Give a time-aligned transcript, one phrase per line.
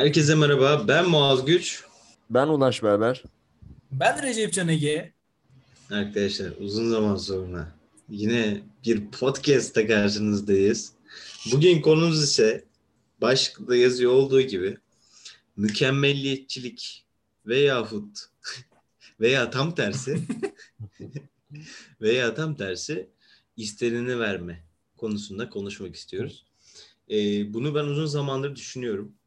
[0.00, 0.88] Herkese merhaba.
[0.88, 1.84] Ben Muaz Güç.
[2.30, 3.22] Ben Ulaş Berber.
[3.92, 5.12] Ben Recep Can Ege.
[5.90, 7.72] Arkadaşlar uzun zaman sonra
[8.08, 10.92] yine bir podcast'ta karşınızdayız.
[11.52, 12.64] Bugün konumuz ise
[13.20, 14.78] başlıkta yazıyor olduğu gibi
[15.56, 17.06] mükemmelliyetçilik
[17.46, 18.18] veyahut
[19.20, 20.20] veya tam tersi
[22.00, 23.10] veya tam tersi
[23.56, 24.64] isteneni verme
[24.96, 26.44] konusunda konuşmak istiyoruz.
[27.10, 29.19] Ee, bunu ben uzun zamandır düşünüyorum.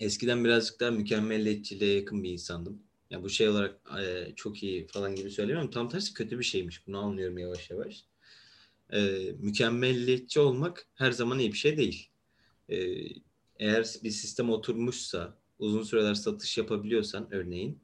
[0.00, 2.82] Eskiden birazcık daha mükemmelliyetçiliğe yakın bir insandım.
[3.10, 5.70] Ya bu şey olarak e, çok iyi falan gibi söylemiyorum.
[5.70, 6.86] Tam tersi kötü bir şeymiş.
[6.86, 8.04] Bunu anlıyorum yavaş yavaş.
[8.92, 9.00] E,
[9.38, 12.08] mükemmelliyetçi olmak her zaman iyi bir şey değil.
[12.68, 12.76] E,
[13.58, 17.78] eğer bir sistem oturmuşsa, uzun süreler satış yapabiliyorsan örneğin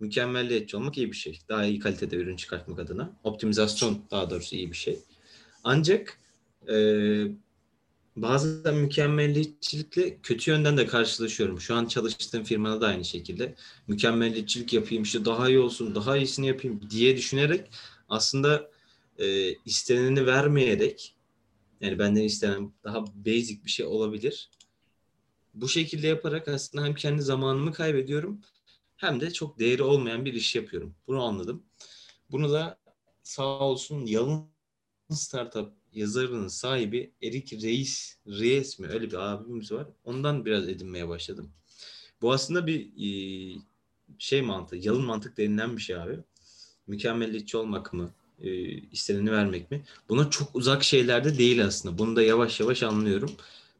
[0.00, 1.40] mükemmelliyetçi olmak iyi bir şey.
[1.48, 3.12] Daha iyi kalitede ürün çıkartmak adına.
[3.24, 4.98] Optimizasyon daha doğrusu iyi bir şey.
[5.64, 6.18] Ancak
[6.68, 6.76] e,
[8.16, 11.60] bazen mükemmelliyetçilikle kötü yönden de karşılaşıyorum.
[11.60, 13.54] Şu an çalıştığım firmada da aynı şekilde.
[13.86, 17.70] Mükemmelliyetçilik yapayım işte daha iyi olsun, daha iyisini yapayım diye düşünerek
[18.08, 18.70] aslında
[19.18, 21.16] e, isteneni vermeyerek
[21.80, 24.50] yani benden istenen daha basic bir şey olabilir.
[25.54, 28.40] Bu şekilde yaparak aslında hem kendi zamanımı kaybediyorum
[28.96, 30.94] hem de çok değeri olmayan bir iş yapıyorum.
[31.06, 31.62] Bunu anladım.
[32.30, 32.78] Bunu da
[33.22, 34.48] sağ olsun Yalın
[35.10, 39.86] Startup yazarının sahibi Erik Reis, Reis mi öyle bir abimiz var.
[40.04, 41.50] Ondan biraz edinmeye başladım.
[42.22, 43.08] Bu aslında bir e,
[44.18, 46.18] şey mantığı, yalın mantık denilen bir şey abi.
[46.86, 49.84] Mükemmelliyetçi olmak mı, e, isteneni vermek mi?
[50.08, 51.98] Buna çok uzak şeylerde değil aslında.
[51.98, 53.30] Bunu da yavaş yavaş anlıyorum.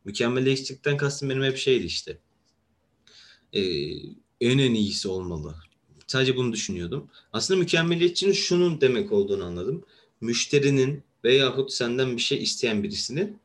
[0.05, 2.19] Mükemmelliyetçilikten kastım benim hep şeydi işte.
[3.53, 3.62] E,
[4.41, 5.55] en en iyisi olmalı.
[6.06, 7.11] Sadece bunu düşünüyordum.
[7.33, 9.84] Aslında mükemmelliyetçinin şunun demek olduğunu anladım.
[10.20, 13.39] Müşterinin veyahut senden bir şey isteyen birisinin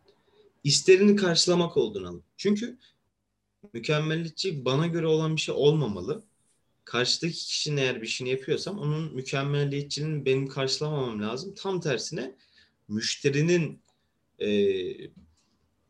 [0.63, 2.25] isterini karşılamak olduğunu anladım.
[2.37, 2.77] Çünkü
[3.73, 6.23] mükemmelliyetçi bana göre olan bir şey olmamalı.
[6.85, 11.53] Karşıdaki kişinin eğer bir şeyini yapıyorsam onun mükemmelliyetçinin benim karşılamamam lazım.
[11.55, 12.35] Tam tersine
[12.87, 13.79] müşterinin
[14.39, 14.49] e,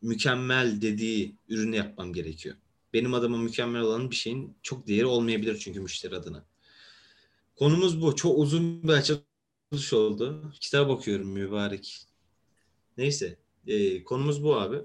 [0.02, 2.56] mükemmel dediği ürünü yapmam gerekiyor.
[2.92, 6.44] Benim adıma mükemmel olan bir şeyin çok değeri olmayabilir çünkü müşteri adına.
[7.56, 8.16] Konumuz bu.
[8.16, 8.88] Çok uzun bir
[9.72, 10.52] açılış oldu.
[10.60, 12.06] Kitap bakıyorum mübarek.
[12.98, 13.36] Neyse.
[13.66, 14.78] E, konumuz bu abi.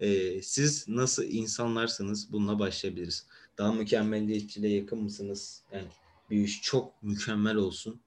[0.00, 3.26] E, siz nasıl insanlarsınız bununla başlayabiliriz.
[3.58, 5.62] Daha mükemmelliyetçiliğe yakın mısınız?
[5.72, 5.86] Yani
[6.30, 8.00] bir iş çok mükemmel olsun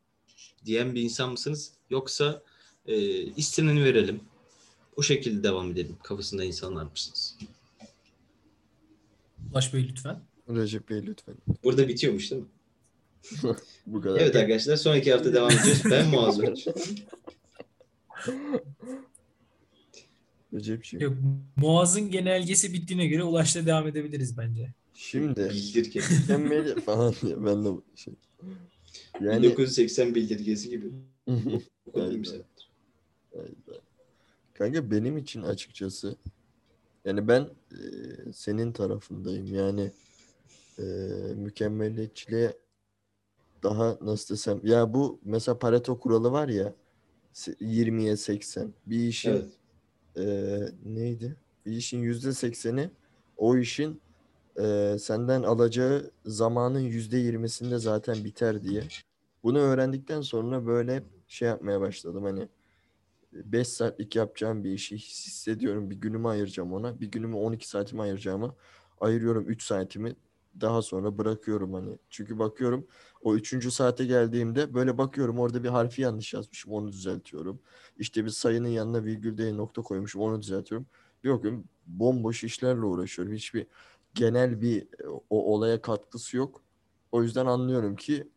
[0.65, 1.73] diyen bir insan mısınız?
[1.89, 2.43] Yoksa
[2.85, 4.21] e, isteneni verelim.
[4.95, 5.97] O şekilde devam edelim.
[6.03, 7.37] Kafasında insanlar mısınız?
[9.51, 10.21] Ulaş Bey lütfen.
[10.49, 11.35] Recep Bey lütfen.
[11.63, 12.47] Burada bitiyormuş değil mi?
[13.87, 14.19] Bu kadar.
[14.19, 15.81] Evet arkadaşlar sonraki hafta devam edeceğiz.
[15.91, 16.39] Ben Muaz.
[20.53, 21.03] Recepciğim.
[21.03, 21.17] Yok,
[21.55, 24.73] Muaz'ın genelgesi bittiğine göre Ulaş'la devam edebiliriz bence.
[24.93, 26.01] Şimdi Bildir ki.
[26.19, 28.13] mükemmel falan diye ben de şey.
[29.21, 30.85] Yani 1980 bildirgesi gibi.
[31.93, 32.23] Aynen.
[33.35, 33.81] Aynen.
[34.53, 36.15] Kanka benim için açıkçası
[37.05, 37.79] yani ben e,
[38.33, 39.55] senin tarafındayım.
[39.55, 39.91] Yani
[40.79, 40.83] e,
[41.35, 42.53] mükemmelliyetçiliğe
[43.63, 46.73] daha nasıl desem ya bu mesela Pareto kuralı var ya
[47.33, 49.45] se- 20'ye 80 bir işin Evet.
[50.17, 51.37] e, neydi?
[51.65, 52.89] Bir işin yüzde sekseni
[53.37, 54.01] o işin
[54.59, 58.83] e, senden alacağı zamanın yüzde yirmisinde zaten biter diye.
[59.43, 62.47] Bunu öğrendikten sonra böyle şey yapmaya başladım hani
[63.33, 66.99] 5 saatlik yapacağım bir işi hissediyorum bir günümü ayıracağım ona.
[66.99, 68.55] Bir günümü 12 saatimi ayıracağıma
[69.01, 70.15] ayırıyorum 3 saatimi
[70.61, 71.97] daha sonra bırakıyorum hani.
[72.09, 72.87] Çünkü bakıyorum
[73.21, 73.71] o 3.
[73.73, 77.59] saate geldiğimde böyle bakıyorum orada bir harfi yanlış yazmışım onu düzeltiyorum.
[77.97, 80.87] İşte bir sayının yanına virgül değil nokta koymuşum onu düzeltiyorum.
[81.23, 83.33] Bir bakıyorum bomboş işlerle uğraşıyorum.
[83.33, 83.67] Hiçbir
[84.13, 84.87] genel bir
[85.29, 86.61] o olaya katkısı yok.
[87.11, 88.27] O yüzden anlıyorum ki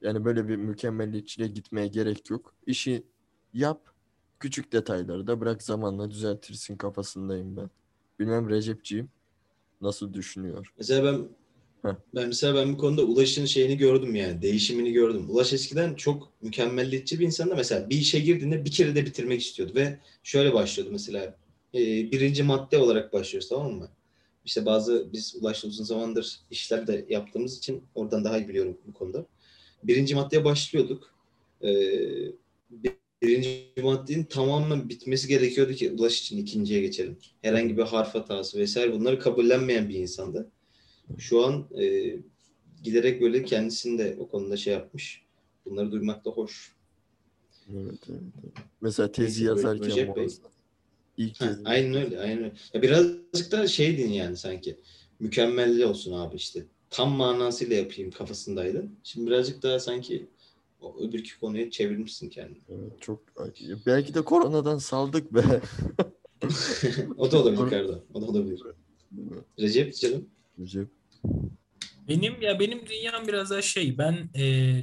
[0.00, 2.54] yani böyle bir mükemmelliyetçiliğe gitmeye gerek yok.
[2.66, 3.06] İşi
[3.54, 3.80] yap,
[4.40, 7.70] küçük detayları da bırak zamanla düzeltirsin kafasındayım ben.
[8.18, 9.10] Bilmem Recepciğim
[9.80, 10.72] nasıl düşünüyor?
[10.78, 11.28] Mesela ben
[12.14, 14.42] Ben mesela ben bu konuda Ulaş'ın şeyini gördüm yani.
[14.42, 15.26] Değişimini gördüm.
[15.30, 17.54] Ulaş eskiden çok mükemmelliyetçi bir insandı.
[17.56, 21.36] Mesela bir işe girdiğinde bir kere de bitirmek istiyordu ve şöyle başlıyordu mesela.
[21.74, 21.78] e,
[22.12, 23.88] birinci madde olarak başlıyoruz tamam mı?
[24.44, 28.92] İşte bazı biz Ulaş'la uzun zamandır işler de yaptığımız için oradan daha iyi biliyorum bu
[28.92, 29.26] konuda.
[29.84, 31.14] Birinci maddeye başlıyorduk.
[31.62, 31.68] E,
[32.70, 32.92] bir-
[33.22, 37.16] birinci maddenin tamamen bitmesi gerekiyordu ki Ulaş için ikinciye geçelim.
[37.42, 40.50] Herhangi bir harf hatası vesaire bunları kabullenmeyen bir insandı.
[41.18, 42.16] Şu an e,
[42.82, 45.22] giderek böyle kendisini de o konuda şey yapmış.
[45.66, 46.72] Bunları duymak da hoş.
[47.70, 48.52] Evet, evet, evet.
[48.80, 50.28] Mesela tezi Neyse, yazarken Bey.
[51.16, 52.52] İlk Ha, aynen öyle, aynen öyle.
[52.74, 54.76] Ya birazcık da şeydin yani sanki.
[55.20, 56.66] mükemmelli olsun abi işte.
[56.90, 58.96] Tam manasıyla yapayım kafasındaydın.
[59.02, 60.26] Şimdi birazcık daha sanki
[60.80, 62.58] o öbürki konuya çevirmişsin kendini.
[62.68, 63.20] Evet, çok
[63.86, 65.42] belki de koronadan saldık be.
[67.16, 68.04] o da olabilir Kardo.
[68.14, 68.62] O da olabilir.
[69.58, 70.28] Recep canım.
[70.58, 70.88] Recep.
[72.08, 74.74] Benim ya benim dünyam biraz daha şey ben e,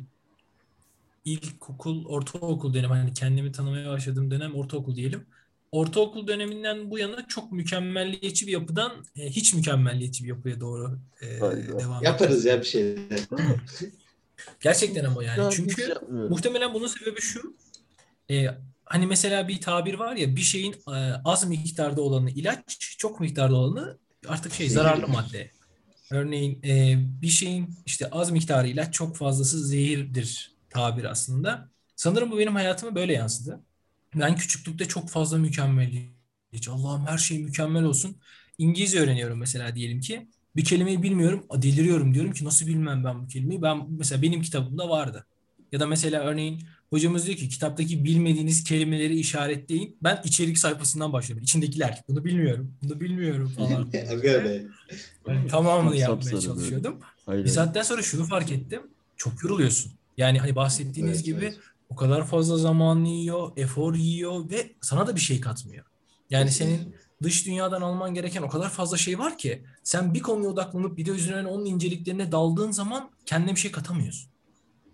[1.25, 5.25] ilkokul, ortaokul dönem hani kendimi tanımaya başladığım dönem ortaokul diyelim.
[5.71, 11.39] Ortaokul döneminden bu yana çok mükemmelliyetçi bir yapıdan e, hiç mükemmelliyetçi bir yapıya doğru e,
[11.39, 11.79] Hayda.
[11.79, 13.19] devam Yaparız ya bir şeyler.
[14.61, 15.43] Gerçekten ama yani.
[15.43, 15.93] Ya Çünkü
[16.29, 17.55] muhtemelen bunun sebebi şu.
[18.31, 18.45] E,
[18.85, 23.55] hani mesela bir tabir var ya bir şeyin e, az miktarda olanı ilaç, çok miktarda
[23.55, 23.97] olanı
[24.27, 25.51] artık şey zararlı madde.
[26.11, 31.69] Örneğin e, bir şeyin işte az miktarı ilaç, çok fazlası zehirdir tabir aslında.
[31.95, 33.59] Sanırım bu benim hayatıma böyle yansıdı.
[34.15, 36.71] Ben küçüklükte çok fazla mükemmelliyetçi.
[36.71, 38.17] Allah'ım her şey mükemmel olsun.
[38.57, 40.27] İngilizce öğreniyorum mesela diyelim ki.
[40.55, 43.61] Bir kelimeyi bilmiyorum, deliriyorum diyorum ki nasıl bilmem ben bu kelimeyi.
[43.61, 45.25] Ben mesela benim kitabımda vardı.
[45.71, 49.97] Ya da mesela örneğin hocamız diyor ki kitaptaki bilmediğiniz kelimeleri işaretleyin.
[50.03, 51.43] Ben içerik sayfasından başlıyorum.
[51.43, 52.03] İçindekiler.
[52.09, 52.73] Bunu bilmiyorum.
[52.83, 53.91] Bunu bilmiyorum falan.
[55.49, 56.95] Tamamını yapmaya çalışıyordum.
[57.27, 58.81] Bir saatten sonra şunu fark ettim.
[59.17, 59.91] Çok yoruluyorsun.
[60.17, 61.57] Yani hani bahsettiğiniz Evet, gibi evet.
[61.89, 65.85] o kadar fazla zaman yiyor, efor yiyor ve sana da bir şey katmıyor.
[66.29, 70.49] Yani senin dış dünyadan alman gereken o kadar fazla şey var ki sen bir konuya
[70.49, 74.29] odaklanıp bir de üzerine onun inceliklerine daldığın zaman kendine bir şey katamıyorsun.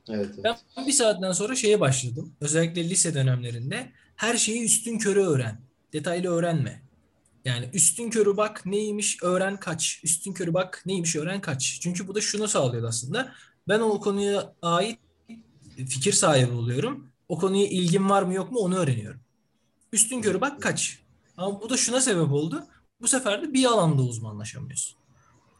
[0.10, 0.56] Evet, evet.
[0.78, 2.36] Ben bir saatten sonra şeye başladım.
[2.42, 5.62] Özellikle lise dönemlerinde her şeyi üstün körü öğren.
[5.94, 6.82] Detaylı öğrenme.
[7.46, 10.02] Yani üstün körü bak neymiş öğren kaç.
[10.04, 11.80] Üstün körü bak neymiş öğren kaç.
[11.82, 13.32] Çünkü bu da şunu sağlıyor aslında.
[13.68, 15.00] Ben o konuya ait
[15.78, 17.08] fikir sahibi oluyorum.
[17.30, 19.20] O konuya ilgim var mı yok mu onu öğreniyorum.
[19.94, 21.00] Üstün körü bak kaç.
[21.38, 22.64] Ama bu da şuna sebep oldu.
[23.02, 24.98] Bu sefer de bir alanda uzmanlaşamıyorsun.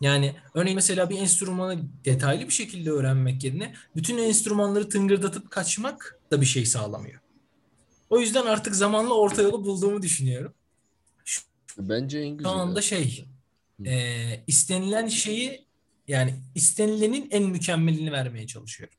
[0.02, 6.42] Yani örneğin mesela bir enstrümanı detaylı bir şekilde öğrenmek yerine bütün enstrümanları tıngırdatıp kaçmak da
[6.42, 7.22] bir şey sağlamıyor.
[8.10, 10.54] O yüzden artık zamanla orta yolu bulduğumu düşünüyorum.
[11.78, 12.52] Bence en Şu güzel.
[12.52, 13.26] anda şey
[13.86, 15.66] e, istenilen şeyi
[16.08, 18.96] yani istenilenin en mükemmelini vermeye çalışıyorum.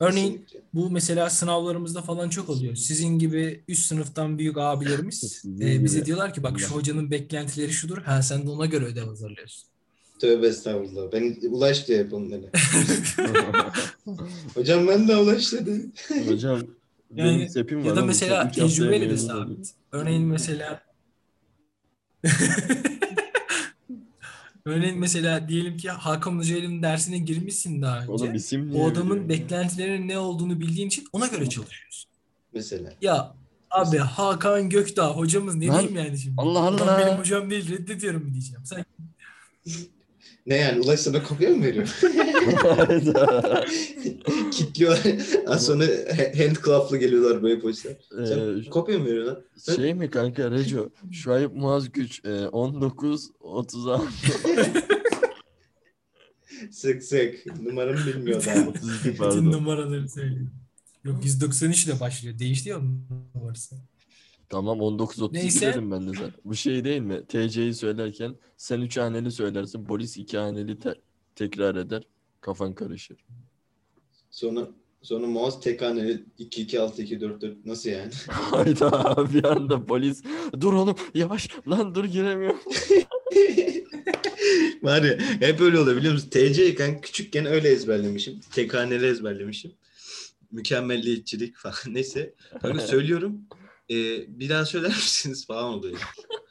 [0.00, 0.60] Örneğin Kesinlikle.
[0.74, 2.76] bu mesela sınavlarımızda falan çok oluyor.
[2.76, 7.98] Sizin gibi üst sınıftan büyük abilerimiz e, bize diyorlar ki bak şu hocanın beklentileri şudur.
[7.98, 9.71] Ha sen de ona göre ödev hazırlıyorsun.
[10.22, 11.12] Tövbe estağfurullah.
[11.12, 12.42] Ben Ulaş diye hep onları.
[14.54, 15.92] Hocam ben de Ulaş dedim.
[16.28, 16.60] Hocam
[17.14, 17.84] Yani var.
[17.84, 19.70] ya da mesela tecrübeyle de sabit.
[19.92, 20.82] Örneğin mesela
[24.64, 28.12] Örneğin mesela diyelim ki Hakan Hoca'nın dersine girmişsin daha önce.
[28.12, 29.28] Oğlum isim O adamın veriyorsun?
[29.28, 32.10] beklentilerinin ne olduğunu bildiğin için ona göre çalışıyorsun.
[32.54, 32.92] Mesela.
[33.00, 33.34] Ya
[33.70, 36.34] abi Hakan Gökdağ hocamız ne Lan, diyeyim yani şimdi?
[36.38, 36.98] Allah Adam Allah.
[37.06, 38.62] benim hocam değil reddediyorum mu diyeceğim.
[38.64, 38.84] Sen
[40.46, 41.86] Ne yani Ulaş sana kopya mı veriyor?
[42.56, 43.64] Hayda.
[44.52, 44.98] Kitliyor.
[45.46, 45.84] Az sonra
[46.38, 47.96] handclap'la geliyorlar böyle polisler.
[48.10, 49.42] Sen Ee, kopya mı veriyor lan?
[49.76, 50.88] şey mi kanka Reco?
[51.12, 54.06] Şuayb Muaz Güç e, 19 36
[56.70, 57.60] Sık sık.
[57.62, 58.68] Numaramı bilmiyor adam.
[58.68, 59.44] 32 bütün pardon.
[59.52, 60.50] numaraları söylüyorum.
[61.04, 62.38] Yok 193 ile başlıyor.
[62.38, 62.78] Değişti ya
[63.34, 63.76] numarası.
[64.52, 65.66] Tamam 19 32 Neyse.
[65.66, 66.32] dedim ben de zaten.
[66.44, 67.26] Bu şey değil mi?
[67.28, 69.84] TC'yi söylerken sen 3 haneli söylersin.
[69.84, 71.00] Polis 2 haneli te-
[71.36, 72.02] tekrar eder.
[72.40, 73.24] Kafan karışır.
[74.30, 74.68] Sonra
[75.02, 78.10] sonra Moaz tek haneli 2 2 6 2 4 4 nasıl yani?
[78.28, 80.22] Hayda bir anda polis
[80.60, 82.60] dur oğlum yavaş lan dur giremiyorum.
[84.82, 86.28] Var ya hep öyle oluyor biliyor musun?
[86.30, 88.40] TC kanka küçükken öyle ezberlemişim.
[88.54, 89.72] Tek haneli ezberlemişim.
[90.50, 91.74] Mükemmelliyetçilik falan.
[91.94, 92.34] Neyse.
[92.62, 93.40] Öyle söylüyorum.
[93.92, 96.00] Ee, bir daha söyler misiniz falan oluyor.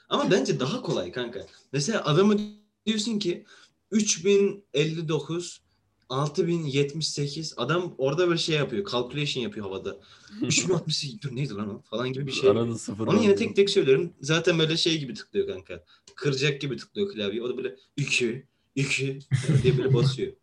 [0.10, 1.48] Ama bence daha kolay kanka.
[1.74, 2.38] Mesela adamı
[2.86, 3.46] diyorsun ki
[3.92, 5.62] 3059
[6.10, 8.92] 6078 adam orada böyle şey yapıyor.
[8.92, 10.00] Calculation yapıyor havada.
[10.42, 12.50] 3068 dur neydi lan o falan gibi bir şey.
[12.50, 14.14] Arada sıfır Onu yine tek tek söylüyorum.
[14.22, 15.84] Zaten böyle şey gibi tıklıyor kanka.
[16.16, 17.44] Kıracak gibi tıklıyor klavyeyi.
[17.44, 18.46] O da böyle 2
[18.76, 19.20] 2
[19.64, 20.34] diye böyle basıyor.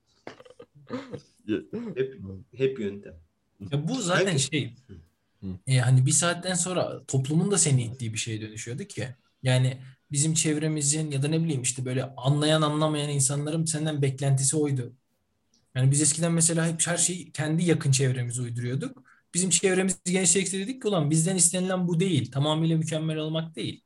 [1.94, 2.20] Hep
[2.54, 3.14] hep yöntem.
[3.72, 4.74] Ya bu zaten Belki- şey.
[5.40, 5.46] Hı.
[5.66, 9.08] E, hani bir saatten sonra toplumun da seni ittiği bir şeye dönüşüyordu ki.
[9.42, 9.78] Yani
[10.12, 14.92] bizim çevremizin ya da ne bileyim işte böyle anlayan anlamayan insanların senden beklentisi oydu.
[15.74, 19.02] Yani biz eskiden mesela hep her şeyi kendi yakın çevremize uyduruyorduk.
[19.34, 22.30] Bizim çevremiz gençleşti dedik ki ulan bizden istenilen bu değil.
[22.30, 23.82] Tamamıyla mükemmel olmak değil.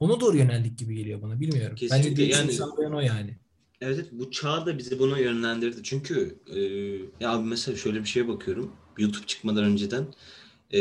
[0.00, 1.40] Ona doğru yöneldik gibi geliyor bana.
[1.40, 1.76] Bilmiyorum.
[1.82, 3.36] Bence Kesinlikle, değişim yani- sağlayan o yani.
[3.80, 5.82] Evet bu çağ da bizi buna yönlendirdi.
[5.82, 6.60] Çünkü e,
[7.24, 8.72] ya mesela şöyle bir şeye bakıyorum.
[8.98, 10.06] YouTube çıkmadan önceden
[10.74, 10.80] e,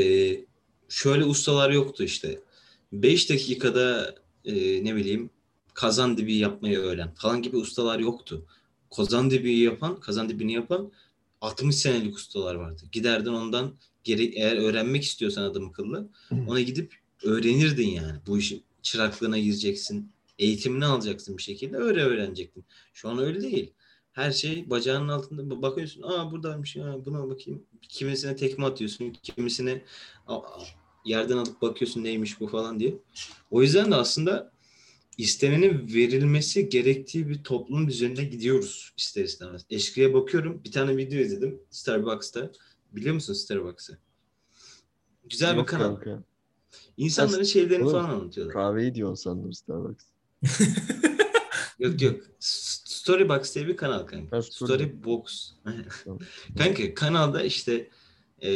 [0.90, 2.40] şöyle ustalar yoktu işte.
[2.94, 4.54] 5 dakikada e,
[4.86, 5.30] ne bileyim
[5.74, 8.46] kazan dibi yapmayı öğren falan gibi ustalar yoktu.
[8.96, 10.92] Kazan dibi yapan, kazan dibini yapan
[11.42, 12.84] 60 senelik ustalar vardı.
[12.92, 16.10] Giderdin ondan geri eğer öğrenmek istiyorsan adam akıllı
[16.48, 18.20] ona gidip öğrenirdin yani.
[18.28, 20.12] Bu işi çıraklığına gireceksin.
[20.40, 22.66] Eğitimini alacaksın bir şekilde öyle öğrenecektin.
[22.94, 23.74] Şu an öyle değil.
[24.16, 26.02] Her şey bacağının altında bakıyorsun.
[26.02, 27.64] Aa buradaymış ya buna bakayım.
[27.82, 29.12] Kimisine tekme atıyorsun.
[29.24, 29.82] Kimisine
[31.06, 32.96] yerden alıp bakıyorsun neymiş bu falan diye.
[33.52, 34.52] O yüzden de aslında
[35.18, 39.66] istenenin verilmesi gerektiği bir toplum düzenine gidiyoruz ister istemez.
[39.70, 40.62] Eşkıya bakıyorum.
[40.66, 42.52] Bir tane video izledim Starbucks'ta.
[42.92, 43.98] Biliyor musun Starbucks'ı?
[45.30, 45.96] Güzel Yok bir kanal.
[45.96, 46.24] kanka.
[46.98, 48.54] İnsanların şeylerini Oğlum, falan anlatıyorlar.
[48.54, 50.06] Kahveyi diyorsun sandım Starbucks.
[51.80, 52.22] Yok yok.
[53.06, 54.42] Storybox diye bir kanal kanka.
[54.42, 55.52] Storybox.
[56.58, 57.90] Kanka kanalda işte
[58.44, 58.50] e,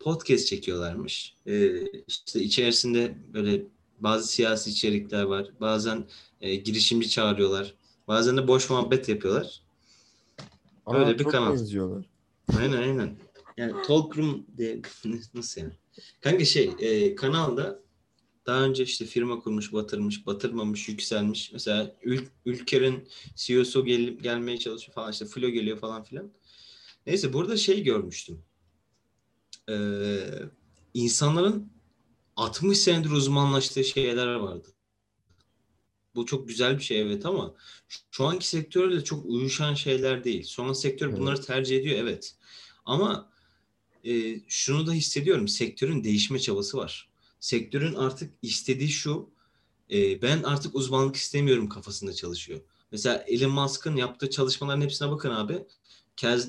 [0.00, 1.34] podcast çekiyorlarmış.
[1.46, 3.62] E, işte içerisinde böyle
[4.00, 5.50] bazı siyasi içerikler var.
[5.60, 6.04] Bazen
[6.40, 7.74] e, girişimci çağırıyorlar.
[8.08, 9.60] Bazen de boş muhabbet yapıyorlar.
[10.86, 11.52] Öyle Aa, bir çok kanal.
[11.52, 12.04] benziyorlar.
[12.58, 13.16] Aynen aynen.
[13.56, 14.80] Yani Talk Room diye
[15.34, 15.72] nasıl yani?
[16.20, 17.80] Kanka şey e, kanalda
[18.48, 21.52] daha önce işte firma kurmuş, batırmış, batırmamış, yükselmiş.
[21.52, 26.32] Mesela Ül Ülker'in CEO'su gel gelmeye çalışıyor falan işte Flo geliyor falan filan.
[27.06, 28.42] Neyse burada şey görmüştüm.
[29.70, 30.18] Ee,
[30.94, 31.72] insanların
[32.36, 34.68] 60 senedir uzmanlaştığı şeyler vardı.
[36.14, 37.54] Bu çok güzel bir şey evet ama
[38.10, 40.42] şu anki sektörle çok uyuşan şeyler değil.
[40.42, 41.18] Son sektör Evet.
[41.18, 42.36] bunları tercih ediyor evet.
[42.84, 43.32] Ama
[44.04, 45.48] e, şunu da hissediyorum.
[45.48, 47.08] Sektörün değişme çabası var.
[47.40, 49.30] Sektörün artık istediği şu.
[49.90, 52.60] e, ben artık uzmanlık istemiyorum kafasında çalışıyor.
[52.92, 55.66] Mesela Elon Musk'ın yaptığı çalışmaların hepsine bakın abi.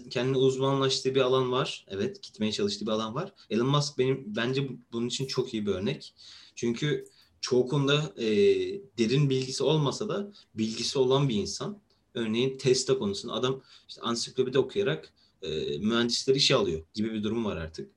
[0.09, 1.85] Kendine uzmanlaştığı bir alan var.
[1.89, 3.33] Evet, gitmeye çalıştığı bir alan var.
[3.49, 6.13] Elon Musk benim bence bu- bunun için çok iyi bir örnek.
[6.55, 7.05] Çünkü
[7.41, 8.25] çoğu konuda e,
[8.97, 11.81] derin bilgisi olmasa da bilgisi olan bir insan.
[12.13, 17.57] Örneğin Tesla konusunda adam işte ansiklopedi okuyarak e, mühendisler işe alıyor gibi bir durum var
[17.57, 17.91] artık.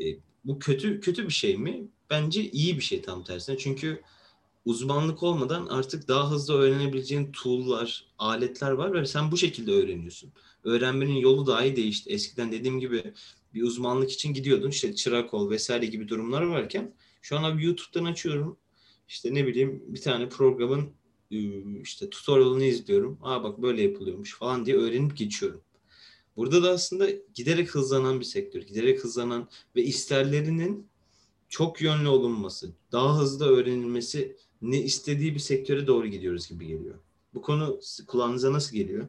[0.00, 0.04] E,
[0.44, 1.88] bu kötü kötü bir şey mi?
[2.10, 3.58] Bence iyi bir şey tam tersine.
[3.58, 4.02] Çünkü
[4.64, 10.32] uzmanlık olmadan artık daha hızlı öğrenebileceğin tool'lar, aletler var ve sen bu şekilde öğreniyorsun.
[10.64, 12.10] Öğrenmenin yolu dahi değişti.
[12.10, 13.14] Eskiden dediğim gibi
[13.54, 14.70] bir uzmanlık için gidiyordun.
[14.70, 18.56] işte çırak ol vesaire gibi durumlar varken şu an abi YouTube'dan açıyorum.
[19.08, 20.90] İşte ne bileyim bir tane programın
[21.30, 21.38] e,
[21.82, 23.18] işte tutorial'ını izliyorum.
[23.22, 25.60] Aa bak böyle yapılıyormuş falan diye öğrenip geçiyorum.
[26.36, 30.86] Burada da aslında giderek hızlanan bir sektör, giderek hızlanan ve isterlerinin
[31.48, 36.94] çok yönlü olunması, daha hızlı öğrenilmesi ne istediği bir sektöre doğru gidiyoruz gibi geliyor.
[37.34, 39.08] Bu konu kulağınıza nasıl geliyor?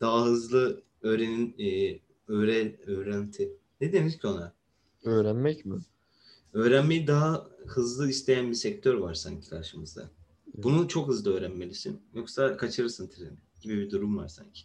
[0.00, 3.52] Daha hızlı öğrenin, e, öğre, öğrenti.
[3.80, 4.52] Ne denir ki ona?
[5.04, 5.78] Öğrenmek mi?
[6.52, 10.10] Öğrenmeyi daha hızlı isteyen bir sektör var sanki karşımızda.
[10.54, 12.00] Bunu çok hızlı öğrenmelisin.
[12.14, 14.60] Yoksa kaçırırsın treni gibi bir durum var sanki.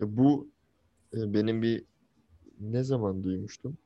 [0.00, 0.48] Ya Bu
[1.16, 1.84] e, benim bir
[2.60, 3.78] ne zaman duymuştum?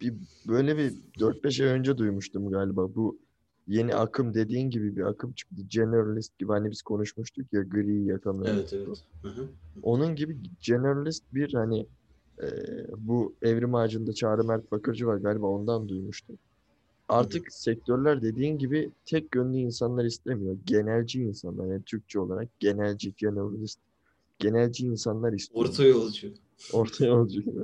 [0.00, 0.14] Bir
[0.48, 2.94] böyle bir 4-5 ay önce duymuştum galiba.
[2.94, 3.18] Bu
[3.66, 5.56] yeni akım dediğin gibi bir akım çıktı.
[5.68, 8.44] Generalist gibi hani biz konuşmuştuk ya gri yakalı.
[8.48, 9.04] Evet evet.
[9.22, 9.48] Hı hı.
[9.82, 11.86] Onun gibi generalist bir hani
[12.42, 12.46] e,
[12.96, 16.38] bu evrim ağacında Çağrı Mert Bakırcı var galiba ondan duymuştum.
[17.08, 20.56] Artık sektörler dediğin gibi tek yönlü insanlar istemiyor.
[20.66, 23.80] Genelci insanlar yani Türkçe olarak genelci, generalist,
[24.38, 25.64] genelci insanlar istiyor.
[25.64, 26.28] Orta yolcu.
[26.72, 27.60] Orta yolcu gibi.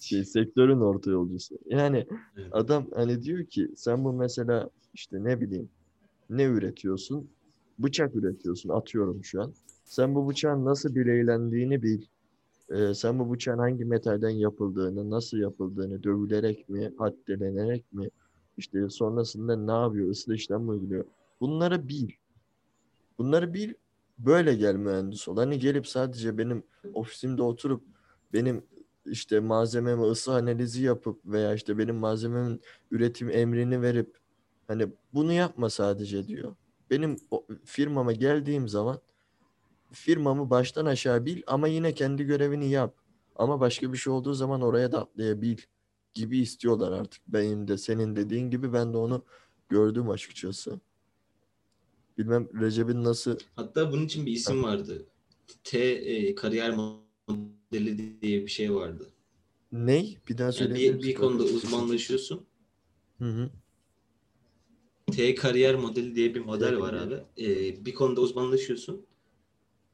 [0.00, 1.58] Şey, sektörün orta yolcusu.
[1.66, 2.48] Yani Evet.
[2.52, 5.68] adam hani diyor ki sen bu mesela işte ne bileyim
[6.30, 7.30] ne üretiyorsun?
[7.78, 9.52] Bıçak üretiyorsun atıyorum şu an.
[9.84, 12.02] Sen bu bıçağın nasıl bileylendiğini bil.
[12.70, 18.10] Ee, sen bu bıçağın hangi metalden yapıldığını, nasıl yapıldığını, dövülerek mi, haddelenerek mi,
[18.56, 21.04] işte sonrasında ne yapıyor, ısıl işlem mi uyguluyor?
[21.40, 22.10] Bunları bil.
[23.18, 23.72] Bunları bil,
[24.18, 25.36] böyle gel mühendis ol.
[25.36, 26.62] Hani gelip sadece benim
[26.94, 27.82] ofisimde oturup
[28.32, 28.62] benim
[29.06, 32.60] işte malzememe ısı analizi yapıp veya işte benim malzememin
[32.90, 34.16] üretim emrini verip
[34.68, 36.54] hani bunu yapma sadece diyor.
[36.90, 37.16] Benim
[37.64, 39.00] firmama geldiğim zaman
[39.92, 42.94] firmamı baştan aşağı bil ama yine kendi görevini yap.
[43.36, 45.56] Ama başka bir şey olduğu zaman oraya da atlayabil
[46.14, 47.22] gibi istiyorlar artık.
[47.28, 49.24] Benim de senin dediğin gibi ben de onu
[49.68, 50.80] gördüm açıkçası.
[52.18, 55.06] Bilmem Recep'in nasıl Hatta bunun için bir isim vardı.
[55.64, 59.10] T e, kariyer modeli diye bir şey vardı.
[59.72, 60.18] ney?
[60.28, 62.46] Bir daha Yani söyleyebilir bir, bir konuda uzmanlaşıyorsun.
[63.18, 63.50] Hı hı.
[65.12, 67.14] T kariyer modeli diye bir model var abi.
[67.38, 67.46] E,
[67.84, 69.06] bir konuda uzmanlaşıyorsun.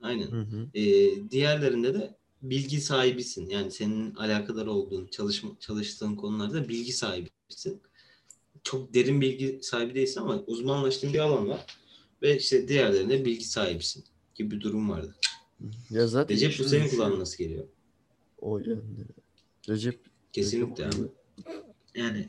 [0.02, 0.26] Aynen.
[0.26, 0.68] Hı hı.
[0.74, 0.84] E,
[1.30, 3.48] diğerlerinde de bilgi sahibisin.
[3.48, 7.82] Yani senin alakadar olduğun, çalışma, çalıştığın konularda bilgi sahibisin.
[8.62, 11.66] çok derin bilgi sahibi değilsin ama uzmanlaştığın bir alan var.
[12.22, 14.04] Ve işte diğerlerinde bilgi sahibisin
[14.34, 15.16] gibi bir durum vardı.
[15.90, 17.64] Ya zaten Recep bu senin şu- kulağına nasıl geliyor?
[18.38, 18.80] O yani.
[19.68, 20.00] Recep
[20.32, 21.08] Kesinlikle Recep abi.
[21.94, 22.28] Yani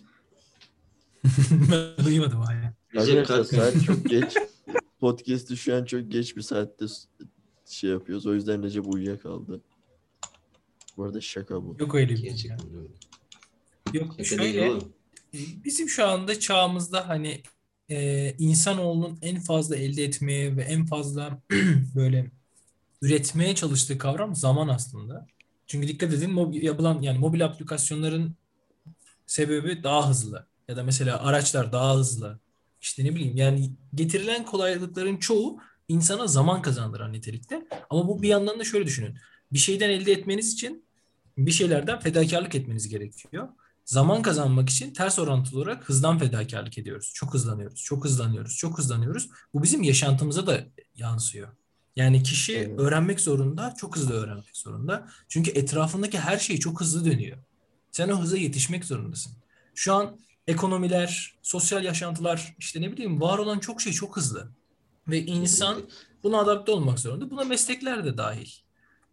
[1.71, 2.73] ben duymadım hala.
[2.95, 4.33] Recep Arkadaşlar saat çok geç.
[4.99, 6.85] Podcast'ı şu an çok geç bir saatte
[7.65, 8.27] şey yapıyoruz.
[8.27, 9.61] O yüzden Recep uyuyakaldı.
[10.97, 11.75] Bu arada şaka bu.
[11.79, 12.29] Yok öyle bir şey.
[12.29, 12.59] Gerçekten.
[13.93, 14.93] Yok Şaka değil şöyle oğlum.
[15.33, 17.43] e, bizim şu anda çağımızda hani
[17.89, 21.41] e, insanoğlunun en fazla elde etmeye ve en fazla
[21.95, 22.31] böyle
[23.01, 25.27] üretmeye çalıştığı kavram zaman aslında.
[25.67, 28.35] Çünkü dikkat edin mobil, yapılan yani mobil aplikasyonların
[29.25, 32.39] sebebi daha hızlı ya da mesela araçlar daha hızlı.
[32.81, 37.67] İşte ne bileyim yani getirilen kolaylıkların çoğu insana zaman kazandıran nitelikte.
[37.89, 39.17] Ama bu bir yandan da şöyle düşünün.
[39.53, 40.85] Bir şeyden elde etmeniz için
[41.37, 43.49] bir şeylerden fedakarlık etmeniz gerekiyor.
[43.85, 47.11] Zaman kazanmak için ters orantılı olarak hızdan fedakarlık ediyoruz.
[47.15, 49.29] Çok hızlanıyoruz, çok hızlanıyoruz, çok hızlanıyoruz.
[49.53, 50.63] Bu bizim yaşantımıza da
[50.95, 51.56] yansıyor.
[51.97, 52.79] Yani kişi Evet.
[52.79, 55.07] öğrenmek zorunda, çok hızlı öğrenmek zorunda.
[55.27, 57.37] Çünkü etrafındaki her şey çok hızlı dönüyor.
[57.91, 59.33] Sen o hıza yetişmek zorundasın.
[59.75, 64.49] Şu an ekonomiler, sosyal yaşantılar, işte ne bileyim var olan çok şey çok hızlı.
[65.07, 65.81] Ve insan
[66.23, 67.29] buna adapte olmak zorunda.
[67.29, 68.49] Buna meslekler de dahil.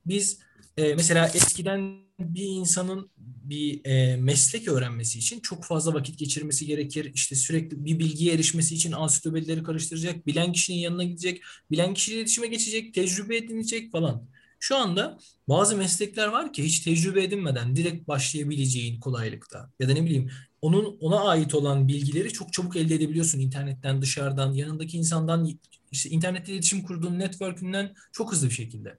[0.07, 0.39] Biz
[0.77, 7.11] e, mesela eskiden bir insanın bir e, meslek öğrenmesi için çok fazla vakit geçirmesi gerekir.
[7.15, 12.47] İşte sürekli bir bilgiye erişmesi için ansiklopedileri karıştıracak, bilen kişinin yanına gidecek, bilen kişiyle iletişime
[12.47, 14.29] geçecek, tecrübe edinecek falan.
[14.59, 19.71] Şu anda bazı meslekler var ki hiç tecrübe edinmeden direkt başlayabileceğin kolaylıkta.
[19.81, 20.31] Ya da ne bileyim
[20.63, 25.51] onun ona ait olan bilgileri çok çabuk elde edebiliyorsun internetten, dışarıdan, yanındaki insandan,
[25.91, 28.99] işte internette iletişim kurduğun network'ünden çok hızlı bir şekilde.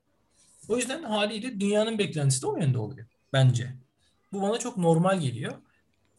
[0.69, 3.73] O yüzden haliyle dünyanın beklentisi de o yönde oluyor bence.
[4.33, 5.53] Bu bana çok normal geliyor.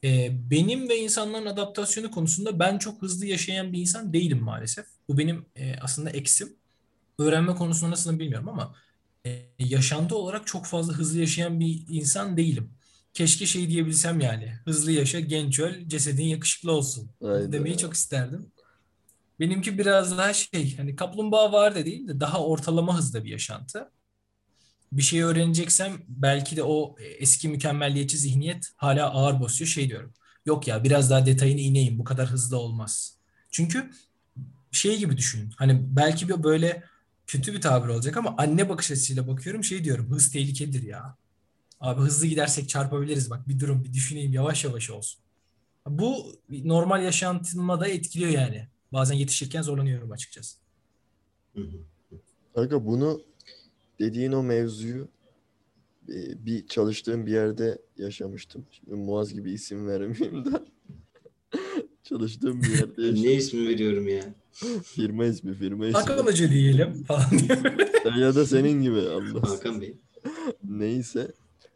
[0.05, 4.87] Ee, benim ve insanların adaptasyonu konusunda ben çok hızlı yaşayan bir insan değilim maalesef.
[5.09, 6.57] Bu benim e, aslında eksim.
[7.19, 8.75] Öğrenme konusunda nasıl bilmiyorum ama
[9.27, 12.71] e, yaşantı olarak çok fazla hızlı yaşayan bir insan değilim.
[13.15, 14.53] Keşke şey diyebilsem yani.
[14.65, 17.11] Hızlı yaşa, genç öl, cesedin yakışıklı olsun.
[17.23, 17.53] Hayda.
[17.53, 18.47] Demeyi çok isterdim.
[19.41, 23.91] Benimki biraz daha şey, hani kaplumbağa var da değil de daha ortalama hızda bir yaşantı.
[24.93, 29.69] Bir şey öğreneceksem belki de o eski mükemmelliyetçi zihniyet hala ağır basıyor.
[29.69, 30.13] Şey diyorum.
[30.47, 31.99] Yok ya biraz daha detayına ineyim.
[31.99, 33.17] Bu kadar hızlı olmaz.
[33.51, 33.91] Çünkü
[34.71, 35.51] şey gibi düşünün.
[35.57, 36.85] Hani belki bir böyle
[37.27, 39.65] kötü bir tabir olacak ama anne bakış açısıyla bakıyorum.
[39.65, 40.11] Şey diyorum.
[40.11, 41.17] Hız tehlikedir ya.
[41.81, 43.31] Abi hızlı gidersek çarpabiliriz.
[43.31, 44.33] Bak bir durum bir düşüneyim.
[44.33, 45.21] Yavaş yavaş olsun.
[45.87, 48.69] Bu normal yaşantıma da etkiliyor yani.
[48.93, 50.57] Bazen yetişirken zorlanıyorum açıkçası.
[52.55, 53.21] Kanka bunu
[54.01, 55.09] dediğin o mevzuyu
[56.09, 58.67] e, bir çalıştığım bir yerde yaşamıştım.
[58.71, 60.51] Şimdi Muaz gibi isim vermeyeyim de.
[62.03, 63.39] çalıştığım bir yerde ne yaşamıştım.
[63.39, 64.35] ismi veriyorum ya?
[64.83, 65.99] Firma ismi, firma ismi.
[65.99, 67.27] Hakan Hoca diyelim falan.
[68.19, 69.51] Ya da senin gibi Allah.
[69.51, 69.97] Hakan Bey.
[70.65, 71.33] Neyse.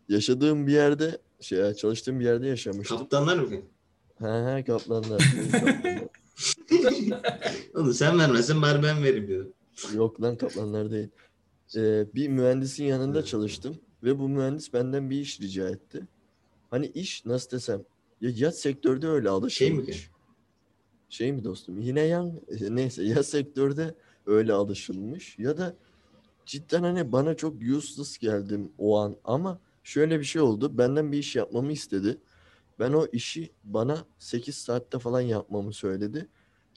[0.08, 2.98] Yaşadığım bir yerde şey çalıştığım bir yerde yaşamıştım.
[2.98, 3.48] Kaptanlar mı?
[4.18, 5.22] He he kaplanlar.
[7.74, 9.52] Oğlum sen vermezsen bari ben vereyim diyorum.
[9.94, 11.08] Yok lan kaplanlar değil.
[11.76, 16.06] Ee, bir mühendisin yanında çalıştım ve bu mühendis benden bir iş rica etti.
[16.70, 17.82] Hani iş nasıl desem
[18.20, 20.10] ya yat sektörde öyle Şey mi alışılmış.
[21.08, 21.80] Şey mi dostum?
[21.80, 23.94] Yine yan neyse ya sektörde
[24.26, 25.76] öyle alışılmış ya da
[26.46, 30.78] cidden hani bana çok useless geldim o an ama şöyle bir şey oldu.
[30.78, 32.18] Benden bir iş yapmamı istedi.
[32.78, 36.28] Ben o işi bana 8 saatte falan yapmamı söyledi.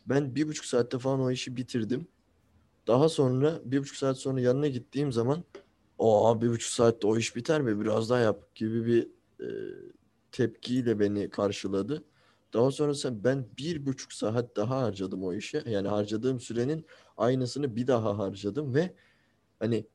[0.05, 2.07] Ben bir buçuk saatte falan o işi bitirdim.
[2.87, 5.43] Daha sonra bir buçuk saat sonra yanına gittiğim zaman
[5.97, 9.07] o bir buçuk saatte o iş biter mi biraz daha yap gibi bir
[9.39, 9.47] e,
[10.31, 12.03] tepkiyle beni karşıladı.
[12.53, 15.63] Daha sonrasında ben bir buçuk saat daha harcadım o işe.
[15.65, 16.85] Yani harcadığım sürenin
[17.17, 18.93] aynısını bir daha harcadım ve
[19.59, 19.85] hani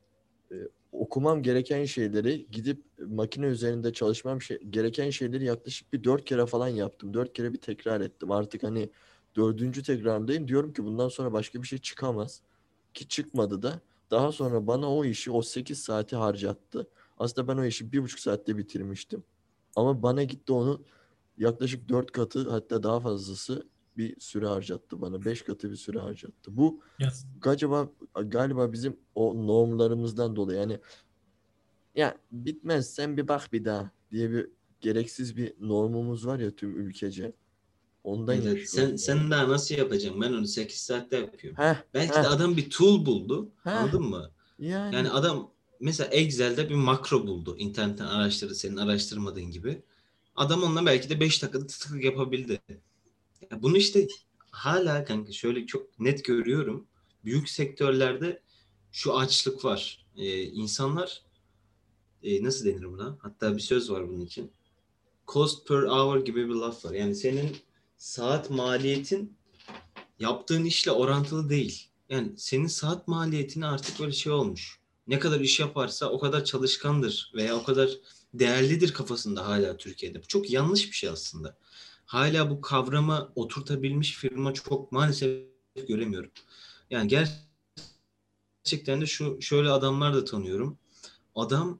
[0.51, 0.55] e,
[0.91, 6.67] okumam gereken şeyleri gidip makine üzerinde çalışmam şey, gereken şeyleri yaklaşık bir dört kere falan
[6.67, 7.13] yaptım.
[7.13, 8.31] Dört kere bir tekrar ettim.
[8.31, 8.89] Artık hani
[9.35, 10.47] dördüncü tekrarındayım.
[10.47, 12.41] Diyorum ki bundan sonra başka bir şey çıkamaz.
[12.93, 13.81] Ki çıkmadı da.
[14.11, 16.87] Daha sonra bana o işi o 8 saati harcattı.
[17.17, 19.23] Aslında ben o işi bir buçuk saatte bitirmiştim.
[19.75, 20.81] Ama bana gitti onu
[21.37, 25.25] yaklaşık dört katı hatta daha fazlası bir süre harcattı bana.
[25.25, 26.57] Beş katı bir süre harcattı.
[26.57, 27.27] Bu Yaz.
[27.41, 27.89] galiba
[28.25, 30.79] galiba bizim o normlarımızdan dolayı yani
[31.95, 34.49] ya bitmez sen bir bak bir daha diye bir
[34.81, 37.33] gereksiz bir normumuz var ya tüm ülkece.
[38.09, 38.99] Ondan yaşıyorum sen, yani.
[38.99, 40.21] sen daha nasıl yapacaksın?
[40.21, 41.63] Ben onu 8 saatte yapıyorum.
[41.63, 43.51] Heh, Belki heh, de adam bir tool buldu.
[43.63, 43.71] Heh.
[43.71, 44.31] Anladın mı?
[44.59, 47.55] yani, Yani adam mesela Excel'de bir makro buldu.
[47.57, 49.81] İnternetten araştırdı senin araştırmadığın gibi.
[50.35, 52.61] Adam onunla belki de 5 dakikada tık tık yapabildi.
[53.51, 54.07] Ya bunu işte
[54.51, 56.87] hala kanka şöyle çok net görüyorum.
[57.25, 58.41] Büyük sektörlerde
[58.91, 60.05] şu açlık var.
[60.17, 61.21] Ee, insanlar
[62.23, 63.17] e, nasıl denir buna?
[63.21, 64.51] Hatta bir söz var bunun için.
[65.27, 66.93] Cost per hour gibi bir laf var.
[66.93, 67.57] Yani senin
[67.99, 69.37] saat maliyetin
[70.19, 71.89] yaptığın işle orantılı değil.
[72.09, 74.79] Yani senin saat maliyetini artık böyle şey olmuş.
[75.07, 77.89] Ne kadar iş yaparsa o kadar çalışkandır veya o kadar
[78.33, 80.21] değerlidir kafasında hala Türkiye'de.
[80.21, 81.57] Bu çok yanlış bir şey aslında.
[82.05, 85.43] Hala bu kavrama oturtabilmiş firma çok maalesef
[85.87, 86.31] göremiyorum.
[86.89, 87.07] Yani
[88.63, 90.77] gerçekten de şu şöyle adamlar da tanıyorum.
[91.35, 91.79] Adam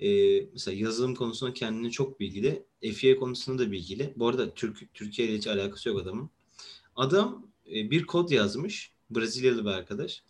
[0.00, 2.62] e, mesela yazılım konusunda kendine çok bilgili.
[2.94, 4.12] FIA konusunda da bilgili.
[4.16, 6.30] Bu arada Türk, Türkiye ile hiç alakası yok adamın.
[6.96, 8.92] Adam e, bir kod yazmış.
[9.10, 10.22] Brezilyalı bir arkadaş.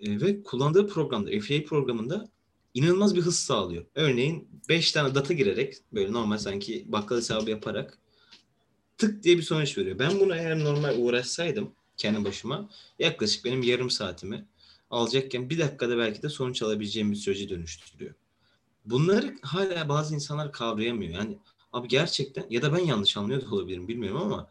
[0.00, 2.28] E, ve kullandığı programda, FIA programında
[2.74, 3.84] inanılmaz bir hız sağlıyor.
[3.94, 7.98] Örneğin 5 tane data girerek böyle normal sanki bakkal hesabı yaparak
[8.98, 9.98] tık diye bir sonuç veriyor.
[9.98, 14.46] Ben bunu eğer normal uğraşsaydım kendi başıma yaklaşık benim yarım saatimi
[14.90, 18.14] alacakken bir dakikada belki de sonuç alabileceğim bir süreci dönüştürüyor.
[18.84, 21.12] Bunları hala bazı insanlar kavrayamıyor.
[21.12, 21.38] Yani
[21.72, 24.50] abi gerçekten ya da ben yanlış anlıyor da olabilirim bilmiyorum ama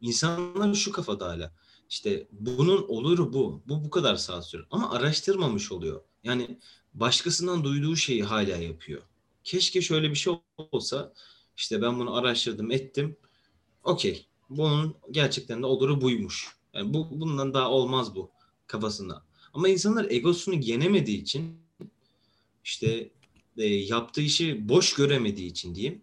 [0.00, 1.52] insanlar şu kafada hala.
[1.90, 3.62] İşte bunun oluru bu.
[3.68, 4.66] Bu bu kadar saat sürer.
[4.70, 6.00] Ama araştırmamış oluyor.
[6.24, 6.58] Yani
[6.94, 9.02] başkasından duyduğu şeyi hala yapıyor.
[9.44, 10.34] Keşke şöyle bir şey
[10.72, 11.12] olsa.
[11.56, 13.16] İşte ben bunu araştırdım, ettim.
[13.84, 14.26] Okey.
[14.50, 16.56] Bunun gerçekten de oluru buymuş.
[16.74, 18.30] Yani bu bundan daha olmaz bu
[18.66, 19.22] kafasında.
[19.52, 21.60] Ama insanlar egosunu yenemediği için
[22.64, 23.10] işte
[23.58, 26.02] e, yaptığı işi boş göremediği için diyeyim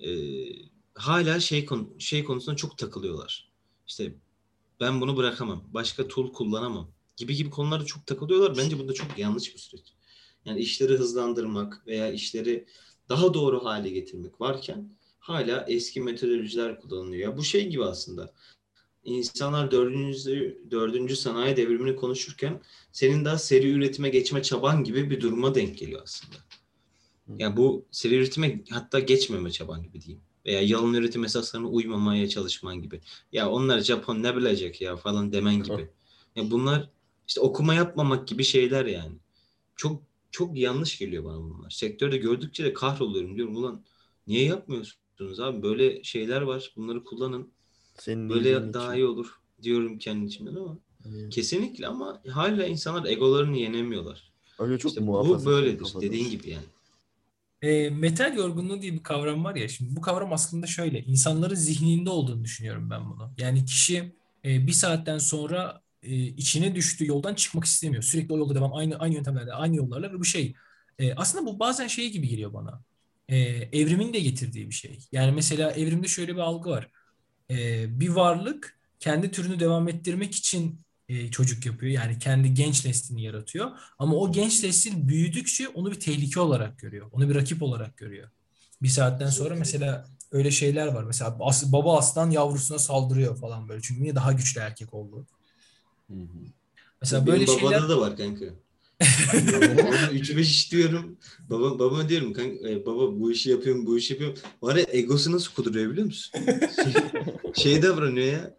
[0.00, 0.08] e,
[0.94, 3.50] hala şey konu, şey konusunda çok takılıyorlar.
[3.86, 4.14] İşte
[4.80, 5.64] ben bunu bırakamam.
[5.74, 6.90] Başka tool kullanamam.
[7.16, 8.56] Gibi gibi konularda çok takılıyorlar.
[8.56, 9.92] Bence bu da çok yanlış bir süreç.
[10.44, 12.66] Yani işleri hızlandırmak veya işleri
[13.08, 17.36] daha doğru hale getirmek varken hala eski metodolojiler kullanılıyor.
[17.36, 18.34] Bu şey gibi aslında.
[19.04, 25.54] İnsanlar dördüncü, dördüncü sanayi devrimini konuşurken senin daha seri üretime geçme çaban gibi bir duruma
[25.54, 26.36] denk geliyor aslında.
[27.38, 30.22] Yani bu seri üretime hatta geçmeme çaban gibi diyeyim.
[30.46, 33.00] Veya yalın üretim esaslarına uymamaya çalışman gibi.
[33.32, 35.88] Ya onlar Japon ne bilecek ya falan demen gibi.
[36.36, 36.88] Ya bunlar
[37.28, 39.14] işte okuma yapmamak gibi şeyler yani.
[39.76, 41.70] Çok çok yanlış geliyor bana bunlar.
[41.70, 43.56] Sektörde gördükçe de kahroluyorum diyorum.
[43.56, 43.82] Ulan
[44.26, 45.62] niye yapmıyorsunuz abi?
[45.62, 46.72] Böyle şeyler var.
[46.76, 47.48] Bunları kullanın.
[47.98, 49.02] Senin Böyle daha için.
[49.02, 50.78] iyi olur diyorum kendi içimden ama.
[51.08, 51.34] Evet.
[51.34, 54.32] Kesinlikle ama hala insanlar egolarını yenemiyorlar.
[54.58, 56.64] Öyle çok işte bu böyledir dediğin gibi yani.
[57.62, 59.68] E, metal yorgunluğu diye bir kavram var ya.
[59.68, 61.00] Şimdi bu kavram aslında şöyle.
[61.02, 63.34] insanların zihninde olduğunu düşünüyorum ben bunu.
[63.38, 64.12] Yani kişi
[64.44, 68.02] e, bir saatten sonra e, içine düştüğü yoldan çıkmak istemiyor.
[68.02, 68.74] Sürekli o yolda devam.
[68.74, 70.54] Aynı aynı yöntemlerle, aynı yollarla ve bu şey.
[70.98, 72.82] E, aslında bu bazen şey gibi geliyor bana.
[73.28, 73.36] E,
[73.72, 74.98] evrimin de getirdiği bir şey.
[75.12, 76.88] Yani mesela evrimde şöyle bir algı var.
[77.50, 81.92] E, bir varlık kendi türünü devam ettirmek için e, çocuk yapıyor.
[81.92, 83.70] Yani kendi genç neslini yaratıyor.
[83.98, 87.06] Ama o genç nesil büyüdükçe onu bir tehlike olarak görüyor.
[87.12, 88.28] Onu bir rakip olarak görüyor.
[88.82, 91.04] Bir saatten sonra mesela öyle şeyler var.
[91.04, 93.82] Mesela as, baba aslan yavrusuna saldırıyor falan böyle.
[93.82, 95.26] Çünkü niye daha güçlü erkek oldu.
[97.00, 97.88] Mesela Benim böyle babada şeyler...
[97.88, 98.44] da var kanka.
[99.00, 101.18] 3-5 iş diyorum.
[101.50, 104.38] Baba, babama diyorum kanka, e, baba bu işi yapıyorum bu işi yapıyorum.
[104.62, 106.40] Var ya egosu nasıl kuduruyor biliyor musun?
[106.84, 106.92] şey,
[107.64, 108.57] şey davranıyor ya.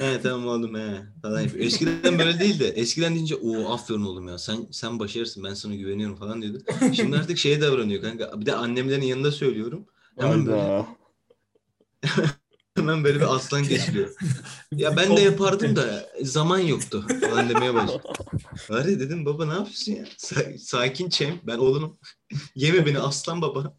[0.00, 1.64] He tamam oğlum he falan yapıyor.
[1.66, 2.64] Eskiden böyle değildi.
[2.76, 6.58] Eskiden deyince o aferin oğlum ya sen sen başarırsın ben sana güveniyorum falan diyordu.
[6.94, 8.40] Şimdi artık şeye davranıyor kanka.
[8.40, 9.86] Bir de annemlerin yanında söylüyorum.
[10.18, 10.84] Hemen böyle,
[12.76, 14.14] hemen böyle bir aslan geçiriyor.
[14.72, 18.02] ya ben de yapardım da zaman yoktu falan demeye başladı.
[18.70, 20.04] Var ya dedim baba ne yapıyorsun ya?
[20.04, 21.98] Sa- sakin çem ben oğlum.
[22.54, 23.76] Yeme beni aslan baba.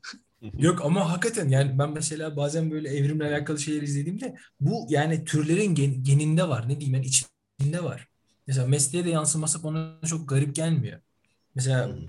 [0.58, 5.76] Yok ama hakikaten yani ben mesela bazen böyle evrimle alakalı şeyler izlediğimde bu yani türlerin
[5.76, 6.70] gen, geninde var.
[6.70, 8.08] Ne diyeyim yani içinde var.
[8.48, 11.00] Mesela mesleğe de yansıması bana çok garip gelmiyor.
[11.56, 12.08] Mesela hmm.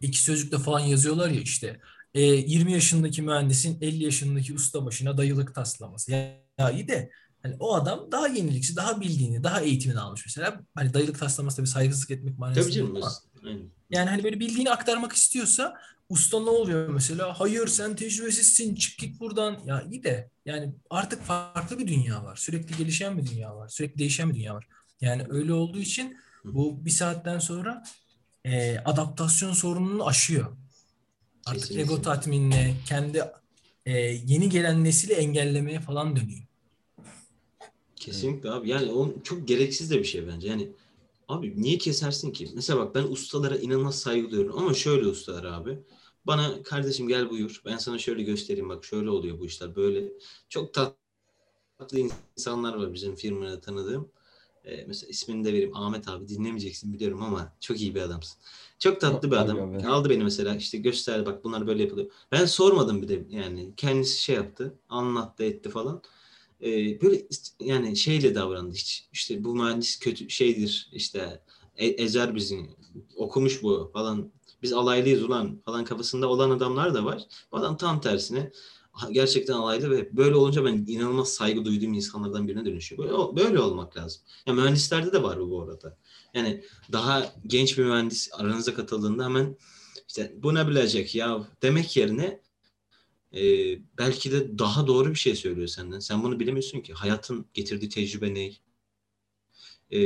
[0.00, 1.80] iki sözlükte falan yazıyorlar ya işte
[2.14, 6.12] e, 20 yaşındaki mühendisin 50 yaşındaki usta başına dayılık taslaması.
[6.12, 7.10] Ya, ya iyi de
[7.42, 10.60] hani o adam daha yeniliksiz, daha bildiğini, daha eğitimini almış mesela.
[10.74, 12.64] Hani dayılık taslaması tabii saygısızlık etmek manasında.
[12.64, 13.70] Tabii canım.
[13.90, 15.74] Yani hani böyle bildiğini aktarmak istiyorsa
[16.12, 17.40] Usta ne oluyor mesela?
[17.40, 19.60] Hayır sen tecrübesizsin çık git buradan.
[19.66, 22.36] Ya iyi de yani artık farklı bir dünya var.
[22.36, 23.68] Sürekli gelişen bir dünya var.
[23.68, 24.66] Sürekli değişen bir dünya var.
[25.00, 27.82] Yani öyle olduğu için bu bir saatten sonra
[28.44, 30.56] e, adaptasyon sorununu aşıyor.
[31.46, 31.82] Artık Kesinlikle.
[31.82, 33.24] ego tatminine, kendi
[33.86, 36.42] e, yeni gelen nesili engellemeye falan dönüyor.
[37.96, 38.68] Kesinlikle abi.
[38.68, 40.48] Yani o çok gereksiz de bir şey bence.
[40.48, 40.68] Yani
[41.28, 42.50] abi niye kesersin ki?
[42.54, 45.78] Mesela bak ben ustalara inanılmaz saygı duyuyorum ama şöyle ustalar abi.
[46.26, 47.62] Bana kardeşim gel buyur.
[47.64, 50.12] Ben sana şöyle göstereyim bak şöyle oluyor bu işler böyle.
[50.48, 51.98] Çok tatlı
[52.36, 54.08] insanlar var bizim firmada tanıdığım.
[54.64, 55.76] Ee, mesela ismini de vereyim.
[55.76, 58.38] Ahmet abi dinlemeyeceksin biliyorum ama çok iyi bir adamsın.
[58.78, 59.74] Çok tatlı bir adam.
[59.74, 59.86] Be.
[59.86, 62.10] Aldı beni mesela işte gösterdi bak bunlar böyle yapılıyor.
[62.32, 64.78] Ben sormadım bir de yani kendisi şey yaptı.
[64.88, 66.02] Anlattı etti falan.
[66.62, 67.26] Ee, böyle
[67.60, 69.08] yani şeyle davrandı hiç.
[69.12, 71.42] İşte bu mühendis kötü şeydir işte
[71.76, 72.60] e- ezer bizi
[73.16, 74.32] okumuş bu falan.
[74.62, 77.22] Biz alaylıyız ulan falan kafasında olan adamlar da var.
[77.52, 78.52] Adam tam tersine
[79.12, 83.02] gerçekten alaylı ve böyle olunca ben inanılmaz saygı duyduğum insanlardan birine dönüşüyor.
[83.02, 84.22] Böyle, böyle olmak lazım.
[84.46, 85.98] Ya mühendislerde de var bu bu arada.
[86.34, 89.56] Yani daha genç bir mühendis aranıza katıldığında hemen
[90.08, 92.40] işte bu ne bilecek ya demek yerine
[93.34, 93.42] e,
[93.98, 95.98] belki de daha doğru bir şey söylüyor senden.
[95.98, 96.92] Sen bunu bilemiyorsun ki.
[96.92, 98.52] Hayatın getirdiği tecrübe ne?
[99.90, 100.00] E,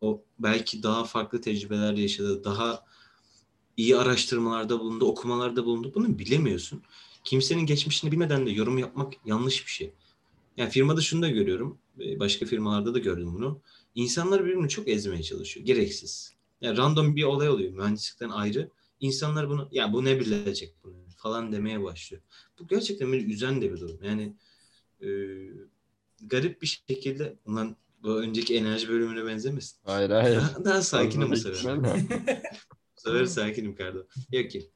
[0.00, 2.44] o belki daha farklı tecrübeler yaşadı.
[2.44, 2.84] Daha
[3.76, 5.92] iyi araştırmalarda bulundu, okumalarda bulundu.
[5.94, 6.82] Bunu bilemiyorsun.
[7.24, 9.92] Kimsenin geçmişini bilmeden de yorum yapmak yanlış bir şey.
[10.56, 11.78] Yani firmada şunu da görüyorum.
[12.00, 13.60] e, Başka firmalarda da gördüm bunu.
[13.94, 15.66] İnsanlar birbirini çok ezmeye çalışıyor.
[15.66, 16.32] Gereksiz.
[16.60, 18.70] Yani random bir olay oluyor mühendislikten ayrı.
[19.00, 22.22] İnsanlar bunu ya bu ne bilecek bunu falan demeye başlıyor.
[22.58, 23.98] Bu gerçekten beni üzen de bir durum.
[24.04, 24.32] Yani
[25.02, 25.08] e,
[26.22, 29.78] garip bir şekilde bundan bu önceki enerji bölümüne benzemesin.
[29.84, 30.36] Hayır hayır.
[30.36, 31.76] Daha, daha sakinim bu sefer.
[32.96, 34.06] Bu sefer sakinim Kardo.
[34.32, 34.70] Yok ki.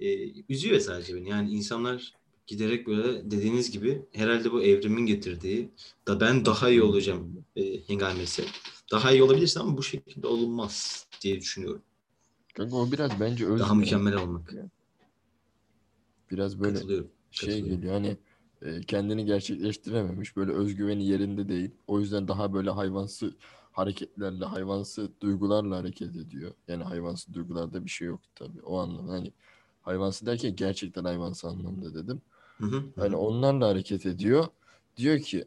[0.00, 1.28] Ee, üzüyor sadece beni.
[1.28, 2.14] Yani insanlar
[2.46, 5.70] giderek böyle dediğiniz gibi herhalde bu evrimin getirdiği
[6.08, 8.44] da ben daha iyi olacağım e, hengamesi.
[8.92, 11.82] Daha iyi olabilirse ama bu şekilde olunmaz diye düşünüyorum.
[12.54, 13.58] Kanka o biraz bence özgüven.
[13.58, 14.54] Daha mükemmel olmak.
[16.30, 17.10] Biraz böyle Katılıyorum.
[17.30, 17.76] şey Katılıyorum.
[17.76, 18.16] geliyor hani
[18.62, 21.70] e, kendini gerçekleştirememiş böyle özgüveni yerinde değil.
[21.86, 23.34] O yüzden daha böyle hayvansı
[23.80, 26.52] hareketlerle, hayvansı duygularla hareket ediyor.
[26.68, 29.12] Yani hayvansı duygularda bir şey yok tabii o anlamda.
[29.12, 29.32] Hani
[29.82, 32.22] hayvansı derken gerçekten hayvansı anlamda dedim.
[32.58, 32.82] Hı hı.
[32.96, 34.46] Hani onlarla hareket ediyor.
[34.96, 35.44] Diyor ki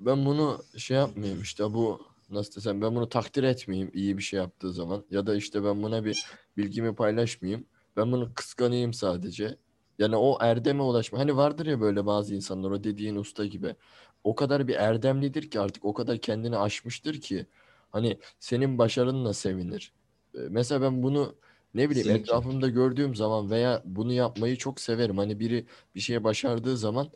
[0.00, 4.38] ben bunu şey yapmayayım işte bu nasıl desem ben bunu takdir etmeyeyim iyi bir şey
[4.38, 7.64] yaptığı zaman ya da işte ben buna bir bilgimi paylaşmayayım.
[7.96, 9.56] Ben bunu kıskanayım sadece.
[9.98, 11.18] Yani o erdeme ulaşma.
[11.18, 13.76] Hani vardır ya böyle bazı insanlar o dediğin usta gibi.
[14.24, 17.46] O kadar bir erdemlidir ki artık o kadar kendini aşmıştır ki
[17.90, 19.92] hani senin başarınla sevinir.
[20.34, 21.36] Ee, Mesela ben bunu
[21.74, 22.22] ne bileyim Kesinlikle.
[22.22, 25.18] etrafımda gördüğüm zaman veya bunu yapmayı çok severim.
[25.18, 27.10] Hani biri bir şeye başardığı zaman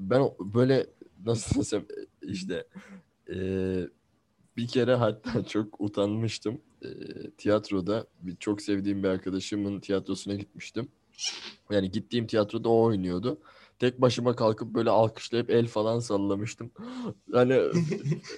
[0.00, 0.86] ben böyle
[1.24, 1.84] nasıl desem
[2.22, 2.64] işte
[3.28, 3.88] eee,
[4.56, 6.60] bir kere hatta çok utanmıştım.
[6.84, 10.88] Eee, tiyatroda bir çok sevdiğim bir arkadaşımın tiyatrosuna gitmiştim.
[11.70, 13.40] Yani gittiğim tiyatroda o oynuyordu.
[13.84, 16.70] Tek başıma kalkıp böyle alkışlayıp el falan sallamıştım.
[17.32, 17.60] Yani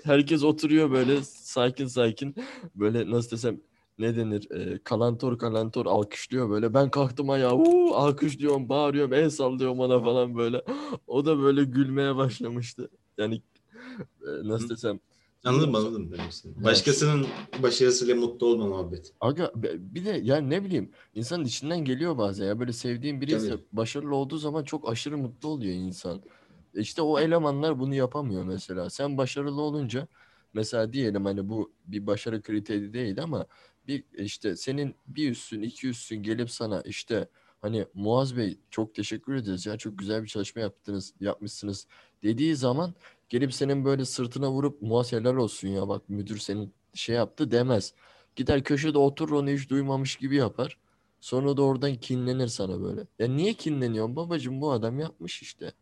[0.05, 2.35] herkes oturuyor böyle sakin sakin
[2.75, 3.61] böyle nasıl desem
[3.99, 9.81] ne denir e, kalantor kalantor alkışlıyor böyle ben kalktım ayağa "Huu!" alkışlıyorum bağırıyorum el sallıyorum
[9.81, 10.65] ona falan böyle
[11.07, 13.43] o da böyle gülmeye başlamıştı yani
[14.23, 15.01] e, nasıl desem
[15.47, 16.13] Anladım anladım.
[16.15, 17.27] Ya Başkasının
[17.63, 19.13] başarısıyla mutlu olma muhabbet.
[19.21, 23.57] Aga bir de yani ne bileyim insanın içinden geliyor bazen ya böyle sevdiğin biri ise
[23.73, 26.23] başarılı olduğu zaman çok aşırı mutlu oluyor insan.
[26.75, 28.91] E İşte o elemanlar bunu yapamıyor mesela.
[28.91, 30.09] Sen başarılı olunca
[30.55, 33.47] mesela diyelim hani bu bir başarı kriteri değil ama
[33.89, 37.29] bir işte senin bir üstün iki üstün gelip sana işte
[37.61, 41.87] hani Muaz Bey çok teşekkür ederiz ya çok güzel bir çalışma yaptınız yapmışsınız
[42.23, 42.95] dediği zaman
[43.29, 47.95] gelip senin böyle sırtına vurup Muaz olsun ya bak müdür senin şey yaptı demez.
[48.37, 50.79] Gider köşede oturur onu hiç duymamış gibi yapar.
[51.21, 53.07] Sonra da oradan kinlenir sana böyle.
[53.19, 55.73] Ya niye kinleniyorsun babacığım bu adam yapmış işte.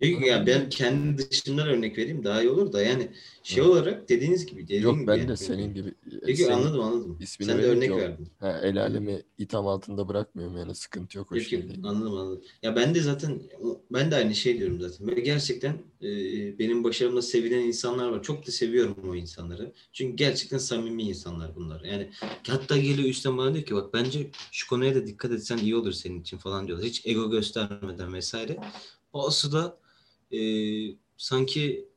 [0.00, 3.08] Yok ya ben kendi dışından örnek vereyim daha iyi olur da yani
[3.42, 5.28] şey olarak dediğiniz gibi dediğim Yok gibi ben yani.
[5.28, 5.94] de senin gibi.
[6.26, 7.16] Peki senin anladım anladım.
[7.20, 7.98] ismini Sen de örnek yok.
[7.98, 8.28] verdin.
[8.38, 11.84] Ha, el alemi itham altında bırakmıyorum yani sıkıntı yok o Yok şey yok değil.
[11.84, 12.42] anladım anladım.
[12.62, 13.42] Ya ben de zaten
[13.90, 15.06] ben de aynı şey diyorum zaten.
[15.06, 16.08] Böyle gerçekten e,
[16.58, 18.22] benim başarımla sevilen insanlar var.
[18.22, 19.72] Çok da seviyorum o insanları.
[19.92, 21.84] Çünkü gerçekten samimi insanlar bunlar.
[21.84, 22.10] Yani
[22.48, 25.92] hatta geliyor üstten bana diyor ki bak bence şu konuya da dikkat etsen iyi olur
[25.92, 26.86] senin için falan diyorlar.
[26.86, 28.56] Hiç ego göstermeden vesaire.
[29.14, 29.83] Bazısı da
[30.36, 30.40] e,
[31.16, 31.88] sanki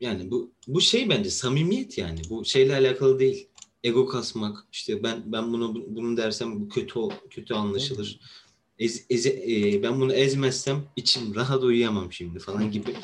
[0.00, 2.20] yani bu bu şey bence samimiyet yani.
[2.30, 3.48] Bu şeyle alakalı değil.
[3.84, 4.66] Ego kasmak.
[4.72, 8.20] işte ben ben bunu bunu dersem bu kötü kötü anlaşılır.
[8.78, 12.94] Ez, eze- e, ben bunu ezmezsem içim rahat uyuyamam şimdi falan gibi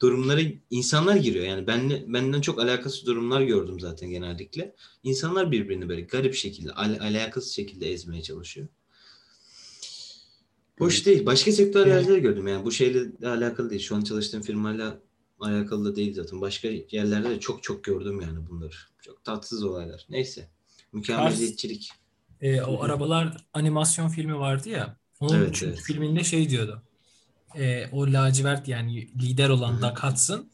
[0.00, 1.44] durumlara insanlar giriyor.
[1.44, 4.74] Yani benle, benden çok alakasız durumlar gördüm zaten genellikle.
[5.02, 8.68] İnsanlar birbirini böyle garip şekilde, al- alakasız şekilde ezmeye çalışıyor.
[10.78, 11.26] Hoş değil.
[11.26, 12.64] Başka sektörlerde de gördüm yani.
[12.64, 13.82] Bu şeyle de alakalı değil.
[13.82, 14.98] Şu an çalıştığım firmayla
[15.40, 16.40] alakalı da değil zaten.
[16.40, 18.74] Başka yerlerde de çok çok gördüm yani bunları.
[19.02, 20.06] Çok tatsız olaylar.
[20.10, 20.48] Neyse.
[20.92, 21.92] Mükemmeliyetçilik.
[22.40, 24.96] E, o arabalar animasyon filmi vardı ya.
[25.20, 25.82] Onun Evet, çünkü evet.
[25.82, 26.82] filminde şey diyordu.
[27.54, 29.82] E, o lacivert yani lider olan.
[29.82, 30.50] Doug Hudson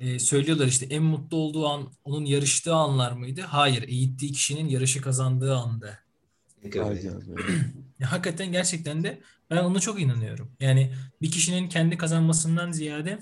[0.00, 3.40] e, söylüyorlar işte en mutlu olduğu an onun yarıştığı anlar mıydı?
[3.40, 5.98] Hayır, eğittiği kişinin yarışı kazandığı andı.
[6.62, 7.24] Haydi abi.
[8.00, 10.52] Ya, hakikaten gerçekten de ben ona çok inanıyorum.
[10.60, 13.18] Yani bir kişinin kendi kazanmasından ziyade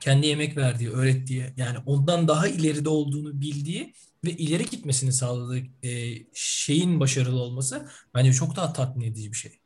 [0.00, 6.14] kendi emek verdiği, öğrettiği, yani ondan daha ileride olduğunu bildiği ve ileri gitmesini sağladığı e,
[6.34, 9.60] şeyin başarılı olması bence çok daha tatmin edici bir şey.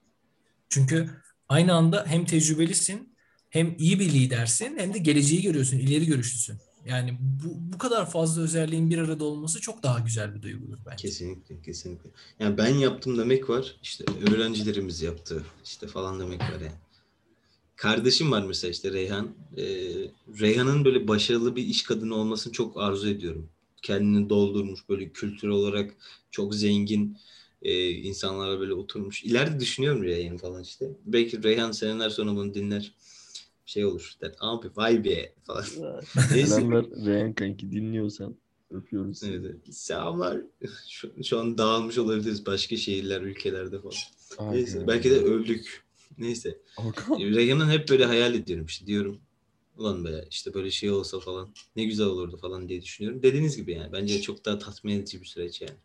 [0.69, 1.11] Çünkü
[1.49, 3.17] aynı anda hem tecrübelisin,
[3.51, 6.61] hem iyi bir lidersin, hem de geleceği görüyorsun, ileri görüşlüsün.
[6.87, 11.09] Yani bu, bu kadar fazla özelliğin bir arada olması çok daha güzel bir duygudur bence.
[11.09, 12.11] Kesinlikle, kesinlikle.
[12.41, 16.73] Yani ben yaptım demek var, işte öğrencilerimiz yaptı, işte falan demek var yani.
[17.77, 19.29] Kardeşim var mesela işte Reyhan.
[19.57, 19.65] Ee,
[20.41, 23.49] Reyhan'ın böyle başarılı bir iş kadını olmasını çok arzu ediyorum.
[23.83, 25.95] Kendini doldurmuş böyle kültür olarak
[26.31, 27.19] çok zengin
[27.63, 29.25] e, insanlarla böyle oturmuş.
[29.25, 30.91] İleride düşünüyorum Reyhan'ı falan işte.
[31.07, 32.93] Belki Reyhan seneler sonra bunu dinler.
[33.67, 34.35] Şey olur der.
[34.41, 35.65] Abi vay be falan.
[36.31, 36.47] Neyse.
[36.47, 38.37] Selamlar Reyhan kanki dinliyorsan
[38.71, 39.35] öpüyoruz seni.
[39.35, 39.75] Evet, evet.
[39.75, 40.41] Selamlar.
[40.89, 43.95] Şu, şu an dağılmış olabiliriz başka şehirler, ülkelerde falan.
[44.37, 44.87] Haydi Neyse.
[44.87, 45.85] Belki de öldük.
[46.19, 46.59] Neyse.
[46.77, 47.21] Hakan.
[47.21, 49.21] Reyhan'ın hep böyle hayal ediyorum işte diyorum.
[49.77, 53.23] Ulan be işte böyle şey olsa falan ne güzel olurdu falan diye düşünüyorum.
[53.23, 55.77] Dediğiniz gibi yani bence çok daha tatmin edici bir süreç yani.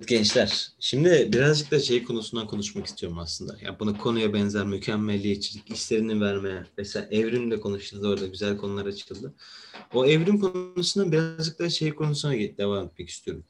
[0.00, 3.58] Gençler şimdi birazcık da şey konusundan konuşmak istiyorum aslında.
[3.62, 9.34] Ya bunu konuya benzer mükemmelliyetçilik, işlerini vermeye mesela evrimle konuşuldu orada güzel konular açıldı.
[9.94, 13.44] O evrim konusundan birazcık da şey konusuna devam etmek istiyorum.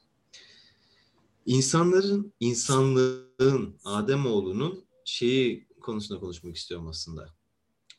[1.47, 7.35] İnsanların, insanlığın, Ademoğlu'nun şeyi konusunda konuşmak istiyorum aslında.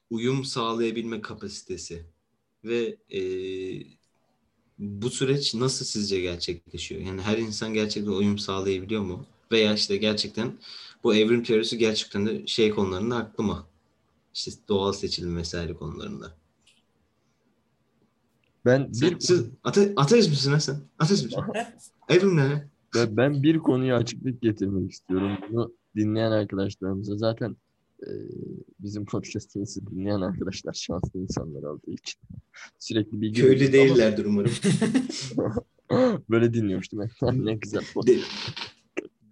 [0.10, 2.05] Uyum sağlayabilme kapasitesi
[2.63, 3.88] ve eee,
[4.79, 7.01] bu süreç nasıl sizce gerçekleşiyor?
[7.01, 9.25] Yani her insan gerçekten uyum sağlayabiliyor mu?
[9.51, 10.53] Veya işte gerçekten
[11.03, 13.65] bu evrim teorisi gerçekten de şey konularında haklı mı?
[14.33, 16.35] İşte doğal seçilim vesaire konularında.
[18.65, 20.77] Ben Sen, bir siz ate, ateist misin ha sen?
[20.99, 21.41] Ateist misin?
[22.09, 22.69] Evrim ne?
[22.95, 25.38] ben, ben bir konuya açıklık getirmek istiyorum.
[25.49, 27.55] Bunu dinleyen arkadaşlarımıza zaten
[28.01, 28.09] e,
[28.86, 32.19] bizim podcast'imizi dinleyen arkadaşlar şanslı insanlar olduğu için
[32.80, 34.52] sürekli bilgi Köylü değillerdir umarım.
[36.30, 37.45] böyle dinliyormuştum ben.
[37.45, 37.82] ne güzel.
[38.08, 38.19] De-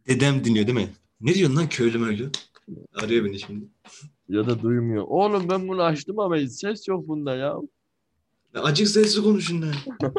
[0.08, 0.90] dedem dinliyor değil mi?
[1.22, 2.32] Ne diyorsun lan köylü möylü?
[2.96, 3.66] Arıyor beni şimdi.
[4.30, 5.04] Ya da duymuyor.
[5.08, 7.56] Oğlum ben bunu açtım ama ses yok bunda ya.
[8.56, 9.74] Ya Acık sesli konuşun lan.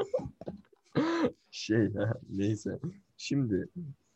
[1.51, 1.89] Şey
[2.31, 2.79] neyse.
[3.17, 3.69] Şimdi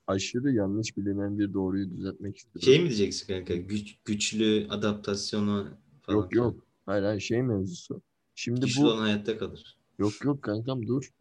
[0.09, 2.63] aşırı yanlış bilinen bir doğruyu düzeltmek istiyorum.
[2.63, 3.55] Şey mi diyeceksin kanka?
[3.57, 5.67] Güç, güçlü adaptasyonu
[6.03, 6.17] falan.
[6.19, 6.65] Yok yok.
[6.87, 8.03] Hayır hayır şey mevzusu.
[8.35, 9.79] Şimdi Güçlü bu olan hayatta kalır.
[9.99, 11.13] yok yok kankam dur.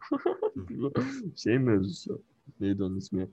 [1.35, 2.21] şey mevzusu.
[2.59, 3.27] Neydi onun ismi?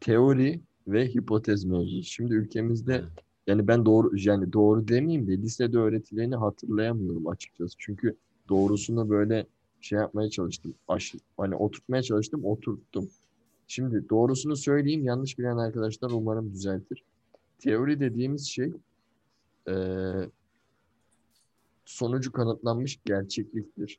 [0.00, 2.02] Teori ve hipotez mevzusu.
[2.02, 3.24] Şimdi ülkemizde Evet.
[3.46, 7.74] yani ben doğru yani doğru demeyeyim de lisede öğretilerini hatırlayamıyorum açıkçası.
[7.78, 8.16] Çünkü
[8.48, 9.46] doğrusunu böyle
[9.80, 10.74] şey yapmaya çalıştım.
[10.88, 13.08] Aş, hani oturtmaya çalıştım, oturttum.
[13.70, 15.04] Şimdi doğrusunu söyleyeyim.
[15.04, 17.04] Yanlış bilen arkadaşlar umarım düzeltir.
[17.58, 18.72] Teori dediğimiz şey
[19.68, 20.30] eee,
[21.84, 23.98] sonucu kanıtlanmış gerçekliktir.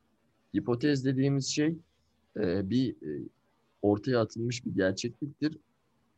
[0.55, 1.77] Hipotez dediğimiz şey
[2.39, 3.21] eee, bir eee,
[3.81, 5.57] ortaya atılmış bir gerçekliktir.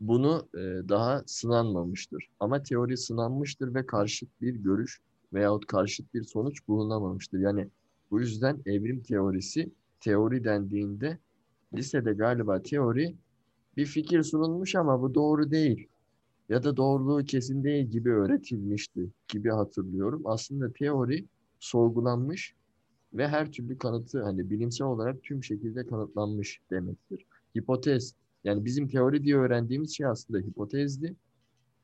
[0.01, 2.29] Bunu eee, daha sınanmamıştır.
[2.39, 4.99] Ama teori sınanmıştır ve karşıt bir görüş
[5.33, 7.39] veyahut karşıt bir sonuç bulunamamıştır.
[7.39, 7.67] Yani
[8.11, 11.17] bu yüzden evrim teorisi teori dendiğinde
[11.73, 13.15] lisede galiba teori
[13.77, 15.87] bir fikir sunulmuş ama bu doğru değil
[16.49, 20.21] ya da doğruluğu kesin değil gibi öğretilmişti gibi hatırlıyorum.
[20.25, 21.25] Aslında teori
[21.59, 22.55] sorgulanmış
[23.13, 27.25] ve her türlü kanıtı hani bilimsel olarak tüm şekilde kanıtlanmış demektir.
[27.57, 31.15] Hipotez yani bizim teori diye öğrendiğimiz şey aslında hipotezdi.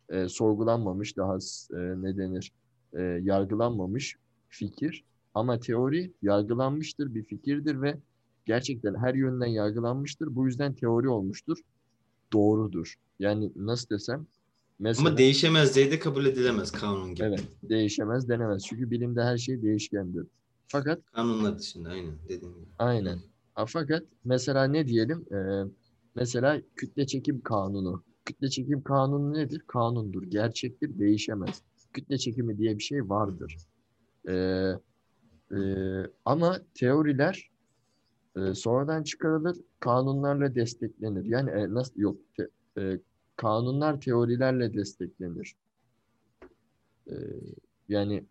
[0.09, 1.37] Ee, sorgulanmamış daha
[1.73, 2.51] e, ne denir
[2.93, 4.17] e, yargılanmamış
[4.49, 7.97] fikir ama teori yargılanmıştır bir fikirdir ve
[8.45, 10.35] gerçekten her yönden yargılanmıştır.
[10.35, 11.57] Bu yüzden teori olmuştur.
[12.33, 12.95] Doğrudur.
[13.19, 14.27] Yani nasıl desem
[14.79, 17.27] mesela Ama değişemez diye de kabul edilemez kanun gibi.
[17.27, 18.63] evet değişemez denemez.
[18.65, 20.27] Çünkü bilimde her şey değişkendir.
[20.67, 22.65] Fakat Kanunlar dışında aynen dediğin gibi.
[22.79, 23.19] aynen.
[23.53, 25.25] Ha, fakat mesela ne diyelim?
[25.33, 25.63] Ee,
[26.15, 28.03] mesela kütle çekim kanunu.
[28.25, 29.61] Kütle çekim kanunu nedir?
[29.67, 30.23] Kanundur.
[30.23, 30.99] Gerçektir.
[30.99, 31.61] Değişemez.
[31.93, 33.57] Kütle çekimi diye bir şey vardır.
[34.29, 34.33] Ee,
[35.51, 35.57] e,
[36.25, 37.49] ama teoriler
[38.39, 41.25] e, sonradan çıkarılır, kanunlarla desteklenir.
[41.25, 42.99] Yani e, nasıl yok te- e,
[43.35, 45.55] kanunlar teorilerle desteklenir.
[47.07, 47.15] E,
[47.89, 48.23] yani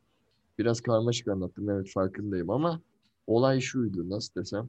[0.59, 2.81] biraz karmaşık anlattım evet farkındayım ama
[3.27, 4.69] olay şuydu nasıl desem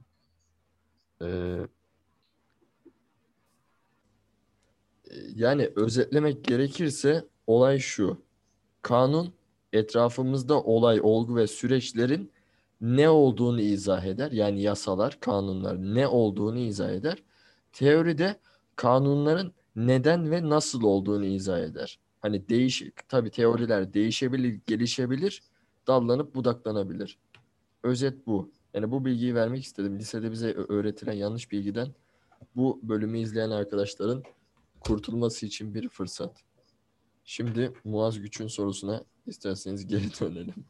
[1.21, 1.59] E,
[5.35, 8.17] yani özetlemek gerekirse olay şu.
[8.81, 9.33] Kanun
[9.73, 12.31] etrafımızda olay, olgu ve süreçlerin
[12.81, 14.31] ne olduğunu izah eder.
[14.31, 17.23] Yani yasalar, kanunlar ne olduğunu izah eder.
[17.73, 18.39] Teoride
[18.75, 21.99] kanunların neden ve nasıl olduğunu izah eder.
[22.19, 25.41] Hani değişik, tabii teoriler değişebilir, gelişebilir,
[25.87, 27.17] dallanıp budaklanabilir.
[27.83, 28.51] Özet bu.
[28.73, 29.99] Yani bu bilgiyi vermek istedim.
[29.99, 31.87] Lisede bize öğretilen yanlış bilgiden
[32.55, 34.23] bu bölümü izleyen arkadaşların
[34.79, 36.43] kurtulması için bir fırsat.
[37.23, 40.65] Şimdi Muaz Güç'ün sorusuna isterseniz geri dönelim.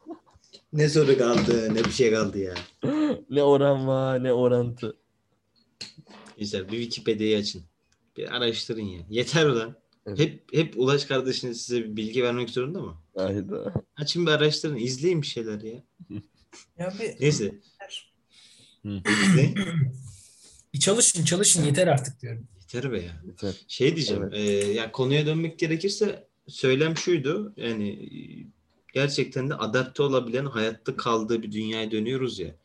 [0.72, 2.54] Ne soru kaldı ne bir şey kaldı ya.
[3.30, 4.96] ne oran var ne orantı.
[6.38, 7.62] Güzel bir Wikipedia'yı açın.
[8.16, 9.00] Bir araştırın ya.
[9.10, 9.76] Yeter ulan.
[10.06, 10.18] Evet.
[10.18, 12.96] Hep hep Ulaş kardeşiniz size bir bilgi vermek zorunda mı?
[13.16, 13.74] Hayda.
[13.96, 14.76] Açın bir araştırın.
[14.76, 15.82] izleyin bir şeyler ya.
[16.78, 17.54] Ya bir, Neyse.
[18.82, 18.88] Hı.
[19.36, 19.54] ne?
[20.74, 22.48] bir çalışın çalışın yeter artık diyorum.
[22.60, 23.22] Yeter be ya.
[23.26, 23.54] Yeter.
[23.68, 24.30] Şey diyeceğim.
[24.32, 27.54] e, ya konuya dönmek gerekirse söylem şuydu.
[27.56, 28.08] Yani
[28.92, 32.56] gerçekten de adapte olabilen hayatta kaldığı bir dünyaya dönüyoruz ya.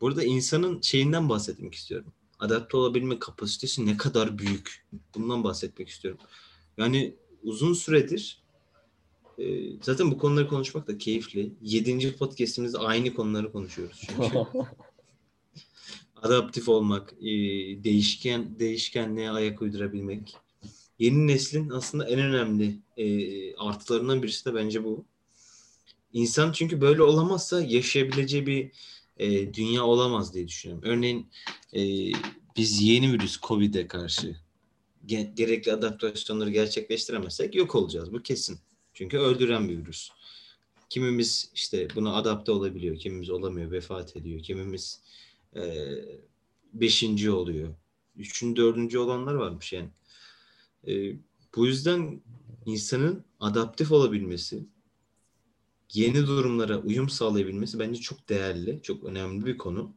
[0.00, 2.12] Burada insanın şeyinden bahsetmek istiyorum.
[2.38, 4.86] Adapte olabilme kapasitesi ne kadar büyük.
[5.14, 6.20] Bundan bahsetmek istiyorum.
[6.78, 8.42] Yani uzun süredir
[9.38, 9.44] e,
[9.82, 11.52] zaten bu konuları konuşmak da keyifli.
[11.62, 14.00] Yedinci podcastimizde aynı konuları konuşuyoruz.
[14.06, 14.38] Çünkü
[16.22, 17.26] adaptif olmak, e,
[17.84, 20.36] değişken değişkenliğe ayak uydurabilmek.
[20.98, 25.04] Yeni neslin aslında en önemli e, artılarından birisi de bence bu.
[26.12, 28.70] İnsan çünkü böyle olamazsa yaşayabileceği bir
[29.16, 30.88] e, dünya olamaz diye düşünüyorum.
[30.88, 31.26] Örneğin
[31.76, 31.80] e,
[32.56, 34.36] biz yeni virüs COVID'e karşı
[35.06, 38.12] ge- gerekli adaptasyonları gerçekleştiremezsek yok olacağız.
[38.12, 38.58] Bu kesin.
[38.94, 40.10] Çünkü öldüren bir virüs.
[40.88, 45.00] Kimimiz işte buna adapte olabiliyor, kimimiz olamıyor, vefat ediyor, kimimiz
[45.56, 45.62] e,
[46.72, 47.74] beşinci oluyor.
[48.16, 49.88] Üçüncü, dördüncü olanlar varmış yani.
[50.88, 51.12] E,
[51.56, 52.20] bu yüzden
[52.66, 54.66] insanın adaptif olabilmesi,
[55.92, 59.94] yeni durumlara uyum sağlayabilmesi bence çok değerli, çok önemli bir konu.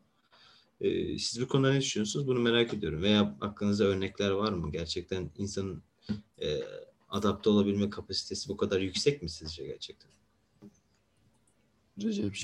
[0.82, 2.28] E, siz bu konuda ne düşünüyorsunuz?
[2.28, 3.02] Bunu merak ediyorum.
[3.02, 4.72] Veya aklınızda örnekler var mı?
[4.72, 5.84] Gerçekten insanın
[6.42, 6.60] e,
[7.10, 10.10] adapte olabilme kapasitesi bu kadar yüksek mi sizce gerçekten?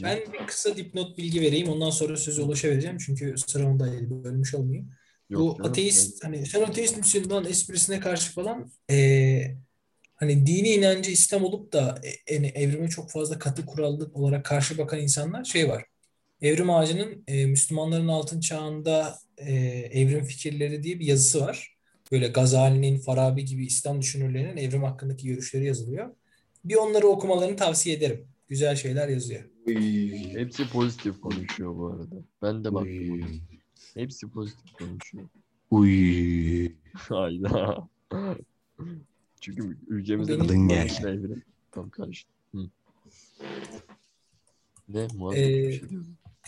[0.04, 1.70] Ben bir kısa dipnot bilgi vereyim.
[1.70, 2.98] Ondan sonra sözü Ulaş'a vereceğim.
[2.98, 4.24] Çünkü sıra ondaydı.
[4.24, 4.92] Bölmüş olmayayım.
[5.30, 9.58] Yok Bu canım, ateist hani sen ateist misin lan esprisine karşı falan eee,
[10.26, 14.78] hani dini inancı İslam olup da e, yani evrime çok fazla katı kurallı olarak karşı
[14.78, 15.86] bakan insanlar şey var.
[16.42, 19.54] Evrim Ağacı'nın e, Müslümanların altın çağında e,
[19.92, 21.76] evrim fikirleri diye bir yazısı var.
[22.12, 26.10] Böyle Gazali'nin, Farabi gibi İslam düşünürlerinin evrim hakkındaki görüşleri yazılıyor.
[26.66, 28.28] Bir onları okumalarını tavsiye ederim.
[28.48, 29.44] Güzel şeyler yazıyor.
[30.38, 32.16] Hepsi pozitif konuşuyor bu arada.
[32.42, 33.42] Ben de baktım.
[33.94, 35.30] Hepsi pozitif konuşuyor.
[35.72, 36.72] Uy.
[36.94, 37.88] Hayda.
[39.46, 41.44] Çünkü ülkemizde Benim- Adın geldi.
[41.72, 42.32] Tam karıştı.
[42.56, 42.70] Hı.
[44.90, 45.08] Ne?
[45.16, 45.90] Muhabbet Ee, şey.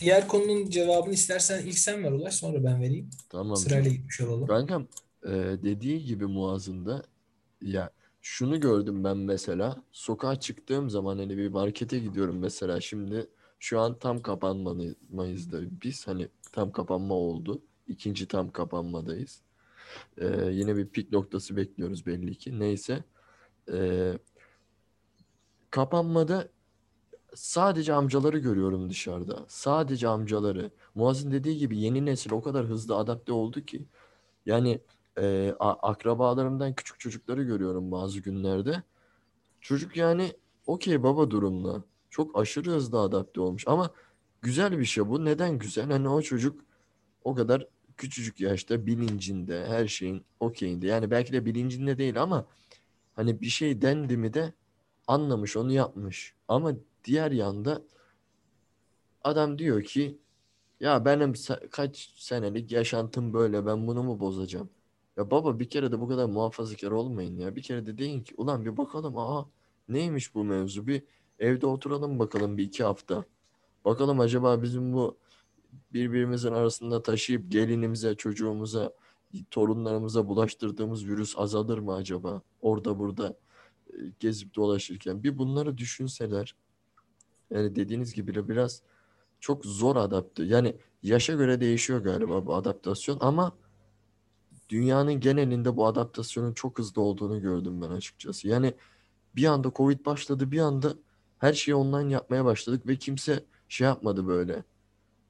[0.00, 3.10] Diğer konunun cevabını istersen ilk sen ver Ulaş sonra ben vereyim.
[3.28, 3.56] Tamam.
[3.56, 4.46] Sırayla gitmiş olalım.
[4.46, 4.86] Kankam
[5.24, 5.30] e,
[5.62, 7.02] dediği gibi Muaz'ın da
[7.62, 7.90] ya
[8.22, 13.26] şunu gördüm ben mesela sokağa çıktığım zaman hani bir markete gidiyorum mesela şimdi
[13.58, 17.62] şu an tam kapanmayız da biz hani tam kapanma oldu.
[17.88, 19.40] İkinci tam kapanmadayız.
[20.18, 22.60] E, yine bir pik noktası bekliyoruz belli ki.
[22.60, 23.04] Neyse.
[23.72, 24.12] E,
[25.70, 26.48] kapanmada
[27.34, 29.44] sadece amcaları görüyorum dışarıda.
[29.48, 30.70] Sadece amcaları.
[30.94, 33.86] Muaz'ın dediği gibi yeni nesil o kadar hızlı adapte oldu ki.
[34.46, 34.80] Yani
[35.18, 38.82] e, akrabalarımdan küçük çocukları görüyorum bazı günlerde.
[39.60, 40.32] Çocuk yani
[40.66, 41.84] okey baba durumla.
[42.10, 43.64] Çok aşırı hızlı adapte olmuş.
[43.68, 43.90] Ama
[44.42, 45.24] güzel bir şey bu.
[45.24, 45.90] Neden güzel?
[45.90, 46.60] Hani o çocuk
[47.24, 47.68] o kadar
[47.98, 50.86] küçücük yaşta bilincinde, her şeyin okeyinde.
[50.86, 52.46] Yani belki de bilincinde değil ama
[53.14, 54.52] hani bir şey dendi mi de
[55.06, 56.34] anlamış, onu yapmış.
[56.48, 56.72] Ama
[57.04, 57.82] diğer yanda
[59.24, 60.18] adam diyor ki
[60.80, 61.32] ya benim
[61.70, 64.70] kaç senelik yaşantım böyle ben bunu mu bozacağım?
[65.16, 67.56] Ya baba bir kere de bu kadar muhafazakar olmayın ya.
[67.56, 69.46] Bir kere de deyin ki ulan bir bakalım aa
[69.88, 71.02] neymiş bu mevzu bir
[71.38, 73.24] evde oturalım bakalım bir iki hafta.
[73.84, 75.18] Bakalım acaba bizim bu
[75.92, 78.92] birbirimizin arasında taşıyıp gelinimize, çocuğumuza,
[79.50, 82.42] torunlarımıza bulaştırdığımız virüs azalır mı acaba?
[82.60, 83.36] Orada burada
[83.92, 86.54] e, gezip dolaşırken bir bunları düşünseler
[87.50, 88.82] yani dediğiniz gibi biraz
[89.40, 90.44] çok zor adapte.
[90.44, 93.52] Yani yaşa göre değişiyor galiba bu adaptasyon ama
[94.68, 98.48] dünyanın genelinde bu adaptasyonun çok hızlı olduğunu gördüm ben açıkçası.
[98.48, 98.74] Yani
[99.36, 100.94] bir anda Covid başladı, bir anda
[101.38, 104.64] her şeyi online yapmaya başladık ve kimse şey yapmadı böyle.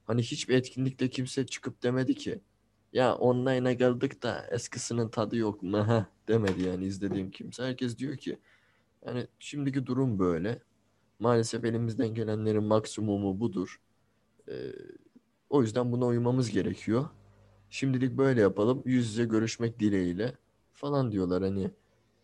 [0.09, 2.41] Hani hiçbir etkinlikte kimse çıkıp demedi ki
[2.93, 7.63] ya online'a geldik de eskisinin tadı yok mu Heh, demedi yani izlediğim kimse.
[7.63, 8.39] Herkes diyor ki
[9.05, 10.61] yani şimdiki durum böyle.
[11.19, 13.81] Maalesef elimizden gelenlerin maksimumu budur.
[14.49, 14.71] Ee,
[15.49, 17.09] o yüzden buna uymamız gerekiyor.
[17.69, 18.81] Şimdilik böyle yapalım.
[18.85, 20.33] Yüz yüze görüşmek dileğiyle
[20.73, 21.71] falan diyorlar hani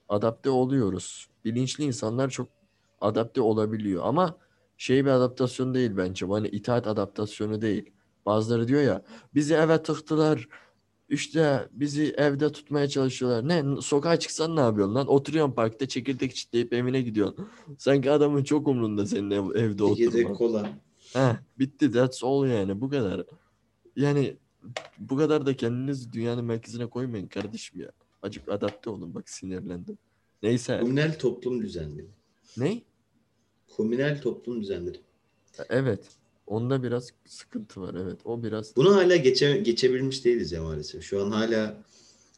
[0.10, 1.30] adapte oluyoruz.
[1.46, 2.48] Bilinçli insanlar çok
[3.02, 4.38] adapte olabiliyor ama
[4.78, 6.26] şey bir adaptasyon değil bence.
[6.26, 7.92] Hani itaat adaptasyonu değil.
[8.26, 9.02] Bazıları diyor ya
[9.36, 10.48] bizi eve tıktılar.
[11.10, 13.48] İşte bizi evde tutmaya çalışıyorlar.
[13.48, 15.08] Ne sokağa çıksan ne yapıyorsun lan?
[15.08, 17.48] Oturuyorsun parkta çekirdek çitleyip evine gidiyorsun.
[17.78, 20.34] Sanki adamın çok umrunda senin ev- evde oturman.
[20.34, 20.70] kola.
[21.14, 21.92] Heh, bitti.
[21.92, 22.82] That's all yani.
[22.82, 23.24] Bu kadar.
[23.96, 24.38] Yani
[25.00, 27.92] bu kadar da kendinizi dünyanın merkezine koymayın kardeşim ya.
[28.22, 29.16] Acık adapte olun.
[29.16, 29.98] Bak sinirlendim.
[30.44, 30.80] Neyse.
[30.82, 32.08] Komünel toplum düzenleri.
[32.58, 32.82] Ne?
[33.76, 34.98] Komünel toplum düzenleri.
[35.70, 36.00] Evet.
[36.48, 37.96] Onda biraz sıkıntı var.
[38.04, 38.20] Evet.
[38.26, 41.04] O biraz Bunu hala geçe, geçebilmiş değiliz ya maalesef.
[41.04, 41.84] Şu an hala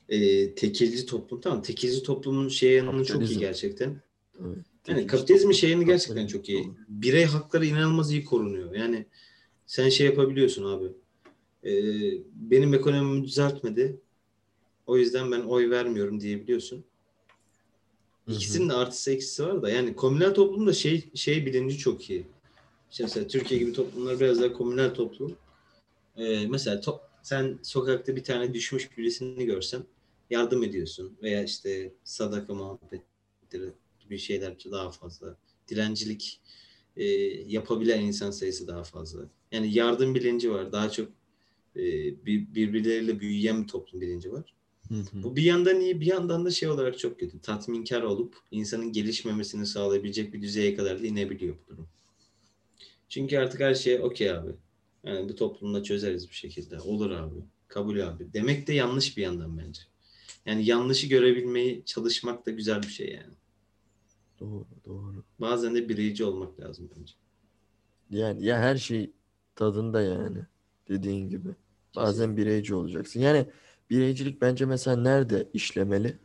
[0.09, 1.41] e, tekilci toplum.
[1.41, 4.01] Tamam tekilci toplumun şey yanı çok iyi gerçekten.
[4.45, 4.57] evet.
[4.87, 6.69] Yani kapitalizmin toplum, şeyini gerçekten çok iyi.
[6.87, 8.75] Birey hakları inanılmaz iyi korunuyor.
[8.75, 9.05] Yani
[9.65, 10.87] sen şey yapabiliyorsun abi.
[11.63, 11.71] E,
[12.33, 13.99] benim ekonomimi düzeltmedi.
[14.87, 16.83] O yüzden ben oy vermiyorum diyebiliyorsun.
[18.35, 22.25] İkisinin de artısı eksisi var da yani komünel toplumda şey şey bilinci çok iyi.
[22.91, 25.37] İşte mesela Türkiye gibi toplumlar biraz daha komünel toplum.
[26.17, 29.83] Ee, mesela to- sen sokakta bir tane düşmüş birisini görsen
[30.29, 35.37] yardım ediyorsun veya işte sadaka muhabbetleri gibi şeyler daha fazla.
[35.67, 36.41] Dilencilik
[36.97, 37.05] e,
[37.47, 39.19] yapabilen insan sayısı daha fazla.
[39.51, 40.71] Yani yardım bilinci var.
[40.71, 41.09] Daha çok
[41.75, 41.81] e,
[42.25, 44.53] bir- birbirleriyle büyüyen bir toplum bilinci var.
[44.89, 45.23] Hı hı.
[45.23, 47.39] Bu bir yandan iyi bir yandan da şey olarak çok kötü.
[47.39, 51.87] Tatminkar olup insanın gelişmemesini sağlayabilecek bir düzeye kadar da inebiliyor bu durum.
[53.09, 54.51] Çünkü artık her şey okey abi.
[55.03, 56.79] Yani bu toplumda çözeriz bir şekilde.
[56.79, 57.39] Olur abi.
[57.67, 58.33] Kabul abi.
[58.33, 59.81] Demek de yanlış bir yandan bence.
[60.45, 63.33] Yani yanlışı görebilmeyi çalışmak da güzel bir şey yani.
[64.39, 65.23] Doğru, doğru.
[65.39, 67.13] Bazen de bireyci olmak lazım bence.
[68.09, 69.11] Yani ya her şey
[69.55, 70.39] tadında yani.
[70.89, 71.49] Dediğin gibi.
[71.95, 73.19] Bazen bireyci olacaksın.
[73.19, 73.45] Yani
[73.89, 76.17] bireycilik bence mesela nerede işlemeli?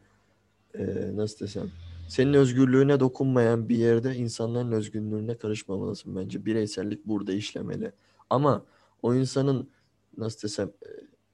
[0.74, 1.70] Ee, nasıl desem?
[2.08, 6.44] Senin özgürlüğüne dokunmayan bir yerde insanların özgürlüğüne karışmamalısın bence.
[6.46, 7.92] Bireysellik burada işlemeli.
[8.30, 8.64] Ama
[9.02, 9.70] o insanın
[10.16, 10.88] nasıl desem e,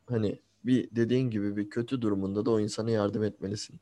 [0.07, 3.81] hani bir dediğin gibi bir kötü durumunda da o insana yardım etmelisin.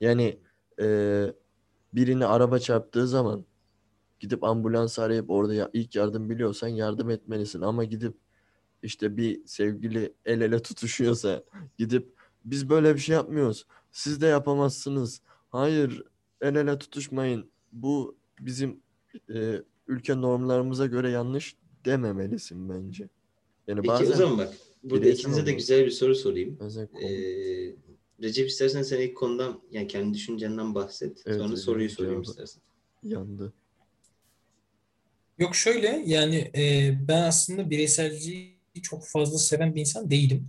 [0.00, 0.38] Yani
[0.80, 1.26] e,
[1.92, 3.44] birini araba çarptığı zaman
[4.20, 7.60] gidip ambulans arayıp orada ilk yardım biliyorsan yardım etmelisin.
[7.60, 8.16] Ama gidip
[8.82, 11.44] işte bir sevgili el ele tutuşuyorsa
[11.78, 12.12] gidip
[12.44, 13.66] biz böyle bir şey yapmıyoruz.
[13.92, 15.20] Siz de yapamazsınız.
[15.50, 16.02] Hayır
[16.40, 17.50] el ele tutuşmayın.
[17.72, 18.80] Bu bizim
[19.34, 23.08] e, ülke normlarımıza göre yanlış dememelisin bence.
[23.66, 24.54] Yani Peki bazen o zaman bak.
[24.82, 26.58] Burada ikinize de güzel bir soru sorayım.
[27.02, 27.74] Ee,
[28.22, 31.22] Recep istersen sen ilk konudan yani kendi düşüncenden bahset.
[31.26, 32.30] Evet, Sonra evet, soruyu evet, sorayım cevabı.
[32.30, 32.62] istersen.
[33.02, 33.52] yandı.
[35.38, 40.48] Yok şöyle yani e, ben aslında bireyselliği çok fazla seven bir insan değilim.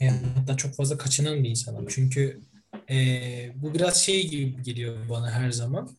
[0.00, 1.86] E, hatta çok fazla kaçınan bir insanım.
[1.88, 2.40] Çünkü
[2.90, 2.96] e,
[3.54, 5.90] bu biraz şey gibi geliyor bana her zaman.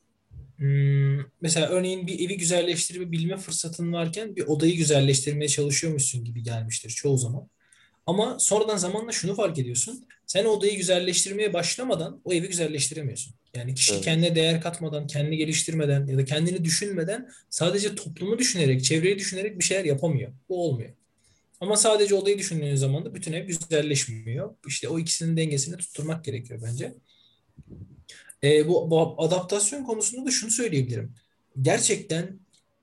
[0.57, 7.17] Hmm, mesela örneğin bir evi güzelleştirebilme fırsatın varken bir odayı güzelleştirmeye çalışıyormuşsun gibi gelmiştir çoğu
[7.17, 7.49] zaman.
[8.05, 10.05] Ama sonradan zamanla şunu fark ediyorsun.
[10.27, 13.33] Sen odayı güzelleştirmeye başlamadan o evi güzelleştiremiyorsun.
[13.55, 14.03] Yani kişi Evet.
[14.03, 19.63] kendine değer katmadan, kendini geliştirmeden ya da kendini düşünmeden sadece toplumu düşünerek, çevreyi düşünerek bir
[19.63, 20.31] şeyler yapamıyor.
[20.49, 20.89] Bu olmuyor.
[21.61, 24.55] Ama sadece odayı düşündüğün zaman da bütün ev güzelleşmiyor.
[24.67, 26.95] İşte o ikisinin dengesini tutturmak gerekiyor bence.
[28.43, 31.15] E, bu, bu adaptasyon konusunda da şunu söyleyebilirim.
[31.61, 32.39] Gerçekten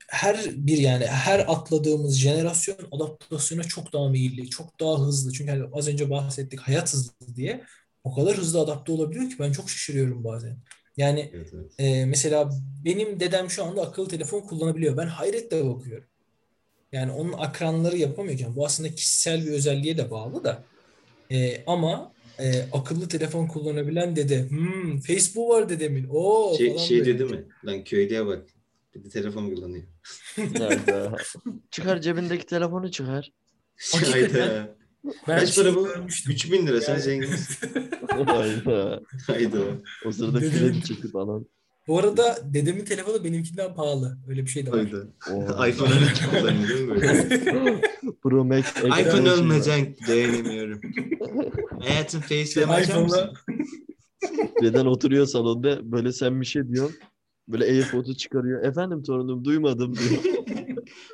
[0.07, 5.33] her bir yani her atladığımız jenerasyon adaptasyona çok daha meyilli, çok daha hızlı.
[5.33, 7.63] Çünkü hani az önce bahsettik hayat hızlı diye.
[8.03, 10.57] O kadar hızlı adapte olabiliyor ki ben çok şaşırıyorum bazen.
[10.97, 11.73] Yani Evet, evet.
[11.79, 12.49] e, mesela
[12.85, 14.97] benim dedem şu anda akıllı telefon kullanabiliyor.
[14.97, 16.07] Ben hayretle bakıyorum.
[16.93, 20.63] Yani onun akranları yapamıyorken bu aslında kişisel bir özelliğe de bağlı da.
[21.31, 24.49] E, ama e, akıllı telefon kullanabilen dede.
[24.49, 26.07] Hmm, Facebook var dedemin.
[26.09, 27.19] Oo Şey, falan şey böyle.
[27.19, 27.45] dedi mi?
[27.65, 28.43] Lan köylüye bak.
[28.95, 29.83] Bir de telefon kullanıyor.
[30.37, 31.11] Nerede?
[31.71, 33.31] çıkar cebindeki telefonu çıkar.
[34.11, 34.75] Hayda.
[35.27, 35.85] Ben Kaç şey para bu?
[35.85, 36.31] görmüştüm.
[36.33, 37.69] 3000 lira sen zenginsin.
[38.25, 39.01] Hayda.
[39.27, 39.57] Hayda.
[40.05, 41.45] O sırada kredi çekip alan.
[41.87, 44.17] Bu arada dedemin telefonu benimkinden pahalı.
[44.29, 44.87] Öyle bir şey de var.
[45.31, 45.67] Oha.
[45.69, 47.81] iPhone 12 kullanıyor değil mi böyle?
[48.23, 48.65] Pro Max.
[48.99, 50.81] iPhone olmayacak dayanamıyorum.
[51.79, 53.17] Hayatım FaceTime açar mısın?
[53.17, 53.33] iPhone'la
[54.61, 56.97] Deden oturuyor salonda böyle sen bir şey diyorsun.
[57.47, 58.63] Böyle AirPod'u çıkarıyor.
[58.63, 60.23] Efendim torunum duymadım diyor.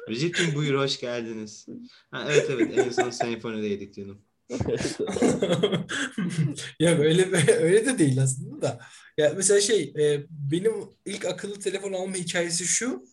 [0.09, 1.65] Recep'ciğim buyur hoş geldiniz.
[2.11, 4.17] Ha, evet evet en son senfonideydik canım.
[6.79, 8.79] ya öyle öyle de değil aslında da.
[9.17, 10.73] Ya mesela şey e, benim
[11.05, 13.05] ilk akıllı telefon alma hikayesi şu.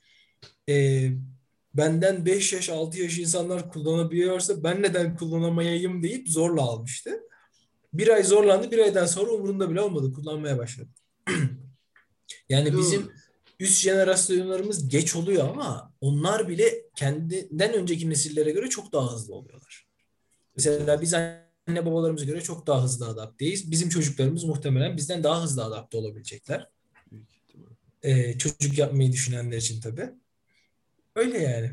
[0.68, 1.08] E,
[1.74, 7.20] benden 5 yaş 6 yaş insanlar kullanabiliyorsa ben neden kullanamayayım deyip zorla almıştı.
[7.92, 8.70] Bir ay zorlandı.
[8.70, 10.12] Bir aydan sonra umurunda bile olmadı.
[10.12, 10.88] Kullanmaya başladı.
[12.48, 13.10] yani bizim
[13.60, 19.85] üst jenerasyonlarımız geç oluyor ama onlar bile kendinden önceki nesillere göre çok daha hızlı oluyorlar.
[20.56, 23.70] Mesela biz anne babalarımıza göre çok daha hızlı adapteyiz.
[23.70, 26.68] Bizim çocuklarımız muhtemelen bizden daha hızlı adapte olabilecekler.
[27.12, 27.66] Büyük ihtimal.
[28.02, 30.10] Ee, çocuk yapmayı düşünenler için tabii.
[31.16, 31.72] Öyle yani.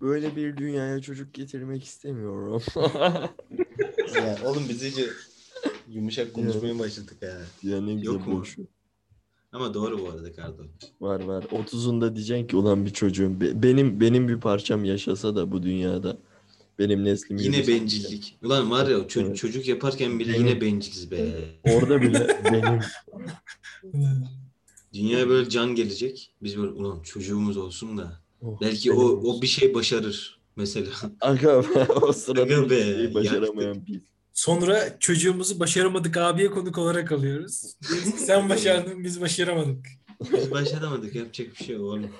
[0.00, 2.62] Böyle bir dünyaya çocuk getirmek istemiyorum.
[4.14, 5.06] ya oğlum biz iyice
[5.88, 7.38] yumuşak konuşmaya başladık ha.
[7.62, 8.38] ya ne güzel Yok mu?
[8.40, 8.56] boş.
[9.52, 10.62] Ama doğru bu arada Kardo.
[11.00, 11.42] Var var.
[11.42, 16.18] 30'unda diyeceksin ki ulan bir çocuğum be- benim benim bir parçam yaşasa da bu dünyada
[16.78, 18.38] benim neslim Yine bencillik.
[18.42, 19.36] Ulan var ya ço- Evet.
[19.36, 21.34] çocuk yaparken bile Benim- yine benciliz be.
[21.64, 22.80] Orada bile benim
[24.94, 26.34] Dünyaya böyle can gelecek.
[26.42, 28.20] Biz böyle ulan çocuğumuz olsun da.
[28.42, 29.28] Oh, Belki o olsun.
[29.38, 30.90] o bir şey başarır mesela.
[31.20, 31.64] Aga
[32.02, 34.00] o sırada Aga be, şey başaramayan biz.
[34.32, 37.76] Sonra çocuğumuzu başaramadık abiye konuk olarak alıyoruz.
[38.16, 39.86] Sen başardın biz başaramadık.
[40.32, 42.10] Biz başaramadık yapacak bir şey yok oğlum.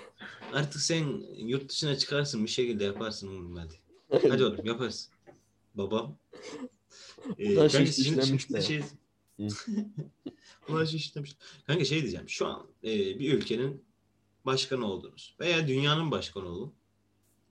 [0.52, 1.04] Artık sen
[1.38, 3.74] yurt dışına çıkarsın bir şekilde yaparsın oğlum hadi.
[4.22, 5.12] Hadi oğlum yaparsın.
[5.74, 6.16] Babam.
[7.38, 8.62] Ee, kanka şiş şimdi, de.
[8.62, 8.82] şey...
[10.94, 11.36] İşlemiş.
[11.66, 12.28] Kanka şey diyeceğim.
[12.28, 12.88] Şu an e,
[13.18, 13.84] bir ülkenin
[14.46, 15.34] başkanı oldunuz.
[15.40, 16.72] Veya dünyanın başkanı olun.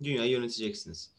[0.04, 1.12] Dünyayı yöneteceksiniz.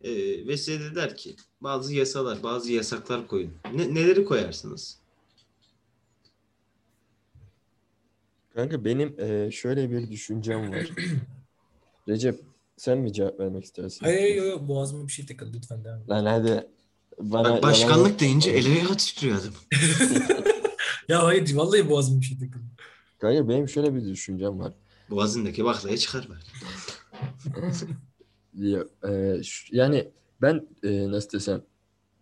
[0.00, 0.10] E,
[0.46, 3.54] ve size dediler ki bazı yasalar, bazı yasaklar koyun.
[3.74, 4.98] Ne, neleri koyarsınız?
[8.54, 10.90] Kanka benim e, şöyle bir düşüncem var.
[12.08, 12.51] Recep
[12.82, 14.04] sen mi cevap vermek istersin?
[14.06, 16.08] Hayır hayır yok boğazıma bir şey takıldı lütfen devam et.
[16.10, 16.66] Lan hadi.
[17.20, 19.52] Bana Bak başkanlık yalan- deyince ele ayağı titriyor adam.
[21.08, 22.64] Ya hayır vallahi boğazıma bir şey takıldı.
[23.18, 24.72] Kanka benim şöyle bir düşüncem var.
[25.10, 26.40] Boğazındaki baklayı çıkar bak.
[28.54, 30.08] Ya, e, şu- yani
[30.42, 31.62] ben e, nasıl desem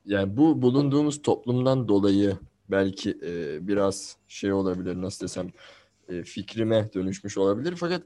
[0.07, 2.37] yani bu bulunduğumuz toplumdan dolayı
[2.71, 5.53] belki e, biraz şey olabilir nasıl desem
[6.09, 8.03] e, fikrime dönüşmüş olabilir fakat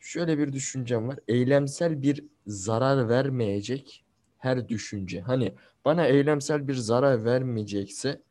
[0.00, 1.18] şöyle bir düşüncem var.
[1.28, 4.04] Eylemsel bir zarar vermeyecek
[4.38, 5.20] her düşünce.
[5.20, 8.22] Hani bana eylemsel bir zarar vermeyecekse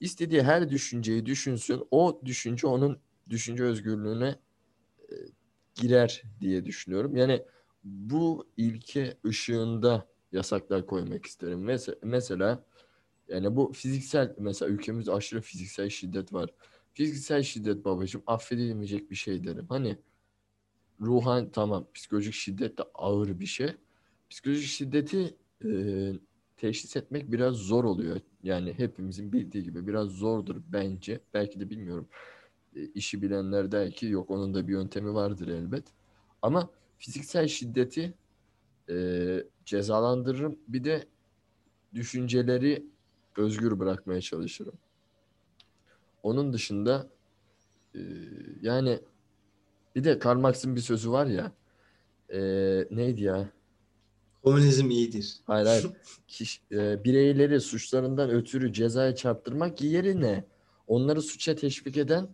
[0.00, 1.82] istediği her düşünceyi düşünsün.
[1.90, 2.98] O düşünce onun
[3.30, 4.38] düşünce özgürlüğüne
[5.10, 5.14] e,
[5.74, 7.16] girer diye düşünüyorum.
[7.16, 7.42] Yani
[7.84, 11.60] bu ilke ışığında yasaklar koymak isterim.
[11.64, 12.64] Mesela, mesela
[13.28, 16.50] yani bu fiziksel mesela ülkemizde aşırı fiziksel şiddet var.
[16.94, 19.66] Fiziksel şiddet babacığım affedilmeyecek bir şey derim.
[19.68, 19.98] Hani
[21.00, 23.68] ruhan tamam psikolojik şiddet de ağır bir şey.
[24.30, 25.34] Psikolojik şiddeti
[25.64, 25.70] e,
[26.56, 28.20] teşhis etmek biraz zor oluyor.
[28.42, 31.20] Yani hepimizin bildiği gibi biraz zordur bence.
[31.34, 32.08] Belki de bilmiyorum.
[32.76, 35.84] E, işi bilenler der ki yok onun da bir yöntemi vardır elbet.
[36.42, 38.14] Ama fiziksel şiddeti
[38.90, 38.96] e,
[39.64, 40.58] cezalandırırım.
[40.68, 41.06] Bir de
[41.94, 42.86] düşünceleri
[43.36, 44.74] özgür bırakmaya çalışırım.
[46.22, 47.08] Onun dışında
[47.94, 48.00] e,
[48.60, 49.00] yani
[49.94, 51.52] bir de Karl Marx'ın bir sözü var ya
[52.28, 52.40] e,
[52.90, 53.48] neydi ya?
[54.42, 55.36] Komünizm iyidir.
[55.46, 55.86] Hayır hayır.
[56.28, 60.44] Kiş- e, bireyleri suçlarından ötürü cezaya çarptırmak yerine
[60.86, 62.28] onları suça teşvik eden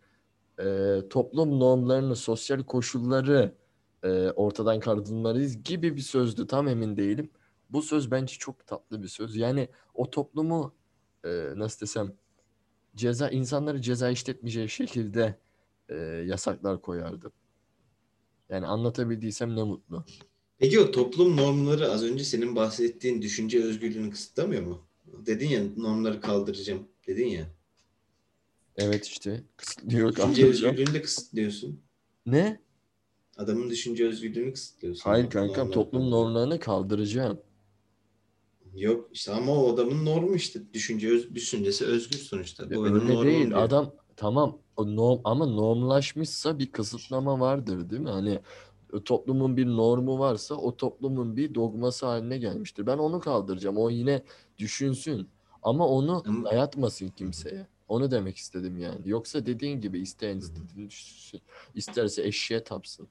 [0.60, 3.54] e, toplum normlarını, sosyal koşulları
[4.02, 6.46] e, ortadan kaldırmalıyız gibi bir sözdü.
[6.46, 7.30] Tam emin değilim.
[7.70, 9.36] Bu söz bence çok tatlı bir söz.
[9.36, 10.74] Yani o toplumu
[11.24, 12.12] e, nasıl desem
[12.96, 15.38] ceza insanları ceza işletmeyeceği şekilde
[15.88, 15.94] e,
[16.26, 17.32] yasaklar koyardı.
[18.50, 20.04] Yani anlatabildiysem ne mutlu.
[20.58, 24.86] Peki o toplum normları az önce senin bahsettiğin düşünce özgürlüğünü kısıtlamıyor mu?
[25.26, 27.46] Dedin ya normları kaldıracağım dedin ya.
[28.76, 31.80] Evet işte kısıtlıyor Düşünce özgürlüğünü de kısıtlıyorsun.
[32.26, 32.60] Ne?
[33.36, 35.10] Adamın düşünce özgürlüğünü kısıtlıyorsun.
[35.10, 37.40] Hayır kankam Normları toplum normlarını kaldıracağım.
[38.74, 40.60] Yok işte ama o adamın normu işte.
[40.74, 42.70] Düşünce öz, düşüncesi özgür sonuçta.
[42.70, 43.46] Bu öyle değil.
[43.46, 43.62] diyor.
[43.62, 48.10] Adam tamam o norm ama normlaşmışsa bir kısıtlama vardır değil mi?
[48.10, 48.40] Hani
[48.92, 52.86] e, toplumun bir normu varsa o toplumun bir dogması haline gelmiştir.
[52.86, 53.76] Ben onu kaldıracağım.
[53.78, 54.22] O yine
[54.58, 55.28] düşünsün
[55.62, 57.66] ama onu dayatmasın kimseye.
[57.88, 59.00] Onu demek istedim yani.
[59.04, 61.40] Yoksa dediğin gibi isteyen istediğini düşünsün.
[61.74, 63.08] İsterse eşeğe tapsın.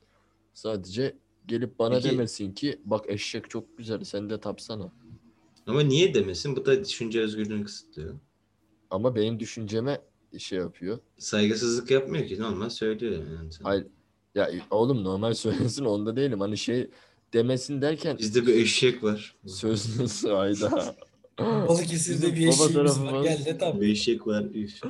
[0.54, 1.16] Sadece
[1.48, 4.92] gelip bana Peki- demesin ki bak eşek çok güzel sen de tapsana.
[5.68, 6.56] Ama niye demesin?
[6.56, 8.16] Bu da düşünce özgürlüğünü kısıtlıyor.
[8.90, 10.02] Ama benim düşünceme
[10.38, 11.00] şey yapıyor.
[11.18, 13.50] Saygısızlık yapmıyor ki normal söylüyor yani.
[13.64, 13.88] Hayır.
[14.36, 16.40] Ya oğlum normal söylesin onda değilim.
[16.40, 16.90] Hani şey
[17.34, 19.36] demesin derken Bizde bir eşek var.
[19.48, 20.96] sözlüsü ayda.
[21.40, 23.14] Balıkesir'de bir eşeğimiz var.
[23.14, 23.24] var.
[23.24, 23.82] Gel de tam.
[23.82, 24.44] Bir eşek var.
[24.54, 24.82] Üf.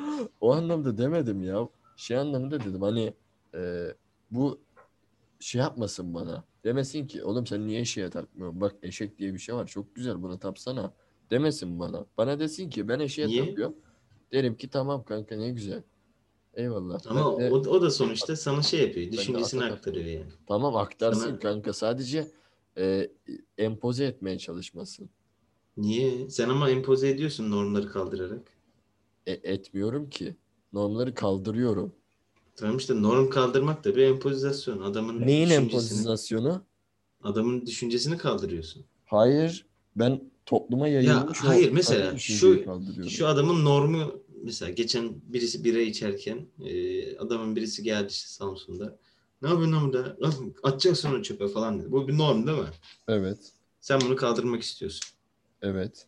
[0.41, 1.67] O anlamda demedim ya.
[1.97, 3.13] Şey anlamında dedim hani
[3.55, 3.87] e,
[4.31, 4.59] bu
[5.39, 6.43] şey yapmasın bana.
[6.63, 8.61] Demesin ki oğlum sen niye eşeğe takmıyorsun?
[8.61, 9.67] Bak eşek diye bir şey var.
[9.67, 10.93] Çok güzel buna tapsana.
[11.31, 12.05] Demesin bana.
[12.17, 13.45] Bana desin ki ben eşeğe Niye?
[13.45, 13.75] takıyorum.
[14.31, 15.83] Derim ki tamam kanka ne güzel.
[16.53, 16.99] Eyvallah.
[17.07, 19.11] Ama Ben de- o, o da sonuçta sana şey yapıyor.
[19.11, 20.31] Düşüncesini aktarıyor yani.
[20.47, 21.73] Tamam aktarsın Sana- kanka.
[21.73, 22.27] Sadece
[22.77, 23.11] e,
[23.57, 25.09] empoze etmeye çalışmasın.
[25.77, 26.29] Niye?
[26.29, 28.41] Sen ama empoze ediyorsun normları kaldırarak.
[29.27, 30.35] E, etmiyorum ki.
[30.73, 31.93] Normları kaldırıyorum.
[32.55, 34.81] Tamam işte norm kaldırmak da bir empozisyon.
[34.81, 36.61] Adamın Neyin empozisyonu?
[37.23, 38.85] Adamın düşüncesini kaldırıyorsun.
[39.05, 39.65] Hayır.
[39.95, 42.65] Ben topluma yayılmış o hayır, mesela şu-.
[43.09, 48.97] Şu adamın normu mesela geçen birisi bira içerken e, adamın birisi geldi işte Samsun'da.
[49.41, 50.17] Ne yapıyorsun lan burada?
[50.63, 51.91] Atacaksın onu çöpe falan dedi.
[51.91, 52.69] Bu bir norm değil mi?
[53.07, 53.37] Evet.
[53.79, 55.09] Sen bunu kaldırmak istiyorsun.
[55.61, 56.07] Evet.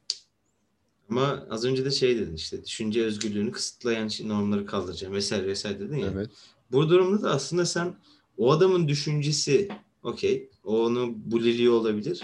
[1.09, 5.97] Ama az önce de şey dedin işte düşünce özgürlüğünü kısıtlayan normları kaldıracağım vesaire vesaire dedin
[5.97, 6.11] ya.
[6.15, 6.29] Evet.
[6.71, 7.95] Bu durumda da aslında sen
[8.37, 9.69] o adamın düşüncesi
[10.03, 12.23] okey o onu buliliyor olabilir.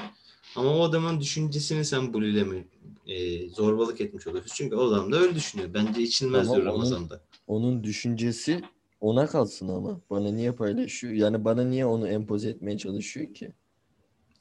[0.55, 2.65] Ama o adamın düşüncesini sen bulileme
[3.07, 4.51] e, zorbalık etmiş oluyorsun.
[4.55, 5.73] Çünkü o adam da öyle düşünüyor.
[5.73, 7.21] Bence içilmez diyor Ramazan'da.
[7.47, 8.61] Onun düşüncesi
[9.01, 10.01] ona kalsın ama.
[10.09, 11.13] Bana niye paylaşıyor?
[11.13, 13.53] Yani bana niye onu empoze etmeye çalışıyor ki?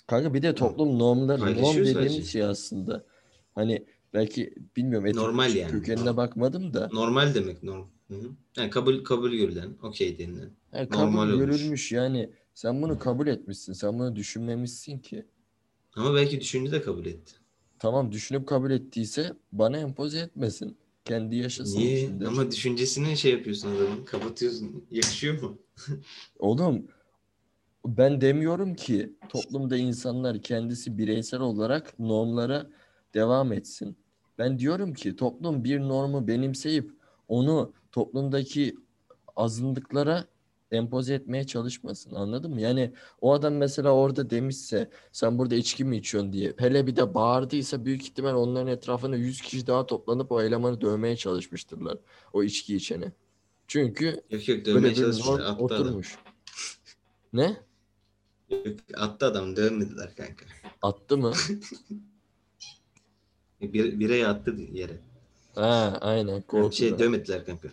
[0.07, 2.23] Kanka bir de toplum normları, norm dediğimiz sadece.
[2.31, 3.07] şey aslında.
[3.55, 5.71] Hani belki bilmiyorum etik Normal yani.
[5.71, 6.91] kökenine bakmadım da.
[6.93, 7.85] Normal demek norm.
[8.09, 8.31] Hı hı.
[8.57, 10.51] Yani kabul kabul görülen, okey denilen.
[10.73, 11.39] Yani kabul normal olmuş.
[11.39, 12.31] görülmüş yani.
[12.55, 13.73] Sen bunu kabul etmişsin.
[13.73, 15.27] Sen bunu düşünmemişsin ki.
[15.97, 17.33] Ama belki düşündü de kabul etti.
[17.79, 20.77] Tamam düşünüp kabul ettiyse bana empoze etmesin.
[21.05, 22.03] Kendi yaşasın Niye?
[22.03, 22.27] içinde.
[22.27, 24.05] Ama düşüncesini şey yapıyorsun adamın.
[24.05, 24.85] Kapatıyorsun.
[24.91, 25.59] Yakışıyor mu?
[26.39, 26.87] Oğlum
[27.87, 32.67] ben demiyorum ki toplumda insanlar kendisi bireysel olarak normlara
[33.15, 33.97] devam etsin.
[34.39, 36.91] Ben diyorum ki toplum bir normu benimseyip
[37.29, 38.77] onu toplumdaki
[39.37, 40.25] azınlıklara
[40.71, 42.15] empoze etmeye çalışmasın.
[42.15, 42.61] Anladın mı?
[42.61, 47.15] Yani o adam mesela orada demişse sen burada içki mi içiyorsun diye hele bir de
[47.15, 51.99] bağırdıysa büyük ihtimal onların etrafına 100 kişi daha toplanıp o elemanı dövmeye çalışmıştırlar.
[52.33, 53.13] O içki içeni.
[53.69, 55.61] Çünkü Yok yok böyle bir adam.
[55.61, 56.19] oturmuş.
[57.33, 57.57] Ne?
[58.51, 59.57] Yok, attı adam.
[59.57, 60.45] Dövmediler kanka.
[60.83, 61.33] Attı mı?
[63.61, 64.99] Bir, bireye attı yere.
[65.55, 66.71] Ha aynen Yani korkudan.
[66.71, 67.69] şey dövmediler kanka.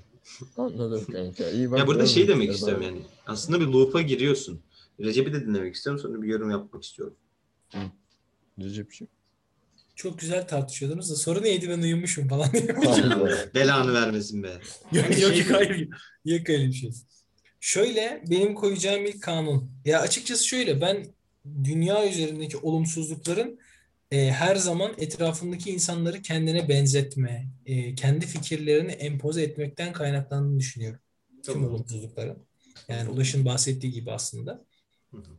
[0.57, 1.49] Anladım kanka.
[1.49, 2.55] İyi bak Ya burada şey demek bari.
[2.55, 3.01] istiyorum yani.
[3.27, 4.61] Aslında bir loop'a giriyorsun.
[4.99, 6.01] Recep'i de dinlemek istiyorum.
[6.01, 7.15] Sonra bir yorum yapmak istiyorum.
[8.59, 9.09] Recep'ciğim.
[9.95, 12.49] Çok güzel tartışıyordunuz da soru neydi ben uyumuşum falan.
[12.83, 13.27] Tamam.
[13.55, 14.51] Belanı vermesin be.
[14.91, 15.53] Yok Şey yok gibi.
[15.53, 15.89] hayır.
[16.25, 16.91] Yok öyle bir şey.
[17.59, 19.71] Şöyle benim koyacağım ilk kanun.
[19.85, 21.05] Ya açıkçası şöyle ben
[21.63, 23.59] dünya üzerindeki olumsuzlukların
[24.13, 30.99] e, her zaman etrafındaki insanları kendine benzetme, e, kendi fikirlerini empoze etmekten kaynaklandığını düşünüyorum.
[31.45, 31.69] Tüm Tamam.
[31.69, 32.37] olumsuzlukların.
[32.87, 34.65] Yani Ulaş'ın bahsettiği gibi aslında.
[35.11, 35.37] Hı hı.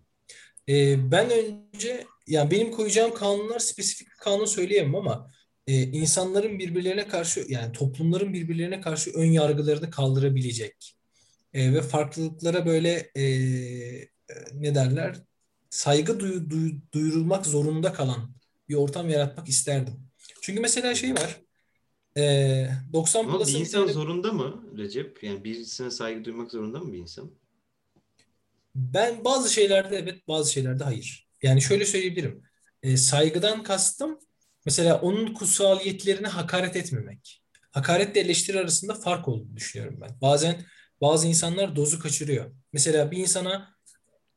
[0.73, 5.31] E, ben önce yani benim koyacağım kanunlar spesifik bir kanun söyleyemem ama
[5.67, 10.97] e, insanların birbirlerine karşı yani toplumların birbirlerine karşı ön yargılarını kaldırabilecek
[11.53, 14.09] e, ve farklılıklara böyle e, e,
[14.53, 15.17] ne derler
[15.71, 18.35] saygı duyu- duyu- duyurulmak zorunda kalan
[18.69, 19.95] bir ortam yaratmak isterdim.
[20.43, 21.41] Çünkü mesela şey var
[22.17, 25.23] e, 90 Ama bir insan tane- zorunda mı Recep?
[25.23, 27.31] Yani birisine saygı duymak zorunda mı bir insan?
[28.75, 31.29] Ben bazı şeylerde evet, bazı şeylerde hayır.
[31.43, 32.43] Yani şöyle söyleyebilirim.
[32.83, 34.19] E, saygıdan kastım
[34.67, 37.43] mesela onun kutsaliyetlerine hakaret etmemek.
[37.71, 40.11] Hakaretle eleştiri arasında fark olduğunu düşünüyorum ben.
[40.21, 40.65] Bazen
[41.01, 42.55] bazı insanlar dozu kaçırıyor.
[42.73, 43.75] Mesela bir insana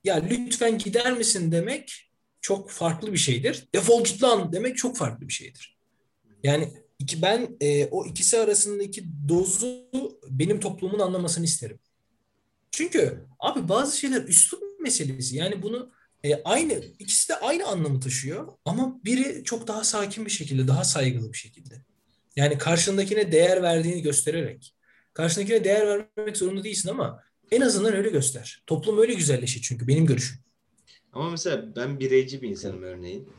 [0.04, 2.07] ya lütfen gider misin demek
[2.48, 3.68] çok farklı bir şeydir.
[3.76, 5.78] Defol git lan demek çok farklı bir şeydir.
[6.44, 9.90] Yani iki, ben e, o ikisi arasındaki dozu
[10.30, 11.80] benim toplumun anlamasını isterim.
[12.72, 15.36] Çünkü abi bazı şeyler üslup meselesi.
[15.36, 15.92] Yani bunu
[16.24, 20.84] e, aynı ikisi de aynı anlamı taşıyor ama biri çok daha sakin bir şekilde, daha
[20.84, 21.82] saygılı bir şekilde.
[22.36, 24.76] Yani karşındakine değer verdiğini göstererek.
[25.14, 28.64] Karşındakine değer vermek zorunda değilsin ama en azından öyle göster.
[28.68, 30.47] Toplum öyle güzelleşir çünkü benim görüşüm.
[31.18, 33.30] Ama mesela ben bireyci bir insanım örneğin.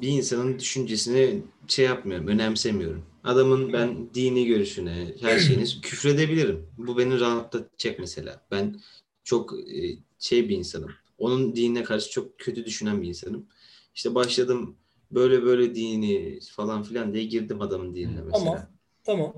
[0.00, 3.02] Bir insanın düşüncesini şey yapmıyorum, önemsemiyorum.
[3.24, 6.66] Adamın ben dini görüşüne, her şeyine küfredebilirim.
[6.78, 8.40] Bu beni rahatlatacak mesela.
[8.50, 8.80] Ben
[9.24, 10.90] çok e, şey bir insanım.
[11.18, 13.46] Onun dinine karşı çok kötü düşünen bir insanım.
[13.94, 14.76] İşte başladım
[15.10, 18.44] böyle böyle dini falan filan diye girdim adamın dinine mesela.
[18.44, 18.66] Tamam.
[19.04, 19.34] Tamam.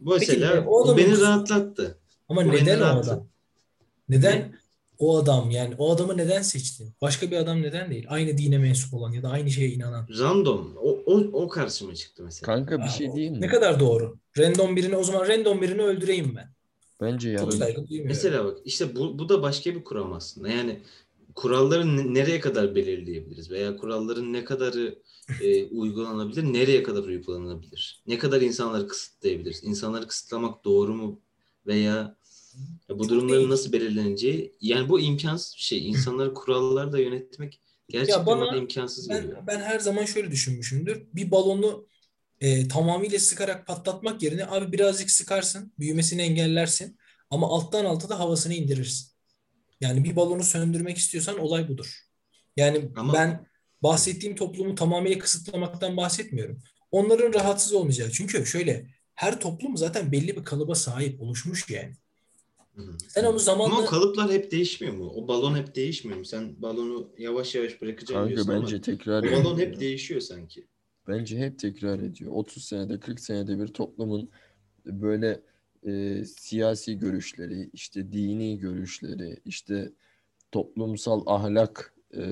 [0.00, 1.98] Bu mesela Peki, adamın- beni rahatlattı.
[2.28, 3.26] Ama Bu neden o rahatsız- adam?
[4.98, 6.94] O adam yani o adamı neden seçtin?
[7.00, 8.06] Başka bir adam neden değil?
[8.08, 10.08] Aynı dine mensup olan ya da aynı şeye inanan.
[10.18, 10.76] Random.
[10.76, 12.46] O, o, o karşıma çıktı mesela.
[12.46, 13.40] Kanka bir Aa, şey diyeyim mi?
[13.40, 14.18] Ne kadar doğru.
[14.38, 16.54] Random birini o zaman random birini öldüreyim ben.
[17.00, 17.54] Bence Çok yanlış.
[17.54, 18.08] saygı duymuyorum.
[18.08, 20.48] Mesela bak işte bu, bu da başka bir kuram aslında.
[20.48, 20.80] Yani
[21.34, 24.98] kuralları ne- nereye kadar belirleyebiliriz veya kuralların ne kadarı
[25.38, 28.02] e, uygulanabilir, nereye kadar uygulanabilir?
[28.06, 29.64] Ne kadar insanları kısıtlayabiliriz?
[29.64, 31.20] İnsanları kısıtlamak doğru mu
[31.66, 32.16] veya
[32.88, 35.88] bu durumların nasıl belirleneceği yani bu imkansız bir şey.
[35.88, 39.36] İnsanları kurallarla yönetmek gerçekten bana- bana imkansız geliyor.
[39.36, 41.02] Ben, ben her zaman şöyle düşünmüşümdür.
[41.14, 41.86] Bir balonu
[42.40, 46.98] e, tamamıyla sıkarak patlatmak yerine abi birazcık sıkarsın, büyümesini engellersin
[47.30, 49.08] ama alttan alta da havasını indirirsin.
[49.80, 51.98] Yani bir balonu söndürmek istiyorsan olay budur.
[52.56, 53.46] Yani Ama- ben
[53.82, 56.62] bahsettiğim toplumu tamamıyla kısıtlamaktan bahsetmiyorum.
[56.90, 58.10] Onların rahatsız olmayacağı.
[58.10, 61.96] Çünkü şöyle her toplum zaten belli bir kalıba sahip oluşmuş yani.
[63.08, 65.12] Sen onu zamanla Ama o kalıplar hep değişmiyor mu?
[65.16, 66.24] O balon hep değişmiyor mu?
[66.24, 70.66] Sen balonu yavaş yavaş bırakacaksın Kanka diyorsun ama bence tekrar o balon hep değişiyor sanki.
[71.08, 72.32] Bence hep tekrar ediyor.
[72.32, 74.30] 30 senede 40 senede bir toplumun
[74.86, 75.40] böyle
[75.86, 79.92] e, siyasi görüşleri, işte dini görüşleri, işte
[80.52, 82.22] toplumsal ahlak e,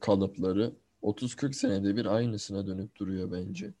[0.00, 0.72] kalıpları
[1.02, 3.74] 30-40 senede bir aynısına dönüp duruyor bence.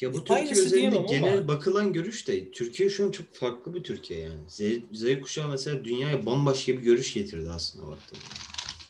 [0.00, 3.34] Ya bu E, Türkiye üzerinde diyemem ama- genel bakılan görüş de Türkiye şu an çok
[3.34, 4.40] farklı bir Türkiye yani.
[4.48, 4.60] Z,
[4.92, 8.20] Z kuşağı mesela dünyaya bambaşka bir görüş getirdi aslında baktığında.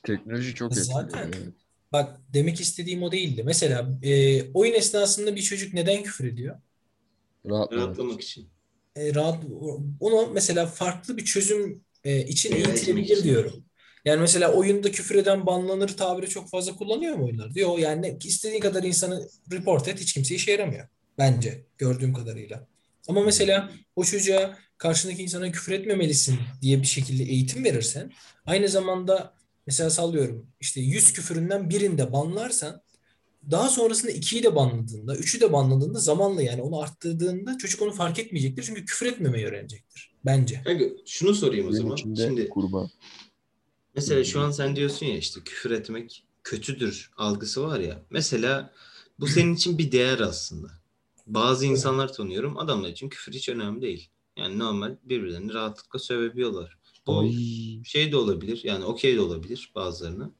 [0.03, 1.29] Teknoloji çok Zaten.
[1.29, 1.43] etkili.
[1.43, 1.55] Evet.
[1.93, 3.43] Bak demek istediğim o değildi.
[3.45, 6.57] Mesela e, oyun esnasında bir çocuk neden küfür ediyor?
[7.47, 7.87] Rahatlamak.
[7.87, 8.49] Rahatlamak için.
[8.97, 9.45] E, rahat
[10.01, 13.25] onu mesela farklı bir çözüm e, için eğitilebilir için.
[13.25, 13.65] diyorum.
[14.05, 17.55] Yani mesela oyunda küfür eden banlanır tabiri çok fazla kullanıyor mu oyunlar?
[17.55, 20.89] Diyor yani istediğin kadar insanı report et hiç kimse işe yaramıyor.
[21.19, 22.67] Bence gördüğüm kadarıyla.
[23.09, 28.13] Ama mesela o çocuğa karşındaki insana küfür etmemelisin diye bir şekilde eğitim verirsen
[28.47, 29.35] aynı zamanda
[29.67, 32.83] mesela sallıyorum işte 100 küfüründen birinde banlarsan
[33.51, 38.19] daha sonrasında ikiyi de banladığında, üçü de banladığında zamanla yani onu arttırdığında çocuk onu fark
[38.19, 38.63] etmeyecektir.
[38.63, 40.11] Çünkü küfür etmemeyi öğrenecektir.
[40.25, 40.63] Bence.
[40.65, 41.97] Kanka şunu sorayım o zaman.
[41.97, 42.91] Şimdi kurban.
[43.95, 48.03] Mesela şu an sen diyorsun ya işte küfür etmek kötüdür algısı var ya.
[48.11, 48.72] Mesela
[49.20, 50.68] bu senin için bir değer aslında.
[51.26, 54.09] Bazı insanlar tanıyorum adamlar için küfür hiç önemli değil.
[54.36, 56.78] Yani normal birbirlerini rahatlıkla sövebiliyorlar.
[57.07, 57.32] Bu Ay.
[57.84, 60.30] şey de olabilir yani okey de olabilir bazılarına.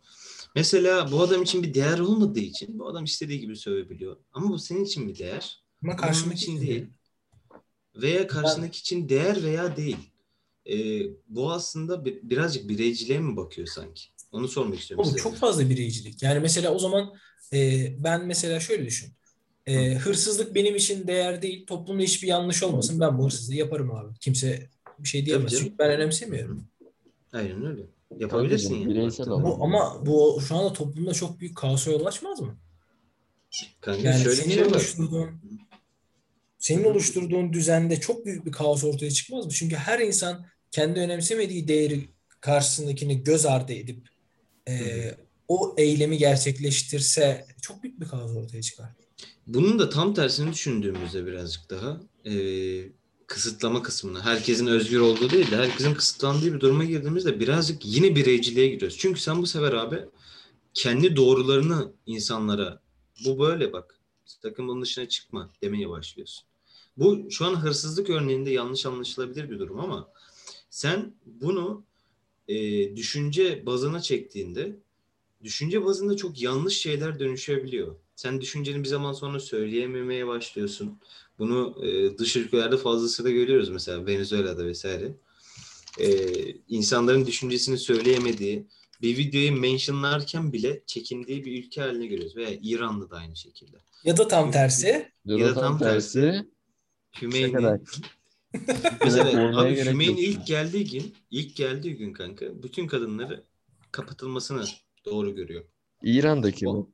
[0.55, 4.16] Mesela bu adam için bir değer olmadığı için bu adam istediği gibi sövebiliyor.
[4.32, 5.62] Ama bu senin için bir değer.
[5.82, 6.86] Ama Ama karşındaki için değil.
[7.96, 9.96] Veya karşındaki için değer veya değil.
[10.71, 14.03] Ee, bu aslında bir, birazcık bireyciliğe mi bakıyor sanki?
[14.33, 15.23] Onu sormak istiyorum Oğlum size.
[15.23, 16.23] çok fazla bireycilik.
[16.23, 17.12] Yani mesela o zaman
[17.53, 19.12] e, ben mesela şöyle düşün.
[19.67, 21.67] E, hırsızlık benim için değer değil.
[21.67, 23.01] Toplumda hiçbir yanlış olmasın.
[23.01, 24.15] Ben bu hırsızlığı yaparım abi.
[24.21, 25.59] Kimse bir şey diyemez.
[25.59, 26.65] Çünkü ben önemsemiyorum.
[27.33, 27.83] Aynen öyle.
[28.19, 28.95] Yapabilirsin Tabii yani.
[28.95, 29.27] bireysel.
[29.27, 32.57] Bu, ama bu şu anda toplumda çok büyük kaosa yol açmaz mı?
[33.81, 34.71] Kanka Yani şöyle bir senin şey var.
[34.71, 35.41] oluşturduğun
[36.65, 39.53] senin oluşturduğun düzende çok büyük bir kaos ortaya çıkmaz mı?
[39.53, 42.09] Çünkü her insan kendi önemsemediği değeri
[42.41, 44.09] karşısındakini göz ardı edip
[44.69, 44.75] e,
[45.49, 48.87] o eylemi gerçekleştirse çok büyük bir kaos ortaya çıkar.
[49.47, 52.35] Bunun da tam tersini düşündüğümüzde birazcık daha e,
[53.27, 58.69] kısıtlama kısmına, herkesin özgür olduğu değil de herkesin kısıtlandığı bir duruma girdiğimizde birazcık yine bireyciliğe
[58.69, 58.99] giriyoruz.
[58.99, 59.99] Çünkü sen bu sefer abi
[60.75, 62.81] kendi doğrularını insanlara
[63.25, 66.53] bu böyle bak sakın bunun dışına çıkma demeye başlıyorsun.
[66.97, 70.09] Bu şu an hırsızlık örneğinde yanlış anlaşılabilir bir durum ama
[70.70, 71.84] sen bunu
[72.49, 72.57] e,
[72.97, 74.76] düşünce bazına çektiğinde
[75.45, 77.97] düşünce bazında çok yanlış şeyler dönüşebiliyor.
[78.16, 80.99] Sen düşünceni bir zaman sonra söyleyememeye başlıyorsun.
[81.38, 85.12] Bunu e, dış ülkelerde fazlasıyla görüyoruz mesela Venezuela'da vesaire.
[86.01, 86.09] E,
[86.68, 88.66] insanların düşüncesini söyleyemediği,
[89.03, 92.36] bir videoyu mentionlarken bile çekindiği bir ülke haline görüyoruz.
[92.36, 93.76] Veya İran'da da aynı şekilde.
[94.05, 96.47] Ya da tam tersi Ya da tam tersi.
[97.23, 97.79] Hümeyni.
[99.05, 103.45] Mesela abi Hümeyni ilk geldiği gün, ilk geldiği gün kanka bütün kadınları
[103.93, 104.65] kapatılmasını
[105.05, 105.65] doğru görüyor.
[106.03, 106.87] İran'daki O- mi?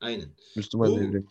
[0.00, 0.28] Aynen.
[0.56, 1.26] Müslüman Bu- devrim.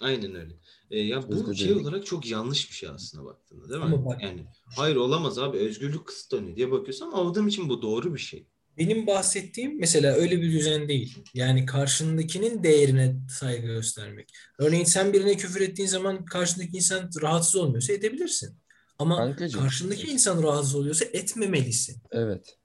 [0.00, 0.52] Aynen öyle.
[0.90, 1.80] E, ya bu Sözde şey değil.
[1.80, 3.84] olarak çok yanlış bir şey aslında baktığında değil mi?
[3.84, 8.14] Ama bak- Yani hayır olamaz abi özgürlük kısıtlanıyor diye bakıyorsun ama adam için bu doğru
[8.14, 8.46] bir şey.
[8.78, 11.24] Benim bahsettiğim mesela öyle bir düzen değil.
[11.34, 14.32] Yani karşındakinin değerine saygı göstermek.
[14.58, 18.56] Örneğin sen birine küfür ettiğin zaman karşındaki insan rahatsız olmuyorsa edebilirsin.
[18.98, 19.60] Ama Kankacığım.
[19.60, 21.96] karşındaki insan rahatsız oluyorsa etmemelisin.
[22.10, 22.58] Evet.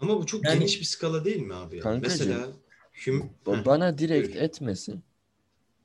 [0.00, 1.76] Ama bu çok Yani- geniş bir skala değil mi abi?
[1.76, 1.82] ya?
[1.82, 2.48] Kankacığım, Mesela
[3.06, 3.30] hüm...
[3.46, 5.02] Bana direkt etmesin.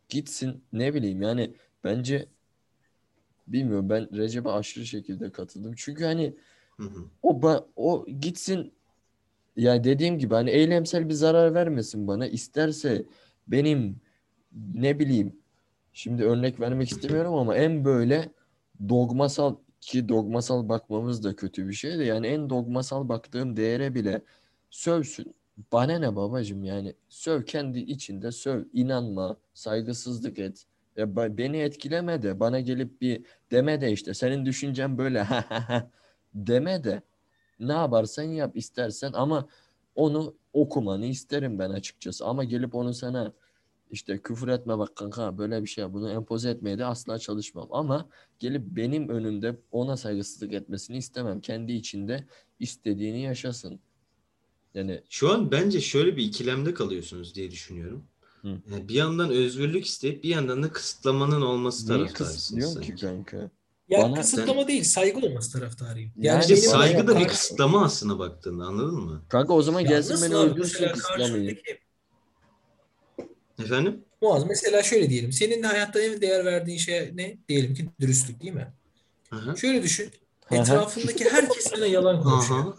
[0.09, 1.53] Gitsin ne bileyim yani
[1.84, 2.26] bence
[3.47, 5.74] bilmiyorum ben Recep'e aşırı şekilde katıldım.
[5.78, 6.36] Çünkü hani
[6.78, 7.05] hı hı.
[7.24, 8.74] o ba- o gitsin
[9.56, 12.28] yani dediğim gibi hani eylemsel bir zarar vermesin bana.
[12.28, 13.06] İsterse
[13.47, 14.02] benim
[14.74, 15.36] ne bileyim
[15.93, 18.30] şimdi örnek vermek istemiyorum ama en böyle
[18.89, 24.22] dogmasal ki dogmasal bakmamız da kötü bir şey de yani en dogmasal baktığım değere bile
[24.70, 25.36] sövsün.
[25.72, 30.66] Bana ne babacım yani söv kendi içinde söv inanma saygısızlık et
[30.97, 35.28] ya beni etkileme de bana gelip bir deme de işte senin düşüncen böyle
[36.34, 37.02] deme de
[37.68, 39.47] ne yaparsan yap istersen ama
[39.95, 43.34] onu okumanı isterim ben açıkçası ama gelip onu sana
[43.91, 48.09] işte küfür etme bak kanka böyle bir şey bunu empoze etmeye de asla çalışmam ama
[48.39, 52.28] gelip benim önümde ona saygısızlık etmesini istemem kendi içinde
[52.59, 53.80] istediğini yaşasın
[54.74, 58.03] yani Şu an bence şöyle bir ikilemde kalıyorsunuz diye düşünüyorum.
[58.41, 58.62] Hı.
[58.72, 63.51] Yani bir yandan özgürlük isteyip bir yandan da kısıtlamanın olması Neyi taraftarısınız kısıtlıyorsun ki kanka?
[63.92, 66.12] Ya Bana- kısıtlama değil, saygı olması taraftarıyım.
[66.18, 69.22] Yani Yani saygı da bir karşı- kısıtlama aslında baktığında anladın mı?
[69.30, 71.58] Kanka o zaman gelsin beni öldürsün kısıtlamayı.
[73.60, 74.02] Efendim?
[74.22, 75.32] Muaz mesela şöyle diyelim.
[75.32, 77.38] Senin de hayatta en değer verdiğin şey ne?
[77.50, 78.74] Diyelim ki dürüstlük değil mi?
[79.32, 79.56] Aha.
[79.56, 80.10] Şöyle düşün.
[80.52, 82.74] Etrafındaki herkes sana yalan konuşuyor.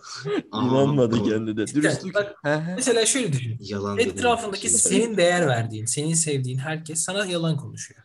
[0.55, 1.67] İnanmadı kendine.
[1.67, 2.15] Dürüstlük.
[2.15, 2.37] bak
[2.77, 3.57] mesela şöyle düşün.
[3.61, 3.99] Yalan.
[3.99, 8.01] Etrafındaki senin değer verdiğin, senin sevdiğin herkes sana yalan konuşuyor.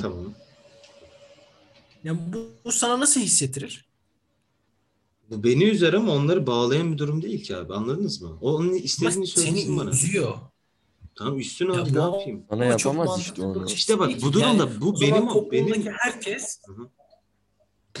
[0.00, 0.34] Tamam.
[2.08, 3.84] Ya bu, bu sana nasıl hissettirir?
[5.30, 7.74] Bu beni üzer ama onları bağlayan bir durum değil ki abi.
[7.74, 8.38] Anladınız mı?
[8.40, 9.90] O onun istediğini söylesin seni bana.
[9.90, 10.38] üzüyor.
[11.14, 12.44] Tamam üstün Ya abi ne yapayım?
[12.50, 13.60] Bana yapamaz işte onu.
[13.60, 16.60] bakış İşte bak bu durumda Yani bu benim o benim herkes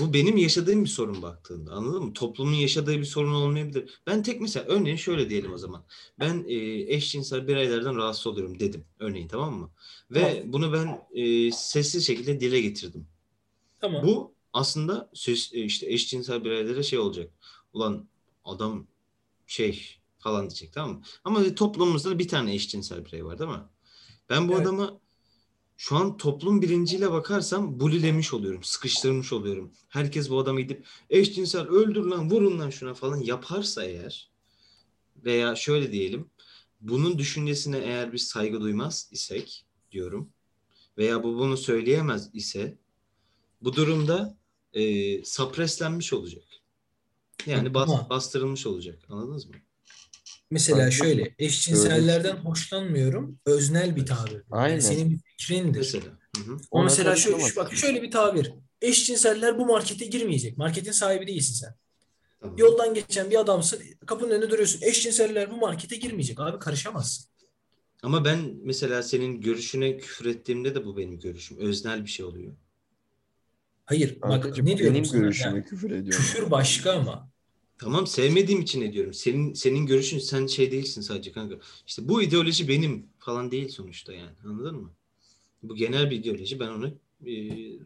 [0.00, 2.12] bu benim yaşadığım bir sorun baktığında anladın mı?
[2.12, 4.00] Toplumun yaşadığı bir sorun olmayabilir.
[4.06, 5.84] Ben tek mesela örneğin şöyle diyelim o zaman.
[6.20, 6.54] Ben e,
[6.94, 9.70] eşcinsel bireylerden rahatsız oluyorum dedim örneğin tamam mı?
[10.10, 10.52] Ve Tamam.
[10.52, 13.06] bunu ben e, sessiz şekilde dile getirdim.
[13.80, 14.06] Tamam.
[14.06, 17.30] Bu aslında söz, e, işte eşcinsel bireylere şey olacak.
[17.72, 18.08] Ulan
[18.44, 18.86] adam
[19.46, 21.02] şey falan diyecek tamam mı?
[21.24, 23.62] Ama toplumumuzda da bir tane eşcinsel birey var değil mi?
[24.30, 24.62] Ben bu Evet.
[24.62, 25.00] adama
[25.76, 29.72] şu an toplum bilinciyle bakarsam bulilemiş oluyorum, sıkıştırmış oluyorum.
[29.88, 34.30] Herkes bu adamı gidip eşcinsel öldür lan, vurun lan şuna falan yaparsa eğer
[35.24, 36.30] veya şöyle diyelim
[36.80, 40.32] bunun düşüncesine eğer biz saygı duymaz isek diyorum
[40.98, 42.78] veya bu bunu söyleyemez ise
[43.60, 44.36] bu durumda
[44.72, 46.44] e, sapreslenmiş olacak.
[47.46, 48.98] Yani bas- bastırılmış olacak.
[49.08, 49.54] Anladınız mı?
[50.50, 53.38] Mesela şöyle, eşcinsellerden hoşlanmıyorum.
[53.46, 54.42] Öznel bir tabir.
[54.50, 54.70] Aynen.
[54.72, 55.78] Yani senin bir fikrindir.
[55.78, 56.04] Mesela.
[56.36, 56.56] Hı hı.
[56.70, 57.48] Ona mesela şu, karışamazsın.
[57.54, 58.52] şu- bak şöyle bir tabir.
[58.82, 60.58] Eşcinseller bu markete girmeyecek.
[60.58, 61.74] Marketin sahibi değilsin sen.
[62.40, 62.58] Tamam.
[62.58, 63.82] Yoldan geçen bir adamsın.
[64.06, 64.82] Kapının önünde duruyorsun.
[64.82, 66.40] Eşcinseller bu markete girmeyecek.
[66.40, 67.24] Abi karışamazsın.
[68.02, 71.58] Ama ben mesela senin görüşüne küfür ettiğimde de bu benim görüşüm.
[71.58, 72.52] Öznel bir şey oluyor.
[73.88, 75.20] Hayır bak Kankacığım, ne diyorum benim sana?
[75.20, 76.10] görüşüme Yani küfür ediyorum.
[76.10, 77.28] küfür başka ama.
[77.78, 79.14] Tamam sevmediğim için ediyorum.
[79.14, 81.54] Senin senin görüşün sen şey değilsin sadece kanka.
[81.86, 84.36] İşte bu ideoloji benim falan değil sonuçta yani.
[84.44, 84.90] Anladın mı?
[85.62, 86.60] Bu genel bir ideoloji.
[86.60, 86.94] Ben onu
[87.26, 87.32] e,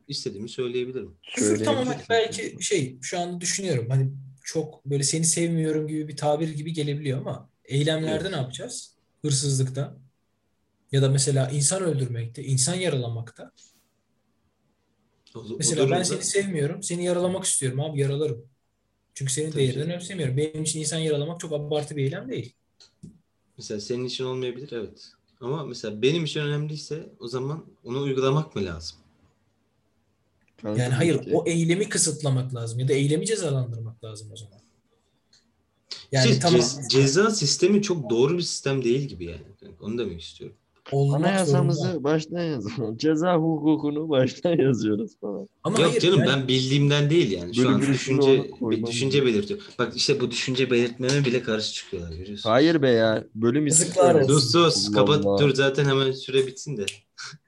[0.09, 1.15] istediğimi söyleyebilirim.
[1.35, 2.51] Küfür tamam hadi Söyleyebilirsin.
[2.51, 3.87] belki şey şu anda düşünüyorum.
[3.91, 4.13] Hani
[4.45, 8.31] çok böyle seni sevmiyorum gibi bir tabir gibi gelebiliyor ama eylemlerde Evet.
[8.31, 8.95] ne yapacağız?
[9.23, 9.97] Hırsızlıkta
[10.93, 13.53] ya da mesela insan öldürmekte, insan yaralamakta.
[15.59, 16.83] Mesela ben durumda- seni sevmiyorum.
[16.83, 18.45] Seni yaralamak istiyorum abi yaralarım.
[19.15, 20.37] Çünkü senin Tabii değerini önemsemiyorum.
[20.37, 22.53] Benim için insan yaralamak çok abartı bir eylem değil.
[23.59, 25.13] Mesela senin için olmayabilir evet.
[25.41, 28.99] Ama mesela benim için önemliyse o zaman onu uygulamak mı lazım?
[30.65, 34.59] Yani hayır işte o eylemi kısıtlamak lazım ya da eylemi cezalandırmak lazım o zaman.
[36.13, 39.43] Yani İşte tamam cez- ceza sistemi çok doğru bir sistem değil gibi yani.
[39.81, 40.57] Onu demek istiyorum.
[40.93, 41.29] Olmak zorunda.
[41.29, 42.97] Anayasamızı baştan yazalım.
[42.99, 45.49] Ceza hukukunu baştan yazıyoruz falan.
[45.65, 47.55] Ama Yok hayır canım yani- ben bildiğimden değil yani.
[47.55, 49.61] Şu Böyle an düşünce bir düşünce belirtiyor.
[49.79, 52.51] Bak işte bu düşünce belirtmeme bile karşı çıkıyorlar görüyorsun.
[52.51, 53.25] Hayır be ya.
[53.35, 54.25] Bölüm söyle.
[54.25, 54.39] olsun.
[54.39, 55.39] Sus sus Allah kapat Allah.
[55.39, 56.87] dur zaten hemen süre bitsin de.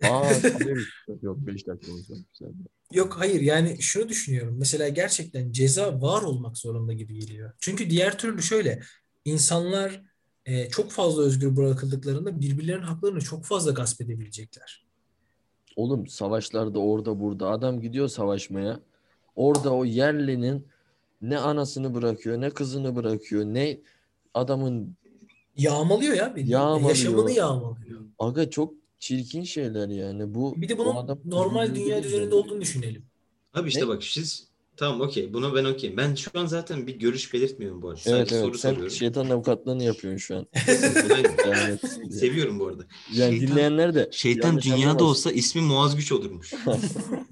[0.03, 0.25] Aa.
[1.23, 2.19] Yok 5 dakika olacak.
[2.33, 2.55] Güzel.
[2.93, 4.55] Yok hayır yani şunu düşünüyorum.
[4.59, 7.53] Mesela gerçekten ceza var olmak zorunda gibi geliyor.
[7.59, 8.83] Çünkü diğer türlü şöyle
[9.25, 10.03] insanlar
[10.47, 14.85] e, çok fazla özgür bırakıldıklarında birbirlerinin haklarını çok fazla gasp edebilecekler.
[15.77, 18.81] Oğlum savaşlarda orada burada adam gidiyor savaşmaya.
[19.37, 20.67] Orada o yerlinin
[21.23, 23.79] ne anasını bırakıyor, ne kızını bırakıyor, ne
[24.35, 24.97] adamın
[25.57, 26.37] Yağmalıyor ya.
[26.37, 26.89] Bir, Yağmalıyor.
[26.89, 28.01] Yaşamını yağmalıyor.
[28.19, 30.35] aga çok çirkin şeyler yani.
[30.35, 33.03] Bu Bir de bunun adam normal dünya düzeninde olduğunu düşünelim.
[33.55, 33.89] Abi işte Ne?
[33.89, 35.97] bak siz tamam okey buna ben okey.
[35.97, 38.01] Ben şu an zaten bir görüş belirtmiyorum bu arada.
[38.07, 38.97] Evet Sadece soru evet sen soruyorum.
[38.97, 40.47] şeytan avukatlığını yapıyorsun şu an.
[42.11, 42.83] Seviyorum bu arada.
[43.13, 45.05] yani Şeytan- dinleyenler de Şeytan dünyada anlamasın.
[45.07, 46.53] olsa ismi Muaz Güç olurmuş.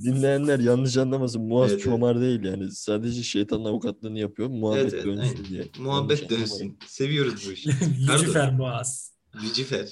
[0.04, 1.42] Dinleyenler yanlış anlamasın.
[1.42, 1.84] Muaz Evet, evet.
[1.84, 2.70] Çomar değil yani.
[2.70, 4.48] Sadece şeytanın avukatlığını yapıyor.
[4.48, 5.44] Muhabbet Evet, evet, dönsün aynen.
[5.44, 5.68] diye.
[5.78, 6.78] Muhabbet Yanlış dönsün.
[6.86, 7.70] Seviyoruz bu işi.
[8.12, 9.12] Lucifer Boğaz.
[9.44, 9.88] Lucifer.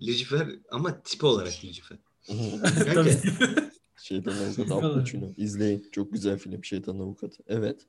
[0.00, 1.98] Lucifer ama tipi olarak Lucifer.
[2.26, 2.94] Tabii.
[2.94, 3.70] Kanka,
[4.10, 5.26] Şeytan Avukatı Al Pacino.
[5.36, 5.88] İzleyin.
[5.92, 7.42] Çok güzel film Şeytan Avukatı.
[7.46, 7.80] Evet.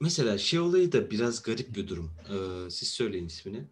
[0.00, 2.10] mesela şey olayı da biraz garip bir durum.
[2.30, 3.64] Ee, siz söyleyin ismini.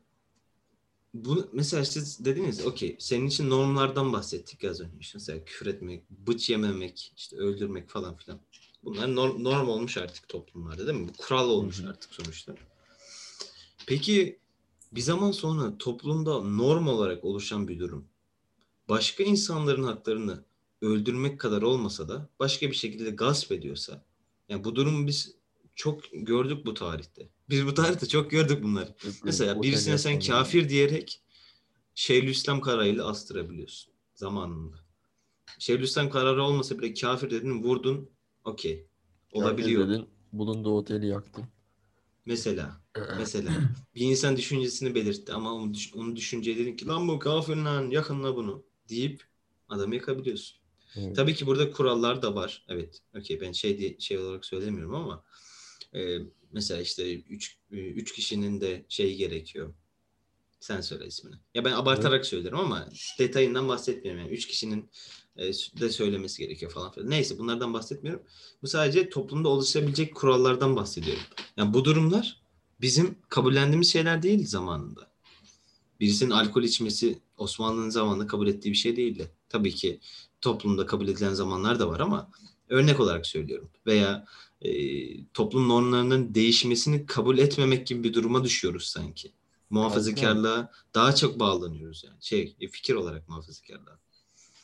[1.14, 4.96] bu mesela siz dediniz okey senin için normlardan bahsettik az önce.
[5.00, 8.40] İşte mesela küfür etmek, bıç yememek, işte öldürmek falan filan.
[8.84, 11.08] Bunlar norm, norm olmuş artık toplumlarda değil mi?
[11.08, 12.54] Bu kural olmuş artık sonuçta.
[13.86, 14.38] Peki
[14.92, 18.08] bir zaman sonra toplumda norm olarak oluşan bir durum
[18.88, 20.44] başka insanların haklarını
[20.82, 24.04] öldürmek kadar olmasa da başka bir şekilde gasp ediyorsa
[24.48, 25.36] yani bu durumu biz
[25.74, 27.28] çok gördük bu tarihte.
[27.48, 28.94] Biz bu tarihte çok gördük bunları.
[29.24, 31.22] Mesela birisine sen kafir diyerek
[31.94, 34.76] Şeyhülislam kararıyla astırabiliyorsun zamanında.
[35.58, 38.10] Şeyhülislam kararı olmasa bile kafir dedin vurdun
[38.44, 38.86] okey.
[39.32, 39.88] Olabiliyor.
[39.88, 41.44] Dedin, bulunduğu oteli yaktın.
[42.26, 42.80] Mesela
[43.18, 43.52] mesela
[43.94, 48.36] bir insan düşüncesini belirtti ama onu, onu düşünce dedin ki lan bu kafir lan yakınla
[48.36, 49.24] bunu deyip
[49.68, 50.61] adamı yakabiliyorsun.
[50.96, 51.16] Evet.
[51.16, 52.64] Tabii ki burada kurallar da var.
[52.68, 53.02] Evet.
[53.18, 55.24] Okey ben şey diye, şey olarak söylemiyorum ama
[55.94, 56.18] e,
[56.52, 59.74] mesela işte üç, üç kişinin de şey gerekiyor.
[60.60, 61.34] Sen söyle ismini.
[61.54, 62.26] Ya ben abartarak evet.
[62.26, 62.88] söylerim ama
[63.18, 64.22] detayından bahsetmiyorum.
[64.22, 64.90] Yani üç kişinin
[65.36, 65.44] e,
[65.80, 67.10] de söylemesi gerekiyor falan filan.
[67.10, 68.22] Neyse bunlardan bahsetmiyorum.
[68.62, 71.22] Bu sadece toplumda oluşabilecek kurallardan bahsediyorum.
[71.56, 72.42] Yani bu durumlar
[72.80, 75.12] bizim kabullendiğimiz şeyler değil zamanında.
[76.00, 79.30] Birisinin alkol içmesi Osmanlı'nın zamanında kabul ettiği bir şey değildi.
[79.48, 80.00] Tabii ki
[80.42, 82.30] toplumda kabul edilen zamanlar da var ama
[82.68, 83.70] örnek olarak söylüyorum.
[83.86, 84.26] Veya
[84.60, 84.72] e,
[85.26, 89.32] toplum normlarının değişmesini kabul etmemek gibi bir duruma düşüyoruz sanki.
[89.70, 92.16] Muhafazakarlığa daha çok bağlanıyoruz yani.
[92.20, 93.98] Şey, e, fikir olarak muhafazakarlığa.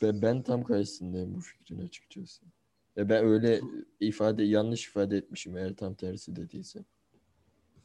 [0.01, 2.45] Ben, ben tam karşısındayım bu fikrin açıkçası.
[2.97, 3.61] Ve ben öyle
[3.99, 6.85] ifade yanlış ifade etmişim eğer tam tersi dediyse.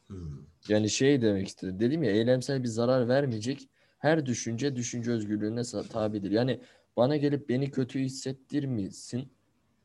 [0.07, 0.45] Hmm.
[0.67, 1.79] Yani şey demek istedim.
[1.79, 3.69] Dedim ya eylemsel bir zarar vermeyecek.
[3.97, 6.31] Her düşünce düşünce özgürlüğüne tabidir.
[6.31, 6.59] Yani
[6.97, 9.27] bana gelip beni kötü hissettirmesin.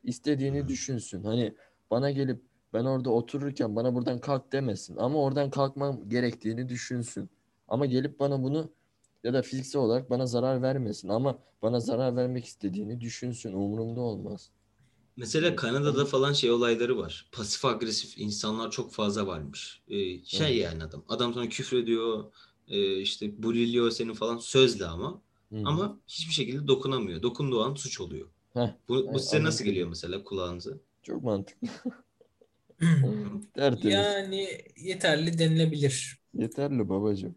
[0.03, 1.23] istediğini düşünsün.
[1.23, 1.55] Hani
[1.91, 2.41] bana gelip
[2.73, 4.97] ben orada otururken bana buradan kalk demesin.
[4.97, 7.29] Ama oradan kalkmam gerektiğini düşünsün.
[7.67, 8.71] Ama gelip bana bunu
[9.23, 11.09] ya da fiziksel olarak bana zarar vermesin.
[11.09, 13.53] Ama bana zarar vermek istediğini düşünsün.
[13.53, 14.51] Umurumda olmaz.
[15.17, 17.29] Mesela Kanada'da falan şey olayları var.
[17.31, 19.81] Pasif agresif insanlar çok fazla varmış.
[19.87, 20.63] Ee, şey evet.
[20.63, 21.03] yani adam.
[21.09, 22.33] Adam sana küfür ediyor.
[22.67, 25.21] E, işte buliliyor seni falan sözle ama.
[25.51, 25.61] Hı.
[25.65, 27.21] Ama hiçbir şekilde dokunamıyor.
[27.21, 28.27] Dokunduğu an suç oluyor.
[28.53, 28.67] Heh.
[28.87, 30.71] Bu, bu size evet, nasıl geliyor mesela kulağınıza?
[31.03, 31.67] Çok mantıklı.
[33.53, 33.95] Tertemiz.
[33.95, 34.47] Yani
[34.77, 36.19] yeterli denilebilir.
[36.33, 37.35] Yeterli babacığım.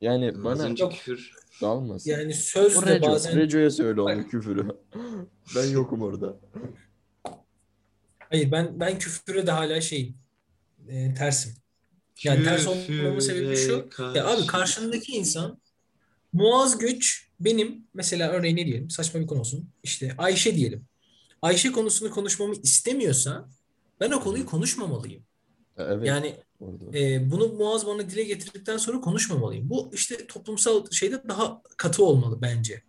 [0.00, 2.10] Yani Az bana çok küfür dalmasın.
[2.10, 4.68] Yani söz de Reco, bazen Reco'ya söyle onu küfürü.
[5.56, 6.36] ben yokum orada.
[8.18, 10.14] Hayır ben ben küfüre de hala şey
[10.88, 11.54] e, tersim.
[12.24, 13.88] Yani ters olmamın sebebi şu.
[13.90, 14.18] Karşı.
[14.18, 15.58] Ya abi karşındaki insan
[16.32, 19.68] muaz güç benim mesela örneğin ne diyelim saçma bir konu olsun.
[19.82, 20.86] İşte Ayşe diyelim.
[21.42, 23.48] Ayşe konusunu konuşmamı istemiyorsa
[24.00, 25.22] ben o konuyu konuşmamalıyım.
[25.76, 26.06] Evet.
[26.06, 26.36] Yani
[26.94, 29.70] e, bunu Muaz bana dile getirdikten sonra konuşmamalıyım.
[29.70, 32.82] Bu işte toplumsal şeyde daha katı olmalı bence.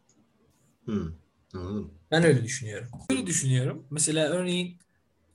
[0.86, 1.12] Hmm,
[1.54, 1.94] anladım.
[2.12, 2.90] Ben öyle düşünüyorum.
[3.10, 3.88] Öyle düşünüyorum.
[3.92, 4.78] Mesela örneğin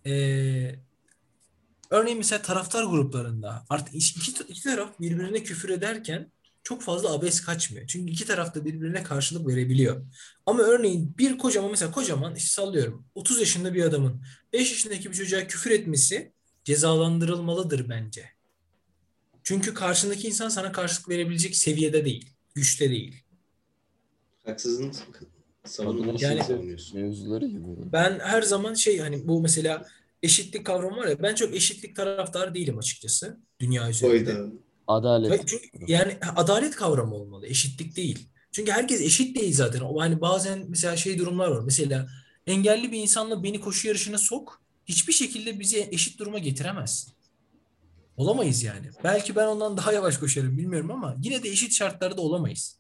[0.07, 0.13] e,
[1.91, 6.31] örneğin mesela taraftar gruplarında artık iki, iki taraf birbirine küfür ederken
[6.63, 7.87] çok fazla abes kaçmıyor.
[7.87, 10.07] Çünkü iki taraf da birbirine karşılık verebiliyor.
[10.47, 15.14] Ama örneğin bir kocaman mesela kocaman işte sallıyorum 30 yaşında bir adamın 5 yaşındaki bir
[15.14, 16.33] çocuğa küfür etmesi
[16.64, 18.30] cezalandırılmalıdır bence.
[19.43, 23.22] Çünkü karşındaki insan sana karşılık verebilecek seviyede değil, güçte değil.
[24.45, 24.93] Haksızın
[25.64, 26.43] savunulmasını yani.
[26.95, 27.93] Mevzuları gibi.
[27.93, 29.87] Ben her zaman şey hani bu mesela
[30.22, 34.30] eşitlik kavramı var ya ben çok eşitlik taraftarı değilim açıkçası dünya üzerinde.
[34.30, 34.53] Oyda.
[34.87, 35.49] Adalet.
[35.49, 38.29] Çünkü yani adalet kavramı olmalı, eşitlik değil.
[38.53, 39.80] Çünkü herkes eşit değil zaten.
[39.80, 41.63] O hani bazen mesela şey durumlar var.
[41.64, 42.09] Mesela
[42.46, 44.63] engelli bir insanla beni koşu yarışına sok.
[44.87, 47.09] Hiçbir şekilde bizi eşit duruma getiremez.
[48.17, 48.91] Olamayız yani.
[49.04, 52.79] Belki ben ondan daha yavaş koşarım bilmiyorum ama yine de eşit şartlarda olamayız.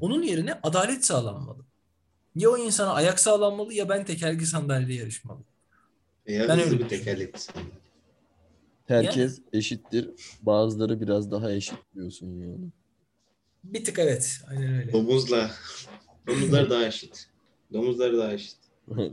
[0.00, 1.66] Onun yerine adalet sağlanmalı.
[2.36, 5.40] Ya o insana ayak sağlanmalı ya ben tekerlekli sandalyede yarışmalı.
[6.26, 7.75] Ya ben öyle bir tekerlekli sandalye.
[8.86, 10.10] Herkes yani, eşittir.
[10.42, 12.68] Bazıları biraz daha eşit diyorsun yani.
[13.64, 14.40] Bir tık evet.
[14.48, 14.92] Aynen öyle.
[14.92, 15.50] Domuzla.
[16.26, 17.28] Domuzlar daha eşit.
[17.72, 18.56] Domuzlar daha eşit.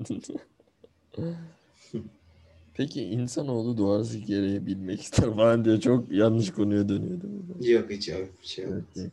[2.73, 7.71] Peki insanoğlu doğası gereği bilmek ister falan diye çok yanlış konuya dönüyor değil mi?
[7.71, 8.29] Yok hiç abi.
[8.41, 9.11] Şey evet.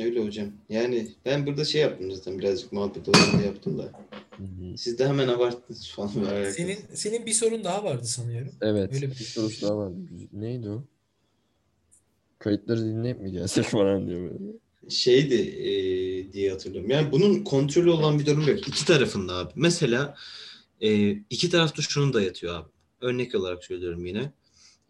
[0.00, 0.48] Öyle hocam.
[0.68, 3.92] Yani ben burada şey yaptım zaten birazcık muhabbet olarak yaptım da.
[4.76, 6.50] Siz de hemen abarttınız falan.
[6.50, 8.52] Senin senin bir sorun daha vardı sanıyorum.
[8.60, 8.94] Evet.
[8.94, 9.96] Öyle bir, bir sorusu daha vardı.
[10.32, 10.84] Neydi o?
[12.38, 14.52] Kayıtları dinleyip mi gelsek falan diyor böyle.
[14.88, 16.90] Şeydi e, diye hatırlıyorum.
[16.90, 18.68] Yani bunun kontrolü olan bir durum yok.
[18.68, 19.52] İki tarafında abi.
[19.56, 20.16] Mesela
[20.80, 22.68] e, iki taraf da şunu dayatıyor abi.
[23.00, 24.32] Örnek olarak söylüyorum yine.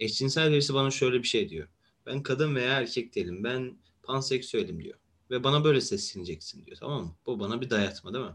[0.01, 1.69] Eşcinsel birisi bana şöyle bir şey diyor.
[2.07, 3.45] Ben kadın veya erkek değilim.
[3.45, 4.99] Ben panseksüelim diyor.
[5.31, 6.77] Ve bana böyle sesleneceksin diyor.
[6.81, 7.17] Tamam mı?
[7.27, 8.33] Bu bana bir dayatma değil mi?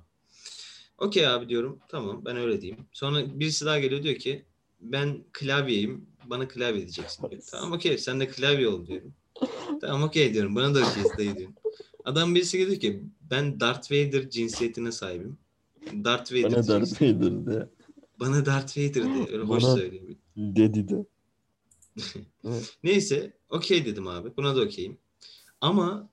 [0.98, 1.80] Okey abi diyorum.
[1.90, 2.86] Tamam ben öyle diyeyim.
[2.94, 4.46] Sonra birisi daha geliyor diyor ki
[4.82, 6.06] ben klavyeyim.
[6.26, 7.42] Bana klavye diyeceksin diyor.
[7.52, 9.14] Tamam okey sen de klavye ol diyorum.
[9.82, 10.56] tamam okey diyorum.
[10.56, 11.56] Bana da okey dayı diyorum.
[12.06, 15.38] Adam birisi diyor ki ben Darth Vader cinsiyetine sahibim.
[16.04, 17.02] Darth Vader Bana Darth.
[17.02, 17.70] Vader de.
[18.20, 19.32] Bana Darth Vader de.
[19.32, 20.04] Öyle hoş söylüyor.
[20.38, 21.06] Dedi de.
[22.84, 24.38] Neyse okey dedim abi.
[24.38, 24.98] Buna da okeyim.
[25.62, 26.10] Ama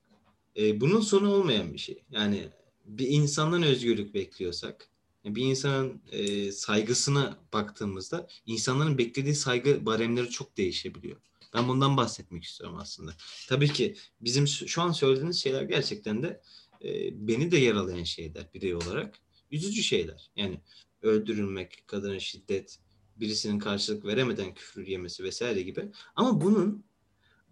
[0.56, 2.04] e, bunun sonu olmayan bir şey.
[2.10, 2.48] Yani
[2.84, 4.88] bir insandan özgürlük bekliyorsak
[5.24, 11.16] bir insanın e, saygısına baktığımızda insanların beklediği saygı baremleri çok değişebiliyor.
[11.54, 13.14] Ben bundan bahsetmek istiyorum aslında.
[13.48, 16.40] Tabii ki bizim şu an söylediğiniz şeyler gerçekten de
[16.84, 16.88] e,
[17.28, 19.18] beni de yaralayan şeyler birey olarak.
[19.50, 20.30] Üzücü şeyler.
[20.36, 20.60] Yani
[21.02, 22.78] öldürülmek, kadına şiddet,
[23.16, 25.88] birisinin karşılık veremeden küfür yemesi vesaire gibi.
[26.16, 26.84] Ama bunun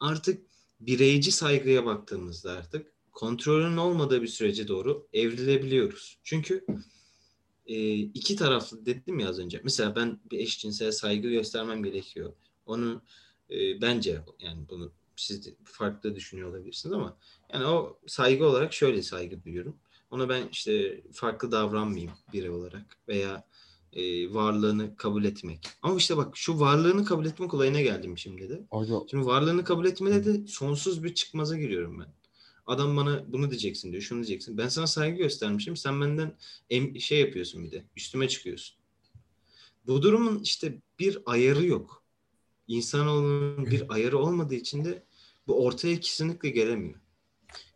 [0.01, 0.47] artık
[0.81, 6.19] bireyci saygıya baktığımızda artık kontrolün olmadığı bir sürece doğru evrilebiliyoruz.
[6.25, 6.67] Çünkü
[7.67, 9.61] e, iki taraflı dedim ya az önce.
[9.65, 12.33] Mesela ben bir eşcinsel saygı göstermem gerekiyor.
[12.67, 13.03] Onu
[13.51, 17.17] e, bence yani bunu siz de farklı düşünüyor olabilirsiniz ama
[17.53, 19.77] yani o saygı olarak şöyle saygı duyuyorum.
[20.11, 23.45] Ona ben işte farklı davranmayayım biri olarak veya
[23.93, 25.69] e, varlığını kabul etmek.
[25.83, 28.67] Ama işte bak şu varlığını kabul etmek olayına geldim şimdi de.
[28.71, 32.20] Aga Şimdi varlığını kabul etmede de sonsuz bir çıkmaza giriyorum ben.
[32.71, 34.59] Adam bana bunu diyeceksin diyor, şunu diyeceksin.
[34.59, 36.37] Ben sana saygı göstermişim, sen benden
[36.71, 38.77] em- şey yapıyorsun bir de, üstüme çıkıyorsun.
[39.87, 42.05] Bu durumun işte bir ayarı yok.
[42.69, 45.03] İnsanoğlunun bir ayarı olmadığı için de
[45.47, 47.01] bu ortaya kesinlikle gelemiyor.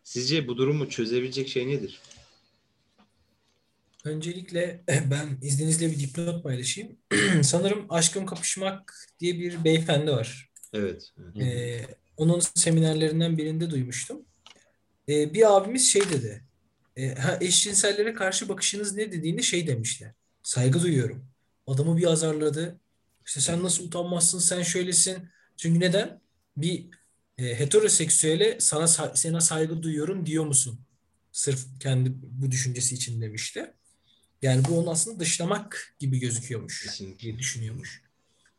[0.05, 2.01] Sizce bu durumu çözebilecek şey nedir?
[4.05, 6.97] Öncelikle ben izninizle bir dipnot paylaşayım.
[7.43, 10.51] Sanırım Aşkım Kapışmak diye bir beyefendi var.
[10.73, 11.13] Evet.
[11.19, 11.43] evet.
[11.43, 14.25] Ee, onun seminerlerinden birinde duymuştum.
[15.09, 16.45] Ee, bir abimiz şey dedi.
[16.97, 20.13] E, ha, eşcinsellere karşı bakışınız ne dediğinde şey demişler.
[20.43, 21.27] Saygı duyuyorum.
[21.67, 22.81] Adamı bir azarladı.
[23.27, 25.19] İşte sen nasıl utanmazsın, sen şöylesin.
[25.57, 26.21] Çünkü neden?
[26.57, 26.89] Bir
[27.39, 30.81] e, heteroseksüele sana sa- sana saygı duyuyorum diyor musun?
[31.33, 33.75] Sırf kendi bu düşüncesi için demişti.
[34.43, 37.21] Yani bu onu aslında dışlamak gibi gözüküyormuş Kesinlikle.
[37.23, 38.03] diye düşünüyormuş.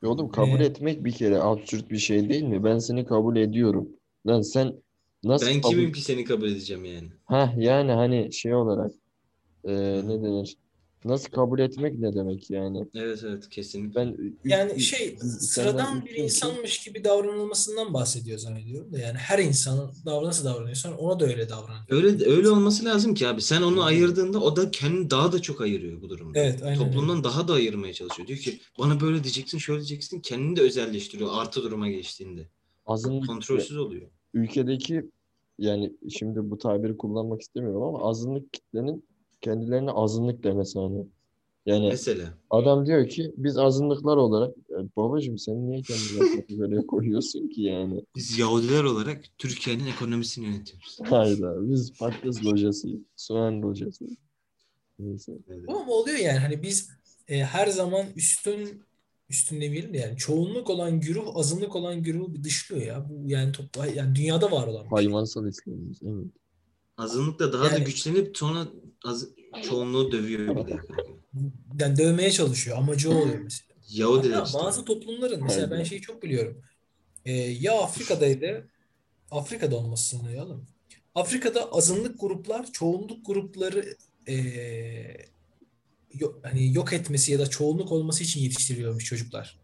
[0.04, 2.64] Oğlum kabul Ee, etmek bir kere absürt bir şey değil mi?
[2.64, 3.90] Ben seni kabul ediyorum.
[4.28, 4.84] Lan sen
[5.26, 5.74] nasıl Ben kabul...
[5.76, 7.10] kimim ki seni kabul edeceğim yani?
[7.30, 8.92] Heh, yani hani şey olarak
[9.64, 9.72] e,
[10.08, 10.58] ne denir?
[11.06, 12.86] Nasıl kabul etmek ne demek yani?
[12.96, 13.96] Evet evet kesinlikle.
[13.96, 16.24] Ben Yani ü- şey senden sıradan bir üstünsün.
[16.24, 21.50] insanmış gibi davranılmasından bahsediyor zannediyorum da yani her insanın davran nasıl davranıyorsan ona da öyle
[21.50, 21.78] davran.
[21.90, 23.42] Öyle öyle olması lazım ki abi.
[23.42, 26.40] Sen onu ayırdığında o da kendini daha da çok ayırıyor bu durumda.
[26.40, 26.92] Evet aynen öyle.
[26.92, 28.28] Toplumdan daha da ayırmaya çalışıyor.
[28.28, 30.20] Diyor ki bana böyle diyeceksin, şöyle diyeceksin.
[30.22, 32.50] Kendini de özelleştiriyor artı duruma geçtiğinde.
[32.86, 34.08] Azınlık Kontrolsüz oluyor.
[34.36, 35.12] Ülkedeki
[35.60, 39.06] yani şimdi bu tabiri kullanmak istemiyorum ama azınlık kitlenin
[39.42, 41.06] kendilerine azınlık demesi hani.
[41.66, 42.34] Yani Mesela.
[42.50, 48.06] adam diyor ki biz azınlıklar olarak "Ya babacığım sen niye kendini böyle koyuyorsun ki yani?
[48.16, 50.98] Biz Yahudiler olarak Türkiye'nin ekonomisini yönetiyoruz.
[51.04, 54.06] Hayda biz patates lojası, soğan lojası.
[55.00, 55.34] Neyse.
[55.50, 55.64] Evet.
[55.68, 56.90] Ama oluyor yani hani biz
[57.28, 58.84] e, her zaman üstün
[59.30, 63.10] üstün demeyelim de yani çoğunluk olan güruh azınlık olan güruhu bir dışlıyor ya.
[63.10, 64.90] Bu yani topla yani dünyada var olan şey.
[64.90, 66.26] Hayvansal İslam'ımız evet.
[66.98, 68.68] Azınlık da daha da Yani- güçlenip sonra
[69.06, 69.28] az,
[69.70, 70.80] çoğunluğu dövüyor bir de.
[71.80, 72.78] Yani dövmeye çalışıyor.
[72.78, 73.76] Amacı o oluyor mesela.
[73.90, 74.60] Yahudiler Hatta işte.
[74.60, 76.62] bazı toplumların mesela ben şeyi çok biliyorum.
[77.26, 78.68] Ee, ya Afrika'daydı.
[79.32, 80.66] Afrika'da olması sanıyorum.
[81.16, 83.96] Afrika'da azınlık gruplar çoğunluk grupları
[84.28, 85.16] ee,
[86.20, 89.60] yok, hani yok etmesi ya da çoğunluk olması için yetiştiriliyormuş çocuklar.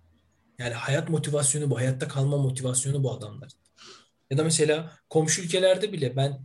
[0.59, 3.51] Yani hayat motivasyonu bu, hayatta kalma motivasyonu bu adamlar.
[4.31, 6.39] Ya da mesela komşu ülkelerde bile ben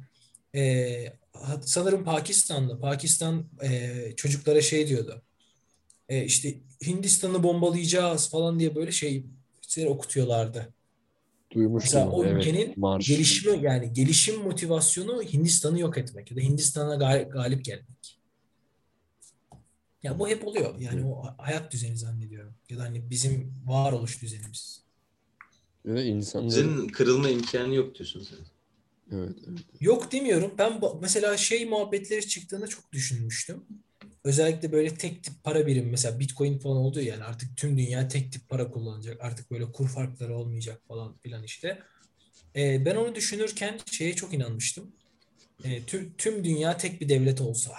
[1.32, 5.22] ha- sanırım Pakistan'da Pakistan ee, çocuklara şey diyordu.
[6.08, 6.54] E, işte
[6.86, 9.26] Hindistan'ı bombalayacağız falan diye böyle şey
[9.86, 10.74] okutuyorlardı.
[11.52, 12.46] Duymuştum Mesela o evet.
[12.46, 13.08] ülkenin Marş.
[13.08, 17.95] gelişimi yani gelişim motivasyonu Hindistan'ı yok etmek ya da Hindistan'a gal- galip gelmek.
[20.06, 20.80] Ya bu hep oluyor.
[20.80, 22.54] Yani o hayat düzeni zannediyorum.
[22.70, 24.82] Ya da hani bizim varoluş düzenimiz.
[25.86, 28.38] Ve insanların Senin kırılma imkanı yok diyorsun sen.
[29.18, 29.58] evet, evet.
[29.80, 30.54] Yok demiyorum.
[30.58, 33.64] Ben mesela şey muhabbetleri çıktığında çok düşünmüştüm.
[34.24, 38.08] Özellikle böyle tek tip para birimi mesela Bitcoin falan oldu ya, yani artık tüm dünya
[38.08, 39.20] tek tip para kullanacak.
[39.20, 41.82] Artık böyle kur farkları olmayacak falan filan işte.
[42.56, 44.92] Ee, ben onu düşünürken şeye çok inanmıştım.
[45.64, 47.72] Ee, tüm, tüm dünya tek bir devlet olsa.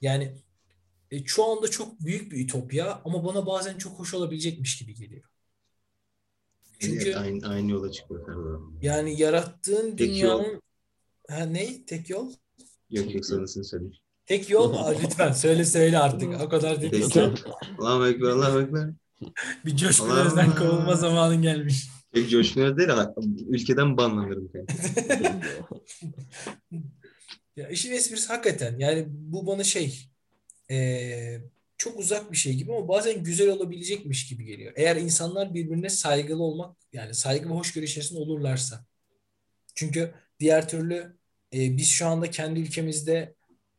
[0.00, 0.32] Yani
[1.10, 5.24] e, şu anda çok büyük bir ütopya ama bana bazen çok hoş olabilecekmiş gibi geliyor.
[6.78, 8.60] Çünkü Evet, aynı, aynı yola çıkıyor.
[8.82, 10.14] Yani yarattığın Tek yol.
[10.14, 10.62] dünyanın
[11.28, 11.84] ha ne?
[11.84, 12.32] Tek yol?
[12.90, 13.94] Yok yok sonrasını söyleyeyim.
[14.26, 14.94] Tek yol mu?
[15.02, 16.40] Lütfen söyle söyle artık.
[16.40, 17.36] O kadar Tek dediysen yol.
[17.78, 18.90] Allahu Ekber, Allahu Ekber.
[19.64, 21.88] bir coşkun özden kovulma zamanın gelmiş.
[22.12, 23.14] Pek coşmuyor değil ama
[23.48, 24.52] ülkeden banlanırım.
[27.56, 30.08] Ya işin esprisi hakikaten yani bu bana şey
[30.70, 31.42] eee,
[31.78, 34.72] çok uzak bir şey gibi ama bazen güzel olabilecekmiş gibi geliyor.
[34.76, 38.84] Eğer insanlar birbirine saygılı olmak yani saygı ve hoşgörü içerisinde olurlarsa.
[39.74, 41.16] Çünkü diğer türlü
[41.54, 43.34] e, biz şu anda kendi ülkemizde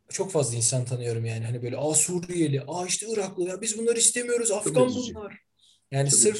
[0.09, 3.99] çok fazla insan tanıyorum yani hani böyle aa Suriyeli, aa işte Iraklı ya biz bunları
[3.99, 5.39] istemiyoruz Afgan bunlar.
[5.91, 6.39] Yani Çok sırf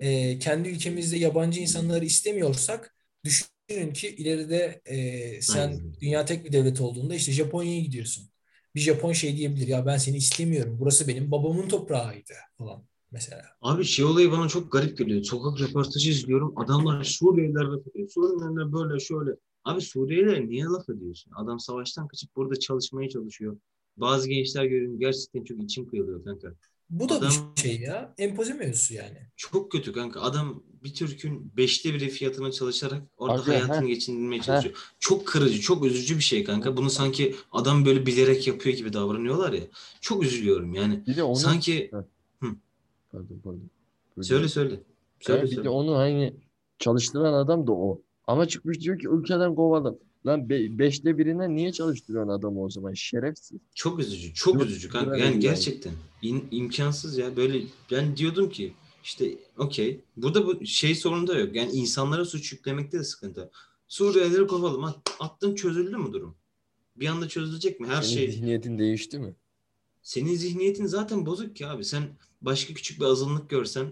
[0.00, 2.94] e, kendi ülkemizde yabancı insanları istemiyorsak
[3.24, 5.94] düşünün ki ileride e, sen Aynen.
[6.00, 8.30] dünya tek bir devlet olduğunda işte Japonya'ya gidiyorsun.
[8.74, 10.76] Bir Japon şey diyebilir ya ben seni istemiyorum.
[10.80, 13.42] Burası benim babamın toprağıydı falan mesela.
[13.60, 15.22] Abi şey olayı bana çok garip geliyor.
[15.22, 16.52] Sokak röportajı izliyorum.
[16.56, 18.08] Adamlar Suriyeliler laf ediyor.
[18.08, 19.30] Suriyeliler böyle şöyle.
[19.64, 21.32] Abi Suriyeliler niye laf ediyorsun?
[21.36, 23.56] Adam savaştan kaçıp burada çalışmaya çalışıyor.
[23.96, 26.54] Bazı gençler görüyorum gerçekten çok içim kıyılıyor kanka.
[26.90, 28.14] Bu da Adam- bir şey ya.
[28.18, 29.18] Empoze mevzusu yani.
[29.36, 30.20] Çok kötü kanka.
[30.20, 33.86] Adam bir Türk'ün beşte biri fiyatına çalışarak orada Aga, hayatını heh.
[33.86, 34.74] geçindirmeye çalışıyor.
[34.98, 36.76] Çok kırıcı, çok üzücü bir şey kanka.
[36.76, 39.62] Bunu sanki adam böyle bilerek yapıyor gibi davranıyorlar ya.
[40.00, 41.02] Çok üzülüyorum yani.
[41.06, 41.90] Bir de onu Sanki
[43.12, 43.70] pardon pardon.
[44.22, 44.74] Söyle söyle.
[44.74, 44.80] Ya
[45.20, 45.68] Söyle bir de söyle.
[45.68, 46.34] onu hani
[46.78, 48.00] çalıştıran adam da o.
[48.26, 49.98] Ama çıkmış diyor ki ülkeden kovalım.
[50.28, 52.92] Lan be- beşte birine niye çalıştırıyorsun adamı o zaman?
[52.94, 53.60] Şerefsiz.
[53.74, 55.16] Çok üzücü, çok Yok, üzücü kanka.
[55.16, 55.38] Yani yani.
[55.40, 55.92] gerçekten
[56.22, 57.36] in- imkansız ya.
[57.36, 58.72] Böyle ben diyordum ki
[59.04, 60.00] işte okey.
[60.16, 61.54] Burada bu şey sorunu da yok.
[61.56, 63.50] Yani insanlara suç yüklemekte de sıkıntı.
[63.88, 64.84] Suriyelileri kovalım.
[64.84, 66.36] At, attın çözüldü mü durum?
[66.96, 67.86] Bir anda çözülecek mi?
[67.86, 69.34] Her Senin şey zihniyetin değişti mi?
[70.02, 71.84] senin zihniyetin zaten bozuk ki abi.
[71.84, 72.02] Sen
[72.42, 73.86] başka küçük bir azınlık görsen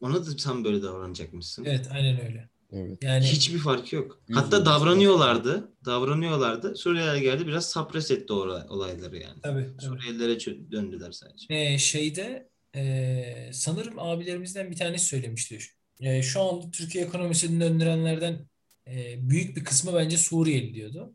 [0.00, 1.64] ona da sen böyle davranacakmışsın.
[1.64, 2.48] Evet aynen öyle.
[2.76, 3.04] Evet.
[3.04, 4.20] Yani Hiçbir farkı yok.
[4.32, 5.72] Hatta davranıyorlardı.
[5.84, 6.76] Davranıyorlardı.
[6.76, 9.40] Suriyeliler geldi biraz sapres etti olayları yani.
[9.42, 9.70] tabii.
[9.80, 11.54] Suriyelilere çö- döndüler sadece.
[11.54, 15.58] Ee, şeyde e, sanırım abilerimizden bir tanesi söylemişti.
[16.00, 18.46] E, şu an Türkiye ekonomisini döndürenlerden
[18.88, 21.12] e, büyük bir kısmı bence Suriyeli diyordu.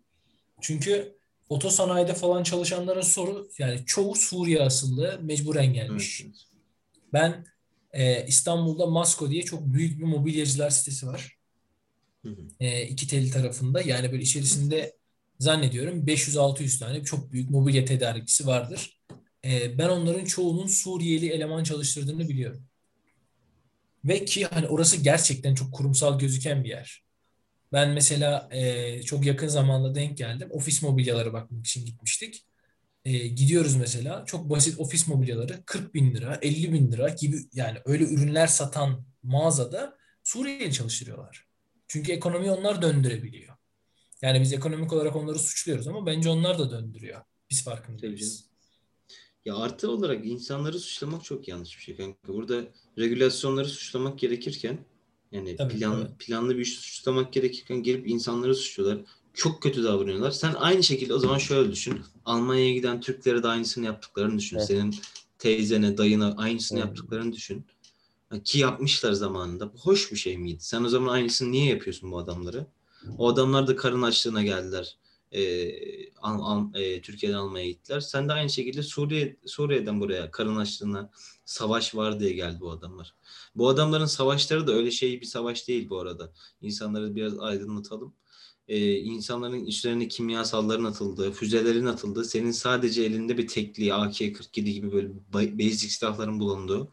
[0.61, 1.17] Çünkü
[1.49, 6.21] otosanayide falan çalışanların soru yani çoğu Suriye asıllı mecburen gelmiş.
[6.25, 6.35] Evet.
[7.13, 7.45] Ben
[7.93, 11.38] e, İstanbul'da Masko diye çok büyük bir mobilyacılar sitesi var.
[12.60, 13.81] E, iki teli tarafında.
[13.81, 14.95] Yani böyle içerisinde
[15.39, 19.02] zannediyorum 500-600 tane çok büyük mobilya tedarikçisi vardır.
[19.45, 22.68] E, ben onların çoğunun Suriyeli eleman çalıştırdığını biliyorum.
[24.06, 27.03] Ve ki hani orası gerçekten çok kurumsal gözüken bir yer.
[27.73, 30.49] Ben mesela e, çok yakın zamanda denk geldim.
[30.52, 32.45] Ofis mobilyaları bakmak için gitmiştik.
[33.06, 37.77] E, gidiyoruz mesela çok basit ofis mobilyaları 40 bin lira, 50 bin lira gibi yani
[37.85, 41.51] öyle ürünler satan mağazada Suriyeli çalıştırıyorlar.
[41.91, 43.55] Çünkü ekonomiyi onlar döndürebiliyor.
[44.22, 47.22] Yani biz ekonomik olarak onları suçluyoruz ama bence onlar da döndürüyor.
[47.49, 48.45] Biz farkındayız.
[49.45, 52.34] Ya artı olarak insanları suçlamak çok yanlış bir şey kanka.
[52.34, 52.63] Burada
[52.97, 54.80] regülasyonları suçlamak gerekirken
[55.31, 56.18] yani Tabii, plan, tabii.
[56.18, 59.05] planlı bir iş suçlamak gerekirken gelip insanları suçluyorlar.
[59.34, 60.31] Çok kötü davranıyorlar.
[60.31, 62.01] Sen aynı şekilde o zaman şöyle düşün.
[62.26, 64.57] Almanya'ya giden Türklere de aynısını yaptıklarını düşün.
[64.57, 64.68] Evet.
[64.68, 64.95] Senin
[65.39, 66.88] teyzene, dayına aynısını Evet.
[66.88, 67.65] yaptıklarını düşün.
[68.39, 69.73] Ki yapmışlar zamanında.
[69.73, 70.63] Bu hoş bir şey miydi?
[70.63, 72.67] Sen o zaman aynısını niye yapıyorsun bu adamlara?
[73.17, 74.97] O adamlar da karın açlığına geldiler.
[75.31, 75.71] Ee,
[76.21, 77.99] Al- Al- e, Türkiye'den almaya gittiler.
[77.99, 81.11] Sen de aynı şekilde Suriye Suriye'den buraya karın açlığına
[81.45, 83.15] savaş var diye geldi bu adamlar.
[83.55, 86.31] Bu adamların savaşları da öyle şey bir savaş değil bu arada.
[86.61, 88.13] İnsanları biraz aydınlatalım.
[88.67, 95.07] Ee, insanların üstlerine kimyasalların atıldığı, füzelerin atıldığı, senin sadece elinde bir tekliği, AK-47 gibi böyle
[95.33, 96.91] ba- basic silahların bulunduğu,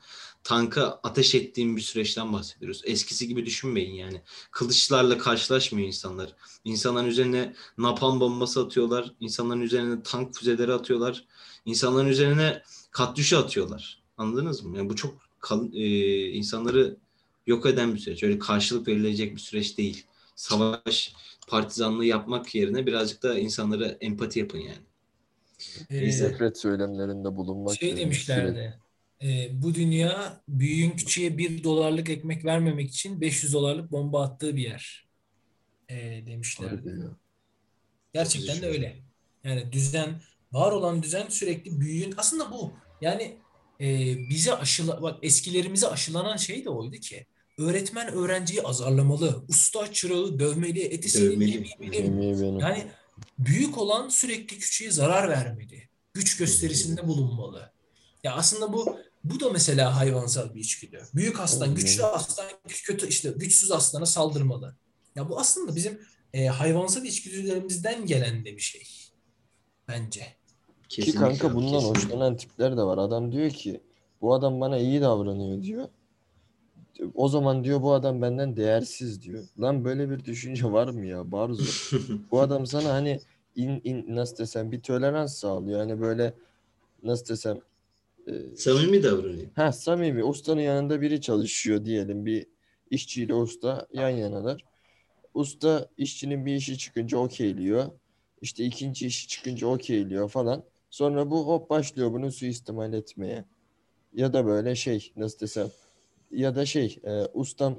[0.49, 2.83] tanka ateş ettiğin bir süreçten bahsediyoruz.
[2.85, 4.23] Eskisi gibi düşünmeyin yani.
[4.51, 6.35] Kılıçlarla karşılaşmıyor insanlar.
[6.65, 9.15] İnsanların üzerine napalm bombası atıyorlar.
[9.21, 11.25] İnsanların üzerine tank füzeleri atıyorlar.
[11.65, 14.03] İnsanların üzerine katyuşa atıyorlar.
[14.19, 14.77] Anladınız mı?
[14.77, 16.97] Yani bu çok kal- e, insanları
[17.47, 18.23] yok eden bir süreç.
[18.23, 20.07] Öyle karşılık verilecek bir süreç değil.
[20.37, 21.13] Savaş
[21.49, 24.85] partizanlığı yapmak yerine birazcık da insanlara empati yapın yani.
[25.91, 26.07] Ee.
[26.07, 28.81] Nefret söylemlerinde bulunmak şey demişlerdi.
[29.23, 34.63] E, bu dünya büyüğün küçüğe bir dolarlık ekmek vermemek için 500 dolarlık bomba attığı bir
[34.63, 35.09] yer
[35.91, 36.25] e.
[36.59, 37.17] Harbi ya.
[38.15, 38.97] Gerçekten de öyle.
[39.45, 40.21] Yani düzen,
[40.53, 42.15] var olan düzen sürekli büyüğün.
[42.17, 42.73] Aslında bu.
[43.01, 43.37] Yani
[43.81, 47.27] e, bize aşıla, bak eskilerimize aşılanan şey de oydu ki.
[47.59, 51.69] Öğretmen öğrenciyi azarlamalı, usta çırağı dövmeli, eti senin Dövmeli.
[51.83, 52.61] yemeği.
[52.61, 52.87] Yani
[53.39, 55.89] büyük olan sürekli küçüğe zarar vermeli.
[56.15, 57.73] Güç gösterisinde bulunmalı.
[58.25, 61.03] Ya aslında bu Bu da mesela hayvansal bir içgüdü.
[61.15, 64.77] Büyük aslan, güçlü aslan, kötü işte güçsüz aslana saldırmalı.
[65.17, 66.01] Ya bu aslında bizim
[66.33, 68.83] e, hayvansal içgüdülerimizden gelen de bir şey.
[69.89, 70.21] Bence.
[70.89, 72.01] Ki Kesinlikle kanka abi, bundan kesinlikle.
[72.01, 72.99] hoşlanan tipler de var.
[72.99, 73.81] Adam diyor ki
[74.21, 75.89] bu adam bana iyi davranıyor diyor.
[77.15, 79.45] O zaman diyor bu adam benden değersiz diyor.
[79.61, 81.97] Lan böyle bir düşünce var mı ya Barzo?
[82.31, 83.21] Bu adam sana hani
[83.57, 85.79] in, in, nasıl desem bir tolerans sağlıyor.
[85.81, 86.35] Hani böyle
[87.03, 87.59] nasıl desem
[88.57, 89.47] Samimi davranıyor.
[89.55, 92.47] Ha samimi ustanın yanında biri çalışıyor diyelim bir
[92.91, 94.65] işçiyle usta yan yanalar.
[95.35, 97.87] Usta işçinin bir işi çıkınca okeyliyor.
[98.43, 100.65] İşte ikinci işi çıkınca okeyliyor falan.
[100.91, 103.45] Sonra bu hop başlıyor bunu suistimal etmeye.
[104.15, 105.69] Ya da böyle şey nasıl desem
[106.31, 107.79] ya da şey e, ustam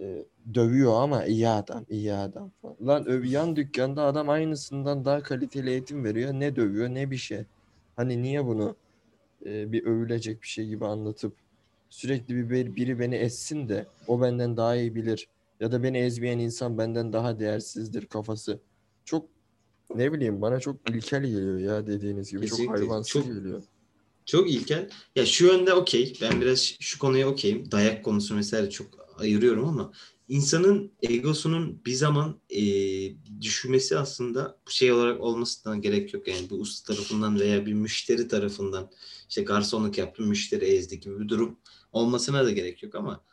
[0.00, 2.76] e, dövüyor ama iyi adam iyi adam falan.
[2.86, 6.32] Lan öv, yan dükkanda adam aynısından daha kaliteli eğitim veriyor.
[6.32, 7.44] Ne dövüyor ne bir şey.
[7.96, 8.76] Hani niye bunu
[9.46, 11.32] e, bir övülecek bir şey gibi anlatıp
[11.90, 15.28] sürekli bir biri beni ezsin de o benden daha iyi bilir
[15.60, 18.58] ya da beni ezmeyen insan benden daha değersizdir kafası.
[19.04, 19.28] Çok
[19.94, 22.78] ne bileyim bana çok ilkel geliyor ya dediğiniz gibi çok Kesinlikle.
[22.78, 23.62] hayvansal Çok- geliyor.
[24.26, 24.90] Çok ilkel.
[25.16, 26.18] Ya şu yönde okey.
[26.22, 27.70] Ben biraz şu konuya okeyim.
[27.70, 29.92] Dayak konusu mesela çok ayırıyorum ama
[30.28, 32.62] insanın egosunun bir zaman e,
[33.40, 36.28] düşmesi aslında bu şey olarak olmasına gerek yok.
[36.28, 38.90] Yani bu usta tarafından veya bir müşteri tarafından
[39.28, 41.58] işte garsonluk yaptı, müşteri ezdi gibi bir durum
[41.92, 43.24] olmasına da gerek yok ama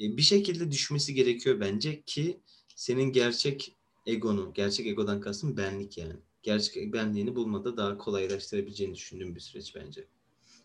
[0.00, 2.40] e, bir şekilde düşmesi gerekiyor bence ki
[2.76, 3.76] senin gerçek
[4.06, 6.16] egonu, gerçek egodan kastım benlik yani.
[6.42, 10.04] Gerçek benliğini bulmada daha kolaylaştırabileceğini düşündüğüm bir süreç bence.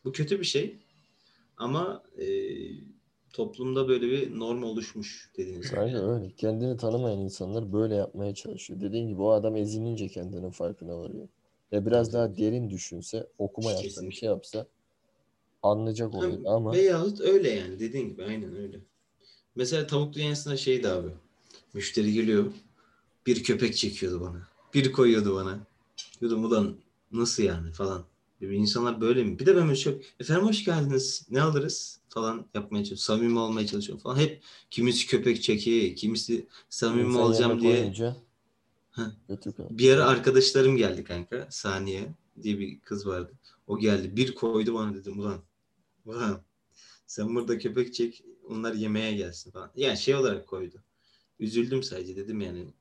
[0.06, 0.76] Bu kötü bir şey
[1.58, 2.26] ama e,
[3.34, 5.80] toplumda böyle bir norm oluşmuş dediğiniz gibi.
[5.80, 6.32] Bence öyle.
[6.38, 8.82] Kendini tanımayan insanlar böyle yapmaya çalışıyor.
[8.82, 11.28] Dediğin gibi o adam ezilince kendinin farkına varıyor.
[11.72, 14.68] Ya biraz daha derin düşünse, okuma yapsa, bir şey yapsa
[15.64, 18.80] anlayacak oluyor ama Veyahut öyle yani dediğin gibi aynen öyle.
[19.56, 21.10] Mesela tavuk dünyasında şeydi abi.
[21.74, 22.53] Müşteri geliyor.
[23.28, 24.48] Bir köpek çekiyordu bana.
[24.74, 25.60] Bir koyuyordu bana.
[26.22, 26.76] Diyordum ulan
[27.12, 28.03] nasıl yani falan.
[28.41, 29.40] Bir insanlar böyle mi?
[29.40, 31.28] Bir de ben çok efendim hoş geldiniz.
[31.30, 32.01] Ne alırız?
[32.14, 33.22] Falan yapmaya çalışıyorum.
[33.22, 34.18] Samimi olmaya çalışıyorum falan.
[34.18, 35.96] Hep kimisi köpek çekiyor.
[35.96, 37.74] Kimisi samimi insan olacağım diye.
[37.76, 38.16] kalıyor.
[39.80, 41.48] Bir ara arkadaşlarım geldi kanka.
[41.50, 43.32] Saniye diye bir kız vardı.
[43.68, 44.16] O geldi.
[44.16, 45.42] Bir koydu bana dedim ulan.
[46.06, 46.42] Ulan
[47.08, 49.72] sen burada köpek çek onlar yemeğe gelsin falan.
[49.76, 50.84] Yani şey olarak koydu.
[51.40, 52.74] Üzüldüm sadece dedim yani.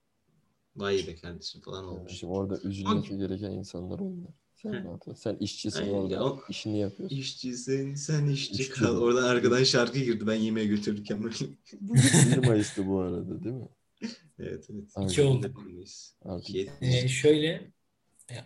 [0.77, 2.13] Vay be kardeşim falan olmuş.
[2.13, 4.31] Şimdi orada üzülmesi gereken insanlar onlar.
[4.63, 4.85] Sen Heh.
[4.85, 5.23] ne yapıyorsun?
[5.23, 5.93] Sen işçisin Aynen.
[5.93, 6.25] orada.
[6.25, 7.17] O- işini yapıyorsun.
[7.17, 8.97] İşçisin sen işçi İşçi kal.
[8.97, 11.35] Oradan arkadan şarkı girdi ben yemeğe götürürken böyle.
[11.81, 13.69] Bu 1 Mayıs'tı bu arada değil mi?
[14.39, 14.91] evet evet.
[14.95, 15.09] Aynen.
[15.09, 15.53] İki oldu.
[16.25, 17.71] Artık Ee, şöyle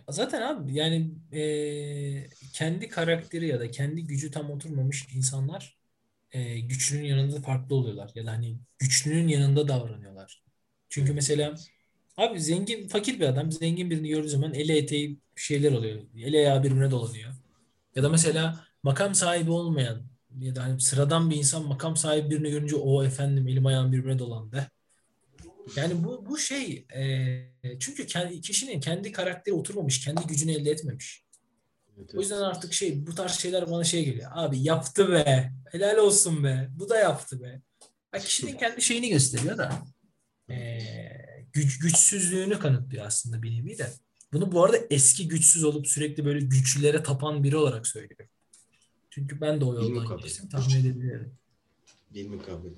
[0.09, 5.77] zaten abi yani e, kendi karakteri ya da kendi gücü tam oturmamış insanlar
[6.31, 10.43] e, güçlünün yanında farklı oluyorlar ya da hani güçlünün yanında davranıyorlar.
[10.89, 11.55] Çünkü mesela
[12.17, 16.01] abi zengin fakir bir adam zengin birini gördüğü zaman eli eteği şeyler oluyor.
[16.17, 17.33] Eli ayağı birbirine dolanıyor.
[17.95, 20.03] Ya da mesela makam sahibi olmayan
[20.39, 24.19] ya da hani sıradan bir insan makam sahibi birini görünce o efendim elim ayağım birbirine
[24.19, 24.71] dolandı.
[25.75, 31.23] Yani bu bu şey e, çünkü kendi, kişinin kendi karakteri oturmamış, kendi gücünü elde etmemiş.
[31.97, 34.31] Evet, O yüzden artık şey bu tarz şeyler bana şey geliyor.
[34.33, 35.51] Abi yaptı be.
[35.71, 36.69] Helal olsun be.
[36.79, 37.61] Bu da yaptı be.
[38.13, 39.71] Ya kişinin kendi şeyini gösteriyor da
[40.49, 40.55] e,
[41.55, 43.93] güç, güçsüzlüğünü kanıtlıyor aslında bir nevi de.
[44.33, 48.25] Bunu bu arada eski güçsüz olup sürekli böyle güçlülere tapan biri olarak söylüyorum.
[49.09, 50.49] Çünkü ben de o Bilmiyorum yoldan geçtim.
[50.49, 51.33] Tahmin edebiliyorum.
[52.13, 52.69] Değil mi kavga?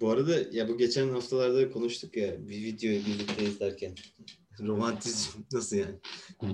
[0.00, 3.94] Bu arada ya bu geçen haftalarda konuştuk ya bir videoyu birlikte izlerken.
[4.60, 5.94] Romantizm nasıl yani?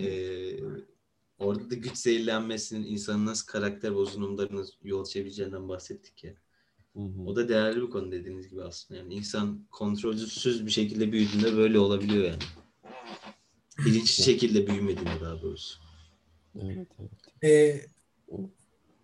[0.07, 0.61] Ee,
[1.39, 6.35] orada da güç zehirlenmesinin insanın nasıl karakter bozulumlarına yol açabileceğinden bahsettik ya.
[6.95, 7.23] Hı hı.
[7.27, 9.01] O da değerli bir konu dediğiniz gibi aslında.
[9.01, 12.43] Yani insan kontrolsüz bir şekilde büyüdüğünde böyle olabiliyor yani.
[13.79, 15.79] Bilinçli şekilde büyümediğinde daha doğrusu.
[16.63, 17.11] Evet, evet.
[17.45, 17.87] Ee,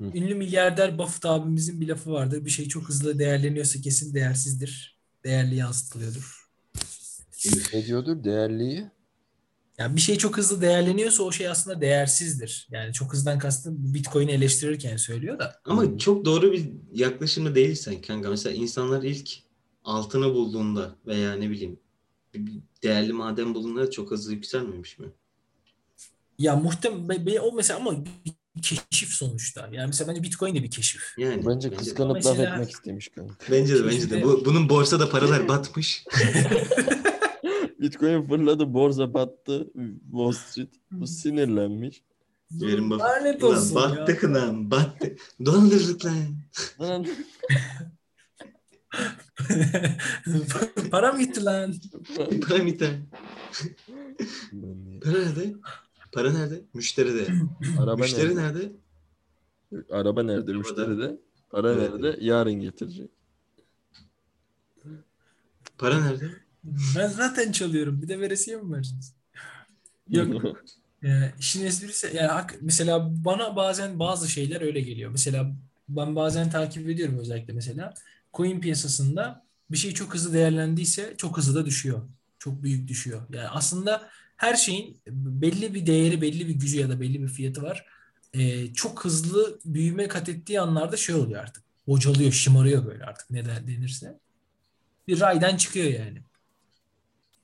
[0.01, 2.45] ünlü milyarder Buffett abimizin bir lafı vardır.
[2.45, 4.99] Bir şey çok hızlı değerleniyorsa kesin değersizdir.
[5.25, 6.51] Değerli yansıtılıyordur.
[7.75, 8.25] Ne diyordur?
[8.25, 8.91] Değerliyi?
[9.81, 12.69] Yani bir şey çok hızlı değerleniyorsa o şey aslında değersizdir.
[12.71, 15.61] Yani çok hızdan kastım Bitcoin'i eleştirirken söylüyor da.
[15.65, 15.99] Ama Hı.
[15.99, 18.31] çok doğru bir yaklaşımı değil sen kanka.
[18.31, 19.31] Mesela insanlar ilk
[19.85, 21.81] altını bulduğunda veya ne bileyim
[22.83, 25.07] değerli maden bulduğunda çok hızlı yükselmemiş mi?
[26.39, 28.05] Ya muhtemelen o mesela ama
[28.57, 29.69] bir keşif sonuçta.
[29.73, 31.15] Yani mesela bence Bitcoin de bir keşif.
[31.19, 33.35] Yani Bence kıskanıp laf etmek istemiş kanka.
[33.51, 34.23] Bence de bence de.
[34.23, 36.05] Bu, bunun borsada paralar batmış.
[37.81, 39.71] Bitcoin fırladı, borsa battı,
[40.11, 40.75] Wall Street.
[40.91, 42.03] Bu sinirlenmiş.
[42.53, 43.01] Verin bak.
[43.01, 43.83] Lanet Ulan olsun ya.
[43.83, 45.19] battık lan battık.
[45.45, 46.15] Dolandırdık lan.
[46.81, 47.07] Lan,
[50.91, 51.75] Param gitti lan.
[52.49, 53.01] Para bir tane.
[54.53, 55.55] lan Para nerede?
[56.13, 56.65] Para nerede?
[56.75, 57.27] Müşteride.
[57.79, 58.73] Araba Müşteri nerede?
[59.73, 59.87] nerede?
[59.91, 60.53] Araba nerede?
[60.53, 61.19] Müşteri de.
[61.51, 61.91] Para Evet.
[61.95, 62.19] nerede?
[62.25, 63.11] Yarın getirecek.
[65.79, 66.31] Para nerede?
[66.65, 68.03] Ben zaten çalıyorum.
[68.03, 69.15] Bir de veresiye mi vereceğiz?
[70.09, 70.45] Yok.
[71.03, 75.11] Yani işin esprisi yani mesela bana bazen bazı şeyler öyle geliyor.
[75.11, 75.53] Mesela
[75.89, 77.95] ben bazen takip ediyorum özellikle mesela
[78.35, 82.03] coin piyasasında bir şey çok hızlı değerlendiyse çok hızlı da düşüyor.
[82.39, 83.23] Çok büyük düşüyor.
[83.33, 87.63] Yani aslında her şeyin belli bir değeri, belli bir gücü ya da belli bir fiyatı
[87.63, 87.87] var.
[88.35, 91.65] Ee, çok hızlı büyüme kat ettiği anlarda şey oluyor artık.
[91.87, 94.19] Bocalıyor, şımarıyor böyle artık ne de- denirse.
[95.09, 96.23] Bir raydan çıkıyor yani.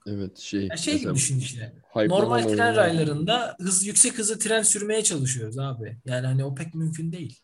[0.06, 0.66] Evet şey.
[0.66, 1.74] Ya şey gibi düşün işte.
[1.96, 5.96] Normal tren oyunlar- raylarında hız yüksek hızlı tren sürmeye çalışıyoruz abi.
[6.04, 7.40] Yani hani o pek mümkün değil.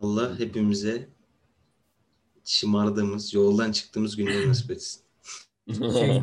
[0.00, 1.08] Allah hepimize
[2.44, 5.02] şımardığımız, yoldan çıktığımız günleri nasip etsin.
[5.72, 6.22] Şey...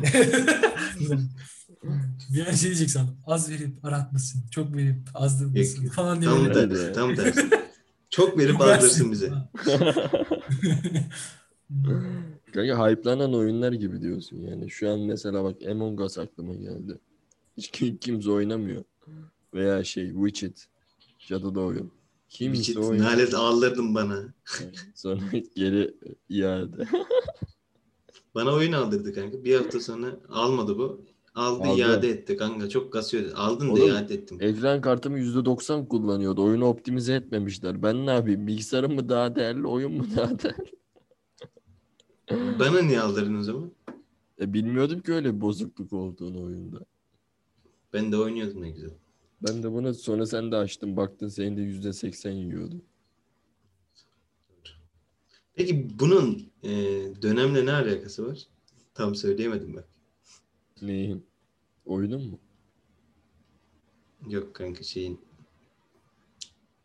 [2.30, 3.18] bir an şey diyecek sandım.
[3.26, 4.42] Az verip aratmasın.
[4.50, 6.30] Çok verip azdırmasın Yok, falan diye.
[6.30, 7.50] Tam tersi, tam tersi.
[8.10, 8.78] Çok verip Versin.
[8.78, 9.32] aldırsın bize.
[12.54, 14.70] Kanka hype'lanan oyunlar gibi diyorsun yani.
[14.70, 16.98] Şu an mesela bak Among Us aklıma geldi.
[17.56, 18.84] Hiç kim, kimse oynamıyor.
[19.54, 20.50] Veya şey Witcher.
[21.28, 21.92] Cadıda oyun.
[22.28, 23.04] Kimse Biçit, oynuyor.
[23.04, 24.34] nalet ağlardım bana.
[24.94, 25.20] Sonra
[25.56, 25.94] geri
[26.28, 26.88] iade.
[28.34, 29.44] Bana oyun aldırdı kanka.
[29.44, 31.04] Bir hafta sonra almadı bu.
[31.34, 31.80] Aldı, Aldı.
[31.80, 32.68] iade etti kanka.
[32.68, 33.24] Çok kasıyor.
[33.34, 34.38] Aldın da Oğlum, iade ettim.
[34.40, 36.44] Ekran kartımı %90 kullanıyordu.
[36.44, 37.82] Oyunu optimize etmemişler.
[37.82, 38.46] Ben ne yapayım?
[38.46, 40.81] Bilgisayarım mı daha değerli, oyun mu daha değerli?
[42.58, 43.72] Bana niye aldırdın o zaman?
[44.40, 46.78] E, bilmiyordum ki öyle bir bozukluk olduğunu oyunda.
[47.92, 48.90] Ben de oynuyordum ne güzel.
[49.48, 52.82] Ben de bunu sonra sen de açtın baktın senin de %80 yiyordu.
[55.54, 56.70] Peki bunun e,
[57.22, 58.46] dönemle ne alakası var?
[58.94, 59.84] Tam söyleyemedim ben.
[60.88, 61.26] Neyin?
[61.86, 62.38] Oyunun mu?
[64.28, 65.20] Yok kanka şeyin.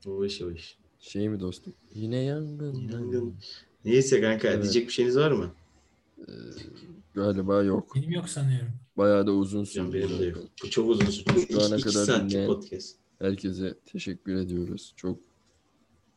[0.05, 0.77] O iş.
[0.99, 1.73] Şey mi dostum?
[1.93, 2.75] Yine yangın.
[2.75, 3.35] Yangın.
[3.85, 4.63] Neyse kanka Evet.
[4.63, 5.51] diyecek bir şeyiniz var mı?
[7.15, 7.95] Galiba yok.
[7.95, 8.67] Benim yok sanıyorum.
[8.97, 9.93] Bayağı da uzun sürdü.
[9.93, 10.43] benim de yok.
[10.63, 11.31] Bu çok uzun sürdü.
[11.51, 12.95] Şu ana kadar dinleyen- podcast.
[13.19, 14.93] Herkese teşekkür ediyoruz.
[14.95, 15.19] Çok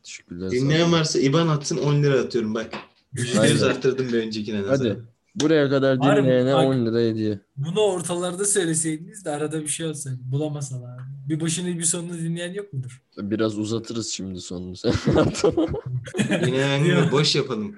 [0.03, 0.51] teşekkürler.
[0.51, 2.73] Dinleyen varsa IBAN atsın 10 lira atıyorum bak.
[3.13, 3.75] %100 Aynen.
[3.75, 4.57] arttırdım bir öncekine.
[4.67, 4.97] Hadi.
[5.35, 6.65] Buraya kadar Harbi, dinleyene bak.
[6.65, 7.39] 10 lira hediye.
[7.57, 10.19] Bunu ortalarda söyleseydiniz de arada bir şey olsaydı.
[10.31, 10.99] Bulamasalar.
[11.31, 13.01] Bir başını bir sonunu dinleyen yok mudur?
[13.17, 14.75] Biraz uzatırız şimdi sonunu.
[14.75, 14.93] Sen
[16.45, 17.75] Yine yani boş yapalım.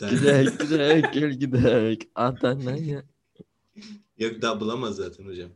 [0.00, 2.08] Gidek gidek gel gidek.
[2.14, 3.02] Adana'ya.
[4.18, 5.50] Yok daha bulamaz zaten hocam.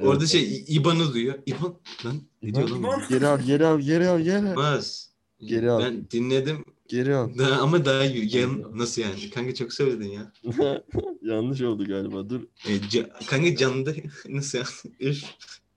[0.00, 1.34] Orada şey İBAN'ı duyuyor.
[1.46, 1.74] İBAN
[2.04, 2.78] lan ne diyor lan?
[2.78, 3.02] İBAN?
[3.08, 4.50] Geri al geri al geri al geri al.
[4.52, 5.08] Olmaz.
[5.40, 5.80] Geri al.
[5.82, 7.38] Ben dinledim Geri al.
[7.38, 8.36] daha, ama daha iyi.
[8.36, 9.30] Yan, nasıl yani?
[9.30, 10.32] Kanka çok söyledin ya.
[11.22, 12.40] Yanlış oldu galiba dur.
[12.66, 13.96] E, ca- kanka canlı
[14.28, 14.64] nasıl ya?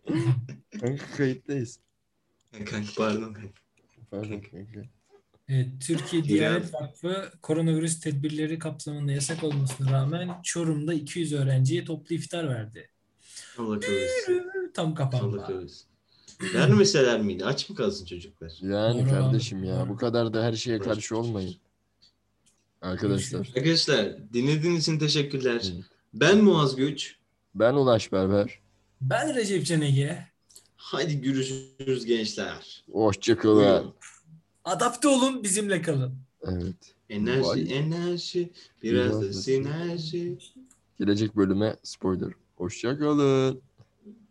[0.79, 1.79] Kanka kayıttayız.
[2.51, 3.49] Kanka pardon kanka.
[4.11, 4.81] Pardon kanka.
[5.49, 12.49] Evet, Türkiye Diyanet Vakfı koronavirüs tedbirleri kapsamında yasak olmasına rağmen Çorum'da 200 öğrenciye toplu iftar
[12.49, 12.89] verdi.
[13.57, 14.43] Allah kabul etsin.
[14.73, 15.37] Tam Allah kapandı.
[15.37, 15.87] kabul etsin.
[16.53, 17.45] Vermeseler miydi?
[17.45, 18.51] Aç mı kalsın çocuklar?
[18.61, 21.55] Yani Doğru kardeşim abi, ya bu kadar da her şeye karşı olmayın.
[22.81, 25.73] Arkadaşlar Arkadaşlar dinlediğiniz için teşekkürler.
[26.13, 27.15] Ben Muaz Güç.
[27.55, 28.59] ben Ulaş Berber.
[29.09, 30.27] Ben Recep Can Ege.
[30.75, 32.83] Hadi görüşürüz gençler.
[32.91, 33.93] Hoşçakalın.
[34.63, 36.17] Adapte olun, bizimle kalın.
[36.43, 36.95] Evet.
[37.09, 37.77] Enerji, Vay.
[37.77, 38.51] enerji,
[38.83, 40.37] biraz Biraz da da sinerji.
[40.99, 42.31] Gelecek bölüme spoiler.
[42.55, 43.61] Hoşçakalın.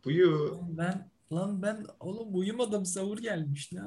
[0.04, 0.56] Buyur.
[0.68, 3.80] Ben lan ben oğlum uyumadım sahur gelmiş ne